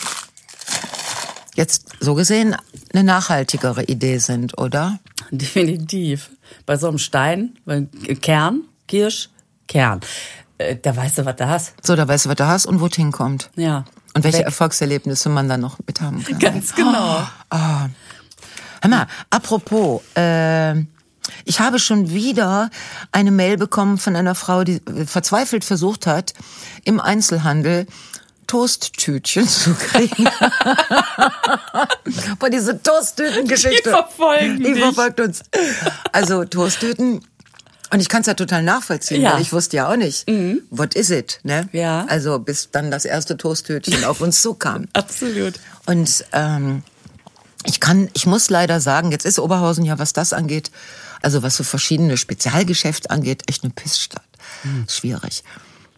jetzt 1.56 1.90
so 2.00 2.16
gesehen 2.16 2.56
eine 2.94 3.04
nachhaltigere 3.04 3.84
Idee 3.84 4.18
sind, 4.20 4.58
oder? 4.58 5.00
Definitiv. 5.32 6.30
Bei 6.66 6.78
so 6.78 6.88
einem 6.88 6.98
Stein, 6.98 7.58
weil 7.66 7.88
Kern, 8.22 8.62
Kirsch, 8.88 9.30
Kern. 9.68 10.02
Äh, 10.64 10.78
Da 10.82 10.96
weißt 10.96 11.18
du, 11.20 11.26
was 11.26 11.36
du 11.36 11.48
hast. 11.48 11.74
So, 11.86 11.96
da 11.96 12.08
weißt 12.08 12.26
du, 12.26 12.30
was 12.30 12.36
du 12.36 12.48
hast 12.48 12.66
und 12.66 12.80
wo 12.82 12.88
es 12.88 12.96
hinkommt. 12.96 13.50
Ja. 13.56 13.86
Und 14.16 14.24
welche 14.24 14.40
Weg. 14.40 14.46
Erfolgserlebnisse 14.46 15.30
man 15.30 15.50
dann 15.50 15.62
noch 15.62 15.78
mit 15.88 16.00
haben 16.02 16.24
kann. 16.24 16.40
Ganz 16.40 16.76
genau. 16.76 17.28
Hör 17.50 18.90
mal, 18.90 19.08
apropos, 19.30 20.02
äh, 20.16 20.76
ich 21.46 21.60
habe 21.60 21.80
schon 21.80 22.12
wieder 22.12 22.70
eine 23.12 23.32
Mail 23.32 23.58
bekommen 23.58 23.98
von 23.98 24.16
einer 24.16 24.36
Frau, 24.36 24.64
die 24.64 24.82
verzweifelt 25.06 25.64
versucht 25.64 26.06
hat, 26.06 26.34
im 26.84 27.00
Einzelhandel 27.00 27.88
Toasttütchen 28.46 29.48
zu 29.48 29.74
kriegen. 29.74 30.26
Boah, 32.40 32.50
diese 32.50 32.82
Toasttüten-Geschichte. 32.82 33.84
Die 33.86 33.90
verfolgen 33.90 34.64
Die 34.64 34.76
verfolgt 34.76 35.20
uns. 35.22 35.44
Also 36.12 36.44
Toasttüten. 36.46 37.22
Und 37.94 38.00
ich 38.00 38.10
kann 38.10 38.22
es 38.22 38.28
ja 38.28 38.34
total 38.34 38.64
nachvollziehen, 38.64 39.22
Ja. 39.22 39.30
Mhm. 39.30 39.34
weil 39.36 39.42
ich 39.44 39.54
wusste 39.54 39.78
ja 39.78 39.88
auch 39.88 39.96
nicht, 39.96 40.26
what 40.72 40.96
is 40.96 41.12
it, 41.12 41.40
ne? 41.44 41.70
Ja. 41.74 42.06
Also 42.10 42.40
bis 42.40 42.72
dann 42.72 42.90
das 42.90 43.06
erste 43.06 43.38
Toasttütchen 43.38 44.04
auf 44.04 44.20
uns 44.20 44.42
zukam. 44.42 44.88
Absolut. 44.94 45.60
Und 45.86 46.26
ähm, 46.32 46.82
ich 47.66 47.80
kann, 47.80 48.10
ich 48.14 48.26
muss 48.26 48.50
leider 48.50 48.82
sagen, 48.82 49.12
jetzt 49.12 49.28
ist 49.28 49.38
Oberhausen 49.38 49.86
ja, 49.86 50.00
was 50.00 50.12
das 50.12 50.34
angeht, 50.34 50.72
also 51.22 51.44
was 51.44 51.56
so 51.56 51.64
verschiedene 51.64 52.18
Spezialgeschäfte 52.18 53.12
angeht, 53.12 53.44
echt 53.48 53.64
eine 53.64 53.72
Pissstadt. 53.72 54.24
Schwierig. 54.88 55.44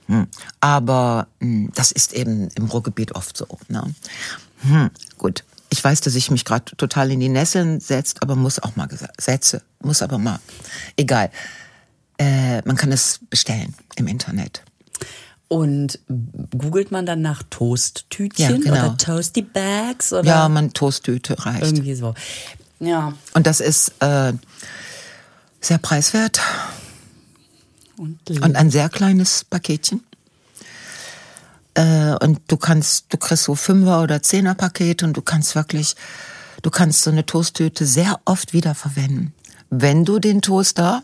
Hm. 0.08 0.28
Aber 0.60 1.28
hm, 1.40 1.72
das 1.76 1.94
ist 1.94 2.12
eben 2.12 2.50
im 2.56 2.66
Ruhrgebiet 2.66 3.16
oft 3.16 3.38
so. 3.38 3.48
Ne? 3.70 3.96
Hm. 4.64 4.90
Gut. 5.18 5.46
Ich 5.70 5.82
weiß, 5.82 6.02
dass 6.02 6.16
ich 6.16 6.30
mich 6.30 6.44
gerade 6.44 6.76
total 6.76 7.10
in 7.12 7.22
die 7.22 7.30
Nesseln 7.30 7.80
setzt, 7.80 8.22
aber 8.22 8.36
muss 8.36 8.60
auch 8.60 8.76
mal 8.76 8.90
setze, 9.18 9.62
muss 9.82 10.02
aber 10.02 10.18
mal. 10.18 10.40
Egal. 10.98 11.32
Äh, 12.18 12.62
man 12.66 12.76
kann 12.78 12.92
es 12.92 13.20
bestellen 13.30 13.74
im 13.96 14.08
Internet. 14.08 14.64
Und 15.48 16.00
googelt 16.58 16.92
man 16.92 17.06
dann 17.06 17.22
nach 17.22 17.44
Toasttütchen 17.50 18.50
Ja, 18.50 18.58
genau. 18.58 18.72
oder 18.72 18.98
Toasty 18.98 19.42
Bags 19.44 20.12
oder 20.12 20.24
Ja, 20.28 20.50
man 20.50 20.74
Toasttüte 20.74 21.36
reicht. 21.46 21.64
irgendwie 21.64 21.94
so. 21.96 22.14
Ja. 22.80 23.14
Und 23.34 23.46
das 23.46 23.60
ist 23.60 23.94
äh, 24.02 24.34
sehr 25.62 25.78
preiswert 25.78 26.40
Und, 27.98 28.20
und 28.30 28.56
ein 28.56 28.72
sehr 28.72 28.90
kleines 28.90 29.44
Paketchen. 29.44 30.04
Äh, 31.76 32.16
und 32.24 32.42
du 32.48 32.58
kannst, 32.58 33.06
du 33.14 33.18
kriegst 33.18 33.44
so 33.44 33.56
Fünfer- 33.56 34.02
oder 34.02 34.22
Zehner-Pakete 34.24 35.06
und 35.06 35.14
du 35.16 35.22
kannst 35.22 35.56
wirklich, 35.56 35.96
du 36.62 36.70
kannst 36.72 37.04
so 37.04 37.12
eine 37.12 37.26
Toasttüte 37.26 37.86
sehr 37.86 38.20
oft 38.26 38.54
wiederverwenden. 38.54 39.34
Wenn 39.70 40.06
du 40.06 40.20
den 40.20 40.42
Toaster, 40.42 41.04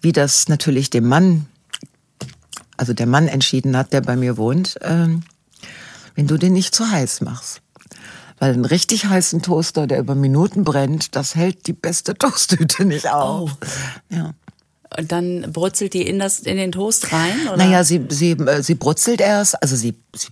wie 0.00 0.12
das 0.12 0.48
natürlich 0.48 0.90
dem 0.90 1.06
Mann, 1.06 1.46
also 2.76 2.92
der 2.92 3.06
Mann 3.06 3.28
entschieden 3.28 3.76
hat, 3.76 3.92
der 3.92 4.00
bei 4.00 4.16
mir 4.16 4.36
wohnt, 4.36 4.76
ähm, 4.82 5.22
wenn 6.14 6.26
du 6.26 6.36
den 6.36 6.52
nicht 6.52 6.74
zu 6.74 6.90
heiß 6.90 7.20
machst. 7.22 7.60
Weil 8.38 8.52
einen 8.52 8.66
richtig 8.66 9.06
heißen 9.06 9.40
Toaster, 9.42 9.86
der 9.86 9.98
über 9.98 10.14
Minuten 10.14 10.62
brennt, 10.62 11.16
das 11.16 11.34
hält 11.34 11.66
die 11.66 11.72
beste 11.72 12.14
Toasttüte 12.14 12.84
nicht 12.84 13.08
auf. 13.08 13.50
Ja. 14.10 14.34
und 14.96 15.10
dann 15.10 15.52
brutzelt 15.52 15.94
die 15.94 16.06
in, 16.06 16.18
das, 16.18 16.40
in 16.40 16.56
den 16.56 16.72
Toast 16.72 17.12
rein? 17.12 17.48
Oder? 17.48 17.56
Naja, 17.56 17.82
sie, 17.82 18.06
sie, 18.10 18.32
äh, 18.32 18.62
sie 18.62 18.74
brutzelt 18.74 19.20
erst, 19.20 19.62
also 19.62 19.74
sie, 19.74 19.96
sie 20.14 20.28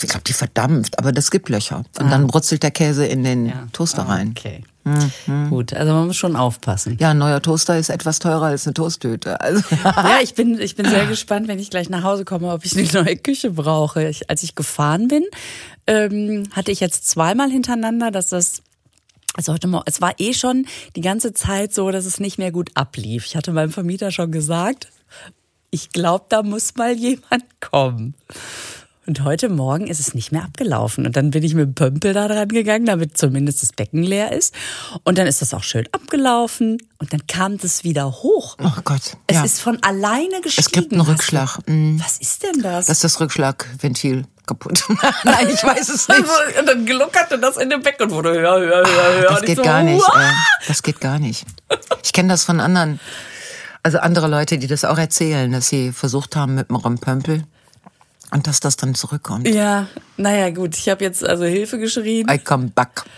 ich 0.00 0.08
glaube, 0.08 0.24
die 0.24 0.32
verdampft, 0.32 0.98
aber 0.98 1.12
das 1.12 1.30
gibt 1.30 1.48
Löcher. 1.48 1.84
Und 1.98 2.10
dann 2.10 2.26
brutzelt 2.26 2.62
der 2.62 2.70
Käse 2.70 3.06
in 3.06 3.24
den 3.24 3.52
Toaster 3.72 4.02
rein. 4.02 4.34
Okay. 4.36 4.62
Mhm. 4.84 5.50
Gut, 5.50 5.74
also 5.74 5.92
man 5.92 6.06
muss 6.06 6.16
schon 6.16 6.36
aufpassen. 6.36 6.96
Ja, 7.00 7.10
ein 7.10 7.18
neuer 7.18 7.42
Toaster 7.42 7.78
ist 7.78 7.90
etwas 7.90 8.18
teurer 8.18 8.46
als 8.46 8.66
eine 8.66 8.74
Toasttüte. 8.74 9.40
Also, 9.40 9.62
Ja, 9.84 10.18
ich 10.22 10.34
bin, 10.34 10.58
ich 10.60 10.76
bin 10.76 10.88
sehr 10.88 11.06
gespannt, 11.06 11.48
wenn 11.48 11.58
ich 11.58 11.70
gleich 11.70 11.90
nach 11.90 12.02
Hause 12.04 12.24
komme, 12.24 12.52
ob 12.52 12.64
ich 12.64 12.76
eine 12.76 13.04
neue 13.04 13.16
Küche 13.16 13.50
brauche. 13.50 14.08
Ich, 14.08 14.30
als 14.30 14.42
ich 14.42 14.54
gefahren 14.54 15.08
bin, 15.08 15.24
ähm, 15.86 16.44
hatte 16.52 16.70
ich 16.72 16.80
jetzt 16.80 17.08
zweimal 17.08 17.50
hintereinander, 17.50 18.10
dass 18.10 18.28
das 18.28 18.62
also 19.34 19.52
heute 19.52 19.68
Morgen, 19.68 19.84
es 19.86 20.00
war 20.00 20.14
eh 20.18 20.32
schon 20.32 20.66
die 20.96 21.00
ganze 21.00 21.32
Zeit 21.32 21.72
so, 21.72 21.90
dass 21.92 22.06
es 22.06 22.18
nicht 22.18 22.38
mehr 22.38 22.50
gut 22.50 22.70
ablief. 22.74 23.24
Ich 23.26 23.36
hatte 23.36 23.52
meinem 23.52 23.70
Vermieter 23.70 24.10
schon 24.10 24.32
gesagt, 24.32 24.88
ich 25.70 25.90
glaube, 25.90 26.24
da 26.28 26.42
muss 26.42 26.74
mal 26.76 26.94
jemand 26.94 27.44
kommen. 27.60 28.14
Und 29.08 29.24
heute 29.24 29.48
Morgen 29.48 29.86
ist 29.86 30.00
es 30.00 30.12
nicht 30.12 30.32
mehr 30.32 30.44
abgelaufen. 30.44 31.06
Und 31.06 31.16
dann 31.16 31.30
bin 31.30 31.42
ich 31.42 31.54
mit 31.54 31.64
dem 31.64 31.74
Pömpel 31.74 32.12
da 32.12 32.28
dran 32.28 32.50
gegangen, 32.50 32.84
damit 32.84 33.16
zumindest 33.16 33.62
das 33.62 33.72
Becken 33.72 34.02
leer 34.02 34.32
ist. 34.32 34.54
Und 35.02 35.16
dann 35.16 35.26
ist 35.26 35.40
das 35.40 35.54
auch 35.54 35.62
schön 35.62 35.88
abgelaufen. 35.92 36.76
Und 36.98 37.14
dann 37.14 37.26
kam 37.26 37.56
das 37.56 37.84
wieder 37.84 38.04
hoch. 38.12 38.58
oh 38.62 38.70
Gott. 38.84 39.16
Es 39.26 39.36
ja. 39.36 39.44
ist 39.44 39.62
von 39.62 39.82
alleine 39.82 40.42
gestiegen. 40.42 40.66
es 40.66 40.70
gibt 40.72 40.92
einen 40.92 41.00
Rückschlag. 41.00 41.58
Mm. 41.64 41.98
Was 41.98 42.18
ist 42.18 42.42
denn 42.42 42.60
das? 42.60 42.84
Das 42.84 42.98
ist 42.98 43.04
das 43.04 43.18
Rückschlagventil 43.18 44.26
kaputt. 44.46 44.84
Nein, 45.24 45.48
ich 45.54 45.64
weiß 45.64 45.88
es 45.88 46.06
nicht. 46.08 46.20
und 46.58 46.66
dann 46.66 46.84
gluckerte 46.84 47.38
das 47.38 47.56
in 47.56 47.70
dem 47.70 47.80
Becken 47.80 48.08
und 48.08 48.12
wurde 48.12 48.32
höher, 48.34 48.58
höher, 48.58 48.86
höher, 48.86 49.20
höher. 49.20 49.30
Das 49.30 49.40
geht 49.40 49.56
so, 49.56 49.62
gar 49.62 49.82
nicht. 49.84 50.06
Äh, 50.06 50.32
das 50.66 50.82
geht 50.82 51.00
gar 51.00 51.18
nicht. 51.18 51.46
Ich 52.04 52.12
kenne 52.12 52.28
das 52.28 52.44
von 52.44 52.60
anderen, 52.60 53.00
also 53.82 54.00
andere 54.00 54.28
Leute, 54.28 54.58
die 54.58 54.66
das 54.66 54.84
auch 54.84 54.98
erzählen, 54.98 55.50
dass 55.50 55.68
sie 55.68 55.92
versucht 55.92 56.36
haben 56.36 56.56
mit 56.56 56.68
dem 56.68 56.76
Rompömpel 56.76 57.44
und 58.32 58.46
dass 58.46 58.60
das 58.60 58.76
dann 58.76 58.94
zurückkommt. 58.94 59.48
Ja, 59.48 59.86
naja, 60.16 60.50
gut. 60.50 60.76
Ich 60.76 60.88
habe 60.88 61.04
jetzt 61.04 61.24
also 61.24 61.44
Hilfe 61.44 61.78
geschrien. 61.78 62.28
I 62.30 62.38
come 62.38 62.68
back. 62.74 63.04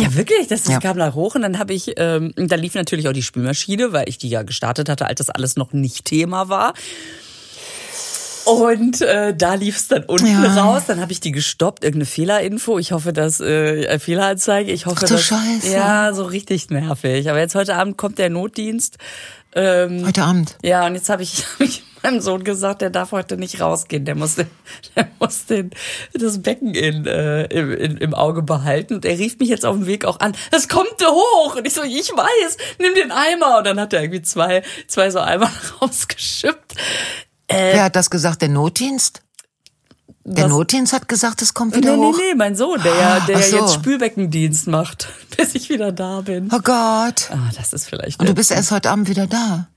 Ja, 0.00 0.14
wirklich, 0.14 0.46
das, 0.46 0.62
das 0.62 0.74
Ja. 0.74 0.78
kam 0.78 0.98
da 0.98 1.14
hoch 1.14 1.34
und 1.34 1.42
dann 1.42 1.58
habe 1.58 1.72
ich, 1.72 1.94
ähm, 1.96 2.32
da 2.36 2.54
lief 2.54 2.74
natürlich 2.76 3.08
auch 3.08 3.12
die 3.12 3.24
Spülmaschine, 3.24 3.92
weil 3.92 4.08
ich 4.08 4.18
die 4.18 4.28
ja 4.28 4.44
gestartet 4.44 4.88
hatte, 4.88 5.06
als 5.06 5.18
das 5.18 5.30
alles 5.30 5.56
noch 5.56 5.72
nicht 5.72 6.04
Thema 6.04 6.48
war. 6.48 6.74
Und 8.44 9.00
äh, 9.00 9.34
da 9.34 9.54
lief 9.54 9.76
es 9.76 9.88
dann 9.88 10.04
unten 10.04 10.26
Ja. 10.26 10.62
raus, 10.62 10.82
dann 10.86 11.00
habe 11.00 11.10
ich 11.12 11.18
die 11.20 11.32
gestoppt, 11.32 11.82
irgendeine 11.82 12.04
Fehlerinfo. 12.06 12.78
Ich 12.78 12.92
hoffe, 12.92 13.12
dass 13.14 13.40
äh, 13.40 13.98
Fehleranzeige. 13.98 14.70
Ich 14.70 14.84
hoffe, 14.86 15.00
Ach 15.04 15.08
du 15.08 15.14
dass, 15.14 15.24
Scheiße. 15.24 15.72
ja, 15.72 16.12
so 16.12 16.24
richtig 16.24 16.68
nervig. 16.70 17.28
Aber 17.30 17.38
jetzt 17.40 17.54
heute 17.54 17.74
Abend 17.74 17.96
kommt 17.96 18.18
der 18.18 18.28
Notdienst. 18.30 18.98
Ähm, 19.56 20.06
Heute 20.06 20.22
Abend. 20.24 20.56
ja, 20.62 20.86
und 20.86 20.94
jetzt 20.94 21.08
habe 21.08 21.22
ich, 21.22 21.44
hab 21.54 21.60
ich 21.62 21.82
meinem 22.04 22.20
Sohn 22.20 22.44
gesagt, 22.44 22.82
der 22.82 22.90
darf 22.90 23.12
heute 23.12 23.36
nicht 23.36 23.60
rausgehen. 23.60 24.04
Der 24.04 24.14
muss, 24.14 24.36
den, 24.36 24.46
der 24.96 25.08
muss 25.18 25.46
den, 25.46 25.70
das 26.12 26.40
Becken 26.42 26.74
in, 26.74 27.06
äh, 27.06 27.44
im, 27.46 27.72
in, 27.72 27.96
im 27.96 28.14
Auge 28.14 28.42
behalten. 28.42 28.94
Und 28.94 29.04
er 29.04 29.18
rief 29.18 29.38
mich 29.38 29.48
jetzt 29.48 29.66
auf 29.66 29.74
dem 29.76 29.86
Weg 29.86 30.04
auch 30.04 30.20
an. 30.20 30.36
Es 30.52 30.68
kommt 30.68 30.94
da 30.98 31.06
hoch. 31.08 31.56
Und 31.56 31.66
ich 31.66 31.74
so, 31.74 31.82
ich 31.82 32.10
weiß, 32.10 32.56
nimm 32.78 32.94
den 32.94 33.10
Eimer. 33.10 33.58
Und 33.58 33.66
dann 33.66 33.80
hat 33.80 33.92
er 33.92 34.02
irgendwie 34.02 34.22
zwei, 34.22 34.62
zwei 34.86 35.10
so 35.10 35.18
Eimer 35.20 35.50
rausgeschippt. 35.80 36.74
Äh, 37.48 37.74
Wer 37.74 37.84
hat 37.84 37.96
das 37.96 38.10
gesagt? 38.10 38.42
Der 38.42 38.48
Notdienst? 38.50 39.20
Der? 40.26 40.48
Notdienst 40.48 40.94
hat 40.94 41.06
gesagt, 41.06 41.42
es 41.42 41.52
kommt 41.52 41.76
wieder 41.76 41.96
Nee, 41.96 41.96
nee, 41.98 42.06
hoch. 42.12 42.16
nee, 42.18 42.34
mein 42.34 42.56
Sohn, 42.56 42.80
der 42.82 42.94
ja, 42.94 43.20
der 43.20 43.36
Ach 43.36 43.40
ja 43.42 43.46
so. 43.46 43.56
jetzt 43.58 43.74
Spülbeckendienst 43.74 44.66
macht, 44.68 45.08
bis 45.36 45.54
ich 45.54 45.68
wieder 45.68 45.92
da 45.92 46.22
bin. 46.22 46.48
Oh 46.50 46.60
Gott. 46.60 47.28
Ah, 47.30 47.50
das 47.54 47.74
ist 47.74 47.86
vielleicht. 47.90 48.20
Und 48.20 48.28
du 48.28 48.34
bist 48.34 48.50
erst 48.50 48.70
heute 48.70 48.90
Abend 48.90 49.08
wieder 49.10 49.26
da. 49.26 49.68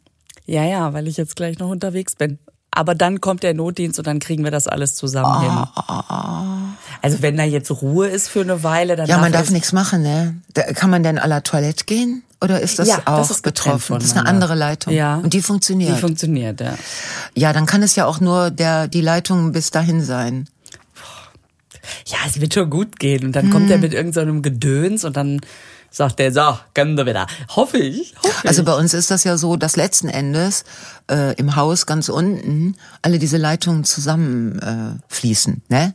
Ja, 0.48 0.64
ja, 0.64 0.94
weil 0.94 1.08
ich 1.08 1.18
jetzt 1.18 1.36
gleich 1.36 1.60
noch 1.60 1.70
unterwegs 1.70 2.16
bin. 2.16 2.40
Aber 2.72 2.94
dann 2.96 3.22
kommt 3.22 3.42
der 3.44 3.54
Notdienst 3.54 3.98
und 4.00 4.06
dann 4.08 4.20
kriegen 4.20 4.44
wir 4.44 4.52
das 4.52 4.68
alles 4.68 4.94
zusammen 4.96 5.26
Ah, 5.26 6.68
hin. 6.68 6.78
Also 7.02 7.22
wenn 7.22 7.36
da 7.38 7.44
jetzt 7.44 7.72
Ruhe 7.72 8.08
ist 8.08 8.28
für 8.30 8.42
eine 8.42 8.62
Weile, 8.64 8.96
dann 8.96 9.08
Ja, 9.08 9.18
man 9.18 9.32
darf 9.32 9.50
nichts 9.50 9.74
machen, 9.74 10.04
ne? 10.04 10.36
Da, 10.54 10.62
kann 10.74 10.90
man 10.92 11.02
denn 11.04 11.18
à 11.20 11.28
la 11.28 11.42
Toilette 11.42 11.86
gehen? 11.86 12.24
Oder 12.40 12.62
ist 12.62 12.78
das 12.78 12.88
Ja, 12.88 13.00
auch 13.06 13.18
das 13.18 13.32
ist 13.32 13.42
betroffen? 13.42 13.96
Das 13.96 14.06
ist 14.06 14.16
eine 14.18 14.28
andere 14.28 14.54
Leitung. 14.54 14.94
Ja. 14.94 15.16
Und 15.16 15.34
die 15.34 15.42
funktioniert. 15.42 15.98
Die 15.98 16.00
funktioniert, 16.00 16.62
ja. 16.62 16.76
ja, 17.34 17.52
dann 17.52 17.66
kann 17.66 17.82
es 17.82 17.96
ja 17.96 18.06
auch 18.06 18.20
nur 18.20 18.52
der, 18.52 18.88
die 18.88 19.02
Leitung 19.02 19.52
bis 19.54 19.72
dahin 19.72 20.04
sein. 20.04 20.48
Ja, 22.06 22.18
es 22.28 22.40
wird 22.40 22.54
schon 22.54 22.70
gut 22.70 23.00
gehen. 23.00 23.26
Und 23.26 23.32
dann 23.36 23.50
kommt 23.50 23.66
Hm. 23.66 23.72
er 23.72 23.78
mit 23.80 23.94
irgendeinem 23.94 24.42
Gedöns 24.44 25.04
und 25.04 25.18
dann 25.18 25.42
sagt 25.98 26.20
er, 26.20 26.32
so, 26.32 26.58
können 26.76 26.96
wir 26.96 27.06
wieder. 27.08 27.26
Hoffe 27.50 27.80
ich. 27.80 28.14
Hoffe 28.24 28.48
Also 28.48 28.64
bei 28.64 28.76
uns 28.76 28.94
ist 28.94 29.10
das 29.10 29.24
ja 29.24 29.36
so, 29.36 29.58
dass 29.58 29.76
letzten 29.76 30.10
Endes 30.10 30.64
äh, 31.10 31.34
im 31.36 31.56
Haus 31.56 31.88
ganz 31.88 32.08
unten 32.08 32.78
alle 33.02 33.18
diese 33.18 33.38
Leitungen 33.38 33.84
zusammen 33.84 34.60
äh, 34.60 35.14
fließen, 35.14 35.64
ne? 35.70 35.94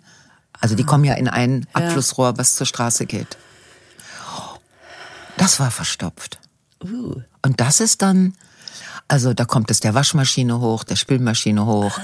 Also 0.60 0.76
die 0.76 0.84
kommen 0.84 1.04
ja 1.04 1.14
in 1.14 1.26
ein 1.26 1.66
Abflussrohr, 1.72 2.38
was 2.38 2.54
zur 2.54 2.66
Straße 2.66 3.06
geht. 3.06 3.36
Das 5.36 5.58
war 5.58 5.72
verstopft. 5.72 6.38
Uh. 6.84 7.20
Und 7.42 7.60
das 7.60 7.80
ist 7.80 8.00
dann, 8.00 8.34
also 9.08 9.34
da 9.34 9.44
kommt 9.44 9.72
es 9.72 9.80
der 9.80 9.94
Waschmaschine 9.94 10.60
hoch, 10.60 10.84
der 10.84 10.94
Spülmaschine 10.94 11.66
hoch, 11.66 11.98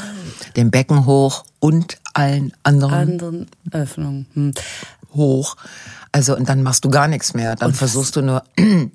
dem 0.57 0.72
Becken 0.72 1.07
hoch 1.07 1.44
und 1.61 1.99
allen 2.14 2.53
anderen 2.64 2.94
anderen 2.94 3.51
Öffnungen. 3.70 4.26
Hm. 4.34 4.55
hoch. 5.14 5.57
Also 6.18 6.36
und 6.36 6.48
dann 6.48 6.64
machst 6.64 6.84
du 6.84 6.90
gar 6.90 7.06
nichts 7.06 7.32
mehr. 7.32 7.54
Dann 7.54 7.72
versuchst 7.72 8.16
du 8.16 8.22
nur. 8.22 8.42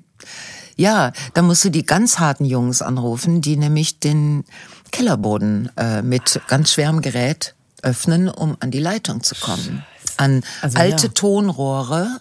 ja, 0.76 1.10
dann 1.32 1.46
musst 1.46 1.64
du 1.64 1.70
die 1.70 1.86
ganz 1.86 2.18
harten 2.18 2.44
Jungs 2.44 2.82
anrufen, 2.82 3.40
die 3.40 3.56
nämlich 3.56 3.98
den 3.98 4.44
Kellerboden 4.92 5.70
äh, 5.78 6.02
mit 6.02 6.38
ganz 6.48 6.72
schwerem 6.72 7.00
Gerät 7.00 7.54
öffnen, 7.80 8.28
um 8.28 8.58
an 8.60 8.70
die 8.70 8.78
Leitung 8.78 9.22
zu 9.22 9.34
kommen. 9.36 9.86
An 10.18 10.42
Also, 10.60 10.76
alte 10.76 11.06
ja. 11.06 11.12
Tonrohre, 11.14 12.20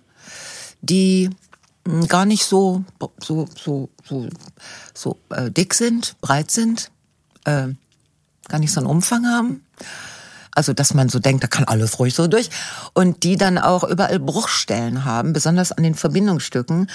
die 0.82 1.30
mh, 1.86 2.06
gar 2.06 2.26
nicht 2.26 2.46
so 2.46 2.86
so 3.22 3.46
so 3.62 3.90
so 4.08 4.30
so 4.94 5.18
äh, 5.32 5.52
dick 5.52 5.74
sind, 5.74 6.16
breit 6.22 6.50
sind, 6.50 6.92
äh, 7.44 7.68
gar 8.48 8.60
nicht 8.60 8.72
so 8.72 8.80
einen 8.80 8.88
Umfang 8.88 9.26
haben. 9.26 9.66
Also, 10.56 10.74
dass 10.74 10.94
man 10.94 11.10
so 11.10 11.20
denkt, 11.20 11.44
da 11.44 11.48
kann 11.48 11.64
alles 11.64 12.00
ruhig 12.00 12.14
so 12.14 12.28
durch. 12.28 12.50
Und 12.94 13.24
die 13.24 13.38
dann 13.38 13.58
auch 13.58 13.84
überall 13.84 14.20
Bruchstellen 14.20 15.06
haben, 15.06 15.34
besonders 15.34 15.72
an 15.72 15.84
den 15.84 15.96
Verbindungsstücken. 15.96 16.90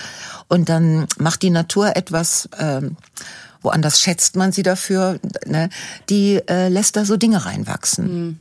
Und 0.49 0.69
dann 0.69 1.07
macht 1.19 1.43
die 1.43 1.51
Natur 1.51 1.97
etwas, 1.97 2.49
ähm, 2.59 2.97
woanders 3.63 4.01
schätzt 4.01 4.37
man 4.37 4.53
sie 4.53 4.63
dafür, 4.63 5.19
ne? 5.47 5.69
die 6.09 6.41
äh, 6.49 6.69
lässt 6.69 6.97
da 6.97 7.05
so 7.05 7.17
Dinge 7.17 7.45
reinwachsen. 7.45 8.39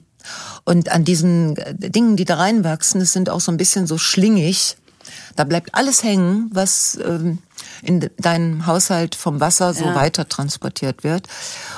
Und 0.63 0.89
an 0.89 1.03
diesen 1.03 1.57
äh, 1.57 1.73
Dingen, 1.89 2.17
die 2.17 2.25
da 2.25 2.35
reinwachsen, 2.35 2.99
das 2.99 3.13
sind 3.13 3.29
auch 3.29 3.41
so 3.41 3.51
ein 3.51 3.57
bisschen 3.57 3.87
so 3.87 3.97
schlingig. 3.97 4.77
Da 5.35 5.43
bleibt 5.43 5.73
alles 5.73 6.03
hängen, 6.03 6.49
was 6.51 6.97
ähm, 7.03 7.39
in 7.81 7.99
de- 7.99 8.11
deinem 8.17 8.65
Haushalt 8.65 9.15
vom 9.15 9.39
Wasser 9.39 9.73
so 9.73 9.85
Ja. 9.85 9.95
weiter 9.95 10.27
transportiert 10.27 11.03
wird. 11.03 11.27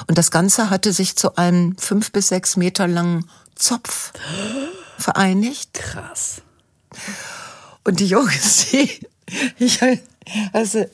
Und 0.07 0.17
das 0.17 0.31
Ganze 0.31 0.69
hatte 0.69 0.93
sich 0.93 1.15
zu 1.15 1.35
einem 1.35 1.77
fünf 1.77 2.11
bis 2.11 2.29
sechs 2.29 2.57
Meter 2.57 2.87
langen 2.87 3.29
Zopf 3.55 4.13
vereinigt. 4.97 5.73
Krass. 5.73 6.41
Und 7.83 7.99
die 7.99 8.07
Jungs, 8.07 8.67
die, 8.71 8.99
ich, 9.57 9.79
also, 10.53 10.85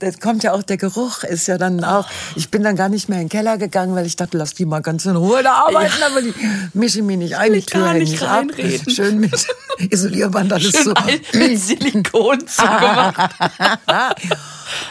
das 0.00 0.20
kommt 0.20 0.42
ja 0.44 0.52
auch, 0.52 0.62
der 0.62 0.76
Geruch 0.76 1.24
ist 1.24 1.46
ja 1.46 1.56
dann 1.56 1.82
auch, 1.84 2.06
ich 2.36 2.50
bin 2.50 2.62
dann 2.62 2.76
gar 2.76 2.88
nicht 2.90 3.08
mehr 3.08 3.18
in 3.18 3.24
den 3.24 3.30
Keller 3.30 3.56
gegangen, 3.56 3.94
weil 3.94 4.04
ich 4.06 4.14
dachte, 4.14 4.36
lass 4.36 4.52
die 4.54 4.66
mal 4.66 4.80
ganz 4.82 5.06
in 5.06 5.16
Ruhe 5.16 5.42
da 5.42 5.54
arbeiten, 5.66 6.02
aber 6.02 6.20
die 6.22 6.34
mischen 6.74 7.06
mich 7.06 7.16
nicht 7.16 7.36
ein, 7.36 7.52
die 7.54 7.60
ich 7.60 7.66
Tür 7.66 7.92
nicht 7.94 8.10
nicht 8.12 8.22
ab. 8.22 8.40
reinreden. 8.40 8.90
Schön 8.92 9.18
mit 9.20 9.46
Isolierband 9.90 10.52
alles 10.52 10.72
Schön 10.72 10.84
so. 10.84 10.94
mit 11.38 11.58
Silikon 11.60 12.40
zugemacht. 12.46 13.34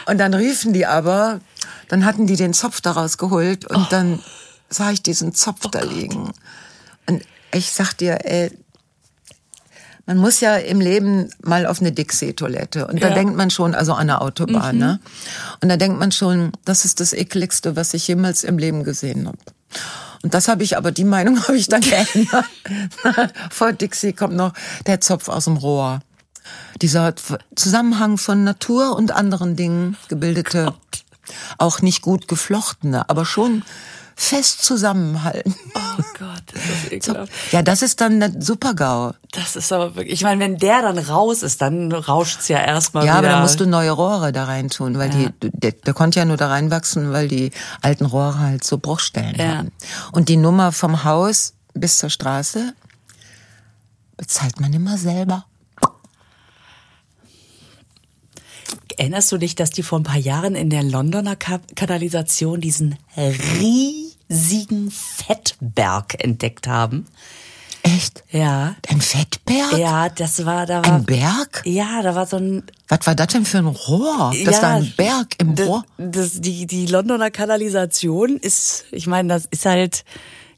Und 0.06 0.18
dann 0.18 0.34
riefen 0.34 0.72
die 0.72 0.86
aber, 0.86 1.40
dann 1.88 2.04
hatten 2.04 2.26
die 2.26 2.36
den 2.36 2.52
Zopf 2.52 2.80
daraus 2.80 3.16
geholt 3.18 3.64
und 3.66 3.76
Oh. 3.76 3.86
dann 3.90 4.18
sah 4.68 4.90
ich 4.90 5.02
diesen 5.02 5.34
Zopf 5.34 5.68
da 5.70 5.80
liegen. 5.82 6.32
Und 7.06 7.22
ich 7.52 7.70
sag 7.70 7.94
dir, 7.94 8.18
ey, 8.24 8.50
man 10.10 10.18
muss 10.18 10.40
ja 10.40 10.56
im 10.56 10.80
Leben 10.80 11.30
mal 11.40 11.66
auf 11.66 11.80
eine 11.80 11.92
Dixie-Toilette. 11.92 12.88
Und 12.88 13.00
da 13.00 13.10
Ja. 13.10 13.14
denkt 13.14 13.36
man 13.36 13.48
schon, 13.48 13.76
also 13.76 13.92
an 13.92 14.08
der 14.08 14.20
Autobahn, 14.22 14.76
ne? 14.76 14.98
Und 15.62 15.68
da 15.68 15.76
denkt 15.76 16.00
man 16.00 16.10
schon, 16.10 16.50
das 16.64 16.84
ist 16.84 16.98
das 16.98 17.12
ekligste, 17.12 17.76
was 17.76 17.94
ich 17.94 18.08
jemals 18.08 18.42
im 18.42 18.58
Leben 18.58 18.82
gesehen 18.82 19.28
habe. 19.28 19.38
Und 20.24 20.34
das 20.34 20.48
habe 20.48 20.64
ich, 20.64 20.76
aber 20.76 20.90
die 20.90 21.04
Meinung 21.04 21.40
habe 21.46 21.56
ich 21.56 21.68
dann 21.68 21.80
geändert. 21.82 22.44
Vor 23.52 23.72
Dixie 23.72 24.12
kommt 24.12 24.34
noch 24.34 24.52
der 24.86 25.00
Zopf 25.00 25.28
aus 25.28 25.44
dem 25.44 25.56
Rohr. 25.56 26.00
Dieser 26.82 27.14
Zusammenhang 27.54 28.18
von 28.18 28.42
Natur 28.42 28.96
und 28.96 29.12
anderen 29.12 29.54
Dingen 29.54 29.96
gebildete, 30.08 30.74
auch 31.56 31.82
nicht 31.82 32.02
gut 32.02 32.26
geflochtene, 32.26 33.08
aber 33.08 33.24
schon 33.24 33.62
fest 34.22 34.62
zusammenhalten. 34.64 35.54
Oh 35.74 36.02
Gott, 36.18 36.42
das 36.52 36.62
ist 36.84 36.92
ekelhaft. 36.92 37.32
Ja, 37.52 37.62
das 37.62 37.80
ist 37.80 38.00
dann 38.02 38.20
der 38.20 38.32
Super-GAU. 38.38 39.12
Das 39.32 39.56
ist 39.56 39.72
aber 39.72 39.94
wirklich, 39.96 40.12
ich 40.14 40.22
meine, 40.22 40.40
wenn 40.44 40.58
der 40.58 40.82
dann 40.82 40.98
raus 40.98 41.42
ist, 41.42 41.62
dann 41.62 41.90
rauscht's 41.90 42.48
ja 42.48 42.58
erstmal 42.58 43.06
Ja, 43.06 43.18
wieder. 43.18 43.28
aber 43.30 43.36
da 43.36 43.40
musst 43.42 43.58
du 43.60 43.66
neue 43.66 43.90
Rohre 43.90 44.30
da 44.32 44.44
rein 44.44 44.68
tun, 44.68 44.98
weil 44.98 45.10
Ja. 45.14 45.30
die, 45.42 45.50
der, 45.52 45.72
der 45.72 45.94
konnte 45.94 46.18
ja 46.18 46.26
nur 46.26 46.36
da 46.36 46.48
reinwachsen, 46.48 47.12
weil 47.12 47.28
die 47.28 47.50
alten 47.80 48.04
Rohre 48.04 48.38
halt 48.38 48.62
so 48.62 48.76
Bruchstellen 48.78 49.36
Ja. 49.36 49.56
haben. 49.58 49.72
Und 50.12 50.28
die 50.28 50.36
Nummer 50.36 50.70
vom 50.72 51.02
Haus 51.04 51.54
bis 51.72 51.96
zur 51.98 52.10
Straße 52.10 52.74
bezahlt 54.18 54.60
man 54.60 54.72
immer 54.74 54.98
selber. 54.98 55.46
Erinnerst 58.98 59.32
du 59.32 59.38
dich, 59.38 59.54
dass 59.54 59.70
die 59.70 59.82
vor 59.82 59.98
ein 59.98 60.02
paar 60.04 60.18
Jahren 60.18 60.54
in 60.54 60.68
der 60.68 60.82
Londoner 60.82 61.34
Ka 61.36 61.58
Kanalisation 61.74 62.60
diesen 62.60 62.96
riesigen 63.16 63.99
Fettberg 64.90 66.22
entdeckt 66.22 66.66
haben? 66.66 67.06
Echt? 67.82 68.24
Ja. 68.30 68.76
Ein 68.88 69.00
Fettberg? 69.00 69.78
Ja, 69.78 70.08
das 70.10 70.44
war, 70.44 70.66
da 70.66 70.84
war. 70.84 70.96
Ein 70.96 71.04
Berg? 71.04 71.62
Ja, 71.64 72.02
da 72.02 72.14
war 72.14 72.26
so 72.26 72.36
ein. 72.36 72.62
Was 72.88 73.06
war 73.06 73.14
das 73.14 73.28
denn 73.28 73.44
für 73.44 73.58
ein 73.58 73.66
Rohr? 73.66 74.34
Das 74.44 74.56
ja, 74.56 74.62
war 74.62 74.70
ein 74.74 74.92
Berg 74.96 75.28
im 75.38 75.54
das, 75.54 75.66
Rohr. 75.66 75.84
Das, 75.96 76.40
die, 76.40 76.66
die 76.66 76.86
Londoner 76.86 77.30
Kanalisation 77.30 78.36
ist, 78.36 78.84
ich 78.90 79.06
meine, 79.06 79.28
das 79.34 79.46
ist 79.50 79.64
halt 79.64 80.04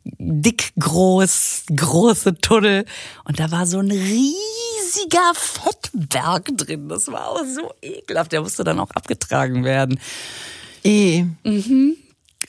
dick 0.04 0.72
groß, 0.78 1.64
große 1.74 2.38
Tunnel. 2.38 2.84
Und 3.24 3.38
da 3.38 3.50
war 3.50 3.66
so 3.66 3.78
ein 3.78 3.90
riesiger 3.90 5.32
Fettberg 5.34 6.50
drin. 6.56 6.88
Das 6.88 7.06
war 7.08 7.28
auch 7.28 7.44
so 7.44 7.72
ekelhaft. 7.80 8.32
Der 8.32 8.40
musste 8.40 8.64
dann 8.64 8.80
auch 8.80 8.90
abgetragen 8.90 9.64
werden. 9.64 10.00
Eh. 10.82 11.24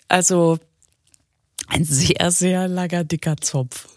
Also 0.07 0.57
ein 1.73 1.85
sehr, 1.85 2.31
sehr 2.31 2.67
langer, 2.67 3.03
dicker 3.03 3.35
Zopf. 3.37 3.87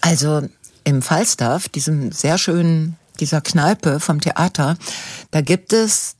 Also 0.00 0.48
im 0.84 1.02
Falstaff, 1.02 1.68
diesem 1.68 2.12
sehr 2.12 2.38
schönen, 2.38 2.96
dieser 3.18 3.40
Kneipe 3.40 4.00
vom 4.00 4.20
Theater, 4.20 4.76
da 5.30 5.40
gibt 5.40 5.72
es 5.72 6.16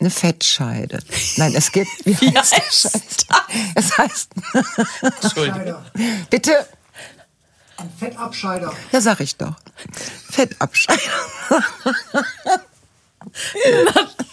eine 0.00 0.10
Fettscheide. 0.10 1.00
Nein, 1.36 1.54
es 1.54 1.72
gibt, 1.72 1.88
wie, 2.04 2.18
Wie 2.20 2.36
heißt 2.36 2.54
Scheiß? 2.54 3.26
Es 3.74 3.98
heißt, 3.98 4.30
Scheider. 5.34 5.84
bitte, 6.30 6.66
Ein 7.78 7.90
Fettabscheider. 7.98 8.72
ja 8.92 9.00
sag 9.00 9.20
ich 9.20 9.36
doch, 9.36 9.54
Fettabscheider. 10.30 11.00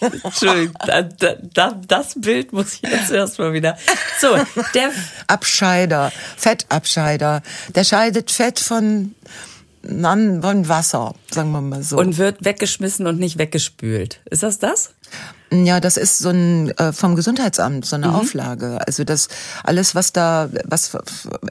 Entschuldigung, 0.24 0.74
da, 0.86 1.02
da, 1.02 1.34
da, 1.54 1.80
das 1.86 2.14
Bild 2.16 2.52
muss 2.52 2.74
ich 2.74 2.82
jetzt 2.82 3.10
erstmal 3.10 3.52
wieder. 3.52 3.76
So, 4.20 4.36
der 4.74 4.90
Abscheider, 5.26 6.12
Fettabscheider. 6.36 7.42
Der 7.74 7.84
scheidet 7.84 8.30
Fett 8.30 8.60
von, 8.60 9.14
von 9.82 10.68
Wasser, 10.68 11.14
sagen 11.30 11.50
wir 11.52 11.60
mal 11.60 11.82
so. 11.82 11.96
und 11.96 12.18
wird 12.18 12.44
weggeschmissen 12.44 13.06
und 13.06 13.18
nicht 13.18 13.38
weggespült. 13.38 14.20
Ist 14.30 14.42
das 14.42 14.58
das? 14.58 14.94
Ja, 15.52 15.78
das 15.78 15.96
ist 15.96 16.18
so 16.18 16.30
ein 16.30 16.70
äh, 16.76 16.92
vom 16.92 17.14
Gesundheitsamt 17.14 17.86
so 17.86 17.94
eine 17.94 18.14
Auflage. 18.14 18.80
Also 18.84 19.04
das 19.04 19.28
alles, 19.62 19.94
was 19.94 20.12
da, 20.12 20.48
was 20.64 20.98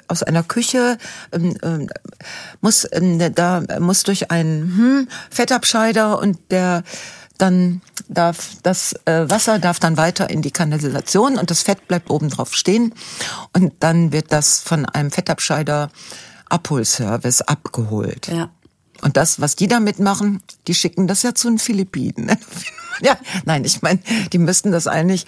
aus 0.09 0.21
einer 0.21 0.43
Küche 0.43 0.97
ähm, 1.31 1.55
ähm, 1.63 1.89
muss, 2.59 2.85
ähm, 2.91 3.33
da 3.33 3.63
muss 3.79 4.03
durch 4.03 4.31
einen 4.31 4.61
hm, 4.77 5.07
Fettabscheider 5.29 6.19
und 6.19 6.39
der 6.51 6.83
dann 7.37 7.81
darf 8.07 8.57
das 8.63 8.93
äh, 9.05 9.29
Wasser 9.29 9.59
darf 9.59 9.79
dann 9.79 9.97
weiter 9.97 10.29
in 10.29 10.41
die 10.41 10.51
Kanalisation 10.51 11.37
und 11.37 11.51
das 11.51 11.63
Fett 11.63 11.87
bleibt 11.87 12.09
oben 12.09 12.29
drauf 12.29 12.53
stehen 12.53 12.93
und 13.53 13.73
dann 13.79 14.11
wird 14.11 14.31
das 14.31 14.59
von 14.59 14.85
einem 14.85 15.11
Fettabscheider 15.11 15.89
Abholservice 16.49 17.41
abgeholt. 17.41 18.27
Ja. 18.27 18.49
Und 19.01 19.17
das, 19.17 19.41
was 19.41 19.55
die 19.55 19.67
damit 19.67 19.99
machen, 19.99 20.41
die 20.67 20.73
schicken 20.73 21.07
das 21.07 21.23
ja 21.23 21.35
zu 21.35 21.49
den 21.49 21.59
Philippinen. 21.59 22.37
ja, 23.01 23.17
nein, 23.45 23.65
ich 23.65 23.81
meine, 23.81 23.99
die 24.31 24.37
müssten 24.37 24.71
das 24.71 24.87
eigentlich. 24.87 25.25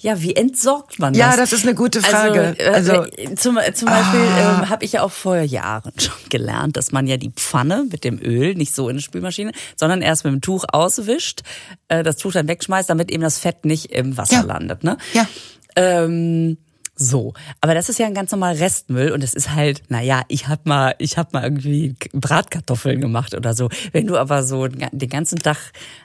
Ja, 0.00 0.22
wie 0.22 0.36
entsorgt 0.36 1.00
man 1.00 1.12
das? 1.12 1.18
Ja, 1.20 1.36
das 1.36 1.52
ist 1.52 1.64
eine 1.64 1.74
gute 1.74 2.00
Frage. 2.00 2.56
Also, 2.72 2.92
Also- 2.92 3.12
äh, 3.16 3.34
zum, 3.34 3.58
zum 3.74 3.88
Beispiel 3.88 4.20
ähm, 4.20 4.68
habe 4.70 4.84
ich 4.84 4.92
ja 4.92 5.02
auch 5.02 5.10
vor 5.10 5.38
Jahren 5.40 5.92
schon 5.98 6.14
gelernt, 6.28 6.76
dass 6.76 6.92
man 6.92 7.08
ja 7.08 7.16
die 7.16 7.30
Pfanne 7.30 7.84
mit 7.90 8.04
dem 8.04 8.20
Öl 8.22 8.54
nicht 8.54 8.74
so 8.74 8.88
in 8.88 8.94
eine 8.94 9.00
Spülmaschine, 9.02 9.50
sondern 9.76 10.00
erst 10.00 10.24
mit 10.24 10.32
dem 10.32 10.40
Tuch 10.40 10.64
auswischt, 10.72 11.42
äh, 11.88 12.04
das 12.04 12.16
Tuch 12.16 12.32
dann 12.32 12.46
wegschmeißt, 12.46 12.88
damit 12.88 13.10
eben 13.10 13.22
das 13.24 13.38
Fett 13.40 13.64
nicht 13.64 13.86
im 13.86 14.16
Wasser 14.16 14.34
Ja. 14.34 14.42
landet. 14.42 14.84
Ne? 14.84 14.98
Ja. 15.14 15.26
Ähm, 15.74 16.58
so, 17.00 17.32
aber 17.60 17.74
das 17.74 17.88
ist 17.88 18.00
ja 18.00 18.06
ein 18.06 18.14
ganz 18.14 18.32
normaler 18.32 18.58
Restmüll 18.58 19.12
und 19.12 19.22
es 19.22 19.32
ist 19.32 19.54
halt, 19.54 19.82
naja, 19.88 20.22
ich 20.26 20.48
hab 20.48 20.66
mal, 20.66 20.96
ich 20.98 21.16
hab 21.16 21.32
mal 21.32 21.44
irgendwie 21.44 21.94
Bratkartoffeln 22.12 23.00
gemacht 23.00 23.34
oder 23.34 23.54
so. 23.54 23.68
Wenn 23.92 24.08
du 24.08 24.16
aber 24.16 24.42
so 24.42 24.66
den 24.66 25.08
ganzen 25.08 25.38
Tag 25.38 25.58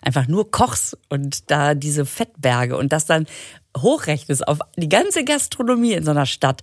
einfach 0.03 0.27
nur 0.27 0.51
kochst 0.51 0.95
und 1.09 1.49
da 1.49 1.73
diese 1.73 2.05
Fettberge 2.05 2.77
und 2.77 2.93
das 2.93 3.07
dann 3.07 3.25
hochrechnest 3.77 4.47
auf 4.47 4.59
die 4.77 4.89
ganze 4.89 5.23
Gastronomie 5.23 5.93
in 5.93 6.03
so 6.03 6.11
einer 6.11 6.25
Stadt, 6.25 6.61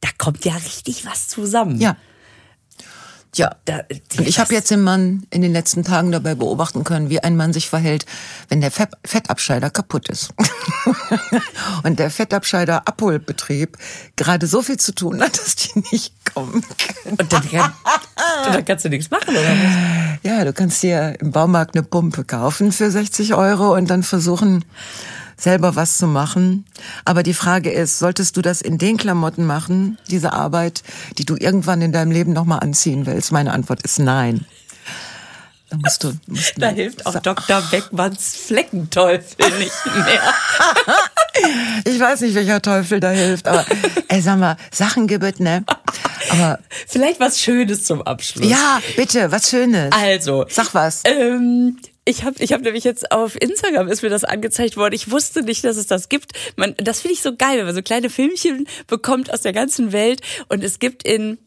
da 0.00 0.08
kommt 0.18 0.44
ja 0.44 0.54
richtig 0.54 1.04
was 1.06 1.28
zusammen. 1.28 1.80
Ja. 1.80 1.96
Ja. 3.36 3.54
Da, 3.64 3.82
Und 4.18 4.26
ich 4.26 4.40
habe 4.40 4.52
jetzt 4.54 4.70
den 4.70 4.82
Mann 4.82 5.24
in 5.30 5.42
den 5.42 5.52
letzten 5.52 5.84
Tagen 5.84 6.10
dabei 6.10 6.34
beobachten 6.34 6.82
können, 6.82 7.10
wie 7.10 7.20
ein 7.20 7.36
Mann 7.36 7.52
sich 7.52 7.68
verhält, 7.68 8.04
wenn 8.48 8.60
der 8.60 8.70
Fett 8.70 8.90
Fettabscheider 9.04 9.70
kaputt 9.70 10.08
ist. 10.08 10.34
und 11.84 11.98
der 11.98 12.10
Fettabscheider 12.10 12.88
Abholbetrieb 12.88 13.78
gerade 14.16 14.46
so 14.46 14.62
viel 14.62 14.78
zu 14.78 14.92
tun 14.92 15.20
hat, 15.20 15.38
dass 15.38 15.54
die 15.54 15.84
nicht 15.92 16.12
kommen 16.32 16.62
können. 16.62 17.18
Und 17.18 17.32
dann, 17.32 17.48
kann, 17.48 17.72
dann 18.44 18.64
kannst 18.64 18.84
du 18.84 18.88
nichts 18.88 19.10
machen, 19.10 19.30
oder 19.30 19.42
was? 19.42 20.18
Ja, 20.22 20.44
du 20.44 20.52
kannst 20.52 20.82
dir 20.82 21.16
im 21.20 21.30
Baumarkt 21.30 21.76
eine 21.76 21.84
Pumpe 21.84 22.24
kaufen 22.24 22.72
für 22.72 22.90
60 22.90 23.34
Euro 23.34 23.74
und 23.74 23.88
dann 23.90 24.02
versuchen, 24.02 24.64
selber 25.40 25.76
was 25.76 25.98
zu 25.98 26.06
machen. 26.06 26.64
Aber 27.04 27.22
die 27.22 27.34
Frage 27.34 27.70
ist, 27.70 27.98
solltest 27.98 28.36
du 28.36 28.42
das 28.42 28.60
in 28.60 28.78
den 28.78 28.96
Klamotten 28.96 29.44
machen, 29.44 29.98
diese 30.08 30.32
Arbeit, 30.32 30.82
die 31.18 31.24
du 31.24 31.36
irgendwann 31.38 31.82
in 31.82 31.92
deinem 31.92 32.10
Leben 32.12 32.32
nochmal 32.32 32.60
anziehen 32.60 33.06
willst? 33.06 33.32
Meine 33.32 33.52
Antwort 33.52 33.82
ist 33.82 33.98
nein. 33.98 34.44
Da 35.70 35.76
musst 35.76 36.02
du, 36.02 36.12
musst 36.26 36.54
Da 36.56 36.68
hilft 36.70 37.06
auch 37.06 37.14
Dr. 37.20 37.62
Beckmanns 37.70 38.34
Fleckenteufel 38.36 39.58
nicht 39.58 39.86
mehr. 39.86 40.22
Ich 41.84 41.98
weiß 41.98 42.20
nicht, 42.22 42.34
welcher 42.34 42.60
Teufel 42.60 43.00
da 43.00 43.10
hilft, 43.10 43.48
aber 43.48 43.64
ey, 44.08 44.20
sag 44.20 44.38
mal, 44.38 44.56
Sachen 44.70 45.06
gibt 45.06 45.40
ne? 45.40 45.64
Aber 46.30 46.58
Vielleicht 46.86 47.18
was 47.18 47.40
Schönes 47.40 47.84
zum 47.84 48.02
Abschluss. 48.02 48.46
ja, 48.46 48.80
bitte, 48.96 49.32
was 49.32 49.48
Schönes. 49.48 49.90
Also. 49.92 50.44
Sag 50.50 50.74
was. 50.74 51.02
Ähm, 51.04 51.78
ich 52.04 52.24
habe 52.24 52.42
ich 52.42 52.52
hab 52.52 52.62
nämlich 52.62 52.84
jetzt 52.84 53.12
auf 53.12 53.40
Instagram 53.40 53.88
ist 53.88 54.02
mir 54.02 54.08
das 54.08 54.24
angezeigt 54.24 54.76
worden. 54.76 54.94
Ich 54.94 55.10
wusste 55.10 55.42
nicht, 55.42 55.64
dass 55.64 55.76
es 55.76 55.86
das 55.86 56.08
gibt. 56.08 56.32
Man, 56.56 56.74
das 56.78 57.00
finde 57.00 57.14
ich 57.14 57.22
so 57.22 57.36
geil, 57.36 57.58
wenn 57.58 57.66
man 57.66 57.74
so 57.74 57.82
kleine 57.82 58.10
Filmchen 58.10 58.66
bekommt 58.86 59.32
aus 59.32 59.42
der 59.42 59.52
ganzen 59.52 59.92
Welt. 59.92 60.20
Und 60.48 60.64
es 60.64 60.78
gibt 60.78 61.02
in, 61.02 61.38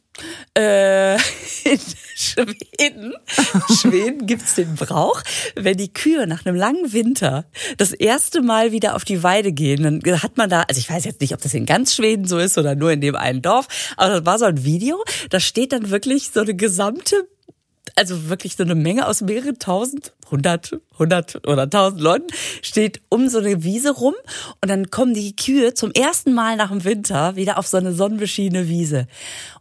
äh, 0.55 1.15
in 1.63 1.79
Schweden, 2.15 3.13
Schweden 3.81 4.27
gibt's 4.27 4.55
den 4.55 4.75
Brauch, 4.75 5.21
wenn 5.55 5.77
die 5.77 5.91
Kühe 5.91 6.27
nach 6.27 6.45
einem 6.45 6.55
langen 6.55 6.93
Winter 6.93 7.45
das 7.77 7.91
erste 7.91 8.41
Mal 8.41 8.71
wieder 8.71 8.95
auf 8.95 9.03
die 9.03 9.23
Weide 9.23 9.51
gehen, 9.51 9.83
dann 9.83 10.21
hat 10.21 10.37
man 10.37 10.49
da, 10.49 10.61
also 10.61 10.79
ich 10.79 10.89
weiß 10.89 11.05
jetzt 11.05 11.21
nicht, 11.21 11.33
ob 11.33 11.41
das 11.41 11.53
in 11.55 11.65
ganz 11.65 11.95
Schweden 11.95 12.25
so 12.25 12.37
ist 12.37 12.57
oder 12.57 12.75
nur 12.75 12.91
in 12.91 13.01
dem 13.01 13.15
einen 13.15 13.41
Dorf, 13.41 13.67
aber 13.97 14.19
das 14.19 14.25
war 14.25 14.39
so 14.39 14.45
ein 14.45 14.63
Video, 14.63 15.03
da 15.31 15.39
steht 15.39 15.73
dann 15.73 15.89
wirklich 15.89 16.29
so 16.29 16.41
eine 16.41 16.55
gesamte 16.55 17.27
also 17.95 18.29
wirklich 18.29 18.55
so 18.55 18.63
eine 18.63 18.75
Menge 18.75 19.07
aus 19.07 19.21
mehreren 19.21 19.59
tausend, 19.59 20.13
hundert, 20.31 20.77
hundert 20.97 21.47
oder 21.47 21.69
tausend 21.69 22.01
Leuten, 22.01 22.27
steht 22.61 23.01
um 23.09 23.29
so 23.29 23.39
eine 23.39 23.63
Wiese 23.63 23.91
rum 23.91 24.15
und 24.61 24.69
dann 24.69 24.89
kommen 24.89 25.13
die 25.13 25.35
Kühe 25.35 25.73
zum 25.73 25.91
ersten 25.91 26.33
Mal 26.33 26.55
nach 26.55 26.69
dem 26.69 26.83
Winter 26.83 27.35
wieder 27.35 27.57
auf 27.57 27.67
so 27.67 27.77
eine 27.77 27.93
sonnenbeschienene 27.93 28.67
Wiese. 28.67 29.07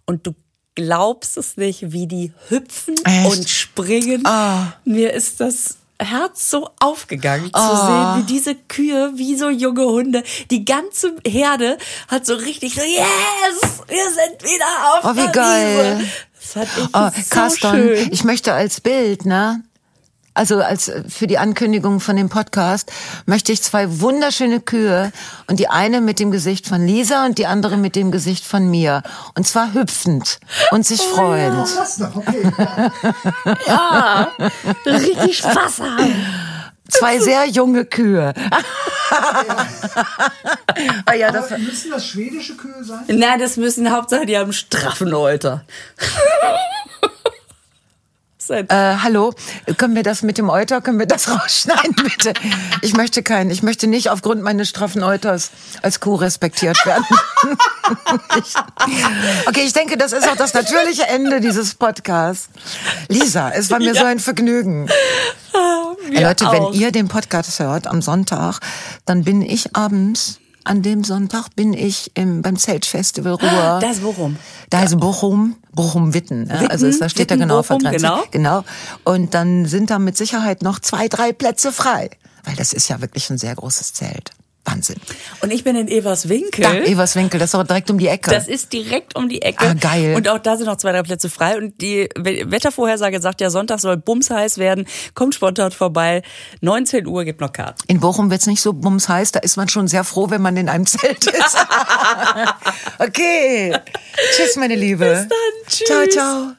Und 0.06 0.26
du 0.26 0.34
glaubst 0.74 1.36
es 1.36 1.56
nicht, 1.58 1.92
wie 1.92 2.06
die 2.06 2.32
hüpfen 2.48 2.94
Echt? 3.04 3.26
und 3.36 3.48
springen. 3.48 4.22
Ah. 4.26 4.72
Mir 4.84 5.12
ist 5.12 5.40
das 5.40 5.76
Herz 6.00 6.50
so 6.50 6.70
aufgegangen 6.80 7.46
zu 7.46 7.50
Ah. 7.54 8.14
sehen, 8.16 8.22
wie 8.22 8.32
diese 8.32 8.54
Kühe, 8.56 9.12
wie 9.14 9.36
so 9.36 9.50
junge 9.50 9.84
Hunde, 9.84 10.22
die 10.50 10.64
ganze 10.64 11.14
Herde 11.26 11.76
hat 12.08 12.26
so 12.26 12.34
richtig 12.34 12.74
so, 12.74 12.80
yes, 12.80 13.82
wir 13.86 14.04
sind 14.10 14.42
wieder 14.42 14.64
auf 14.94 15.04
Oh, 15.04 15.12
wie 15.12 15.22
der 15.22 15.28
geil. 15.32 15.98
Wiese. 16.00 16.08
Fand 16.52 16.68
ich 16.76 16.88
Oh, 16.92 17.08
so 17.14 17.22
Carsten, 17.30 17.70
schön. 17.70 18.08
ich 18.12 18.24
möchte 18.24 18.52
als 18.52 18.80
Bild, 18.80 19.24
ne? 19.26 19.62
Also 20.34 20.62
als 20.62 20.90
für 21.08 21.26
die 21.26 21.36
Ankündigung 21.36 22.00
von 22.00 22.16
dem 22.16 22.30
Podcast 22.30 22.90
möchte 23.26 23.52
ich 23.52 23.62
zwei 23.62 24.00
wunderschöne 24.00 24.60
Kühe 24.60 25.12
und 25.46 25.60
die 25.60 25.68
eine 25.68 26.00
mit 26.00 26.20
dem 26.20 26.30
Gesicht 26.30 26.66
von 26.66 26.86
Lisa 26.86 27.26
und 27.26 27.36
die 27.36 27.46
andere 27.46 27.76
mit 27.76 27.96
dem 27.96 28.10
Gesicht 28.10 28.46
von 28.46 28.70
mir 28.70 29.02
und 29.34 29.46
zwar 29.46 29.74
hüpfend 29.74 30.40
und 30.70 30.86
sich 30.86 31.00
Auch 31.02 31.16
freuend. 31.16 31.68
das 31.76 31.98
noch, 31.98 32.16
okay. 32.16 32.50
richtig 34.86 35.36
Spaß 35.38 35.80
haben. 35.80 36.14
Zwei 36.92 37.18
sehr 37.20 37.46
junge 37.48 37.84
Kühe. 37.84 38.34
oh 41.10 41.12
ja, 41.14 41.30
das, 41.30 41.46
Aber 41.46 41.58
müssen 41.58 41.90
das 41.90 42.06
schwedische 42.06 42.54
Kühe 42.54 42.84
sein? 42.84 43.04
Na, 43.08 43.38
das 43.38 43.56
müssen 43.56 43.90
Hauptsache, 43.90 44.26
die 44.26 44.36
haben 44.36 44.52
straffen 44.52 45.12
Euter. 45.14 45.64
Äh, 48.50 48.66
hallo, 48.70 49.32
können 49.76 49.94
wir 49.94 50.02
das 50.02 50.22
mit 50.22 50.38
dem 50.38 50.48
Euter, 50.48 50.80
können 50.80 50.98
wir 50.98 51.06
das 51.06 51.30
rausschneiden, 51.30 51.94
bitte? 51.96 52.32
Ich 52.82 52.94
möchte 52.94 53.22
keinen, 53.22 53.50
ich 53.50 53.62
möchte 53.62 53.86
nicht 53.86 54.10
aufgrund 54.10 54.42
meines 54.42 54.68
straffen 54.68 55.02
Euters 55.02 55.50
als 55.82 56.00
Kuh 56.00 56.14
respektiert 56.14 56.84
werden. 56.84 57.04
okay, 59.46 59.62
ich 59.64 59.72
denke, 59.72 59.96
das 59.96 60.12
ist 60.12 60.28
auch 60.28 60.36
das 60.36 60.54
natürliche 60.54 61.06
Ende 61.06 61.40
dieses 61.40 61.74
Podcasts. 61.74 62.48
Lisa, 63.08 63.50
es 63.50 63.70
war 63.70 63.78
mir 63.78 63.94
so 63.94 64.04
ein 64.04 64.18
Vergnügen. 64.18 64.88
Wir 66.08 66.18
Ey, 66.18 66.24
Leute, 66.24 66.48
auch. 66.48 66.52
wenn 66.52 66.80
ihr 66.80 66.92
den 66.92 67.08
Podcast 67.08 67.60
hört 67.60 67.86
am 67.86 68.02
Sonntag, 68.02 68.58
dann 69.06 69.24
bin 69.24 69.42
ich 69.42 69.76
abends, 69.76 70.38
an 70.64 70.82
dem 70.82 71.04
Sonntag 71.04 71.48
bin 71.56 71.72
ich 71.72 72.10
im, 72.14 72.42
beim 72.42 72.56
Zeltfestival 72.56 73.34
Ruhr. 73.34 73.78
Das 73.80 73.96
ist 73.98 74.02
worum? 74.02 74.36
Da 74.70 74.82
ist 74.84 74.98
Bochum, 74.98 75.56
Bochum-Witten. 75.72 76.46
Ja? 76.48 76.60
Witten, 76.60 76.70
Also 76.70 76.86
es- 76.86 76.98
da 76.98 77.08
steht 77.08 77.30
da 77.30 77.34
Witten, 77.34 77.42
genau 77.48 77.58
auf 77.60 77.68
der 77.68 77.74
Bochum, 77.74 77.90
Grenze. 77.90 78.06
genau. 78.30 78.60
genau. 78.60 78.64
Und 79.04 79.34
dann 79.34 79.66
sind 79.66 79.90
da 79.90 79.98
mit 79.98 80.16
Sicherheit 80.16 80.62
noch 80.62 80.78
zwei, 80.78 81.08
drei 81.08 81.32
Plätze 81.32 81.72
frei. 81.72 82.10
Weil 82.44 82.56
das 82.56 82.72
ist 82.72 82.88
ja 82.88 83.00
wirklich 83.00 83.30
ein 83.30 83.38
sehr 83.38 83.54
großes 83.54 83.92
Zelt. 83.92 84.30
Wahnsinn. 84.64 84.96
Und 85.40 85.50
ich 85.52 85.64
bin 85.64 85.74
in 85.74 85.88
Everswinkel. 85.88 86.62
Da, 86.62 86.72
Everswinkel, 86.74 87.40
das 87.40 87.48
ist 87.48 87.54
doch 87.54 87.64
direkt 87.66 87.90
um 87.90 87.98
die 87.98 88.06
Ecke. 88.06 88.30
Das 88.30 88.46
ist 88.46 88.72
direkt 88.72 89.16
um 89.16 89.28
die 89.28 89.42
Ecke. 89.42 89.66
Ah, 89.66 89.74
geil. 89.74 90.14
Und 90.14 90.28
auch 90.28 90.38
da 90.38 90.56
sind 90.56 90.66
noch 90.66 90.76
zwei, 90.76 90.92
drei 90.92 91.02
Plätze 91.02 91.28
frei. 91.28 91.58
Und 91.58 91.80
die 91.80 92.08
We- 92.16 92.48
Wettervorhersage 92.48 93.20
sagt 93.20 93.40
ja, 93.40 93.50
Sonntag 93.50 93.80
soll 93.80 93.96
bumsheiß 93.96 94.58
werden. 94.58 94.86
Kommt 95.14 95.34
spontan 95.34 95.72
vorbei. 95.72 96.22
19 96.60 97.06
Uhr 97.08 97.24
gibt 97.24 97.40
noch 97.40 97.52
Karten. 97.52 97.82
in 97.88 97.98
Bochum 97.98 98.30
wird's 98.30 98.46
nicht 98.46 98.62
so 98.62 98.72
bums 98.72 99.08
heiß, 99.08 99.32
da 99.32 99.40
ist 99.40 99.56
man 99.56 99.68
schon 99.68 99.88
sehr 99.88 100.04
froh, 100.04 100.30
wenn 100.30 100.42
man 100.42 100.56
in 100.56 100.68
einem 100.68 100.86
Zelt 100.86 101.26
ist. 101.26 101.56
okay. 103.00 103.76
Tschüss, 104.36 104.56
meine 104.56 104.76
Liebe. 104.76 105.04
Bis 105.06 105.28
dann. 105.28 105.68
Tschüss. 105.68 105.86
Ciao, 105.88 106.06
ciao. 106.08 106.52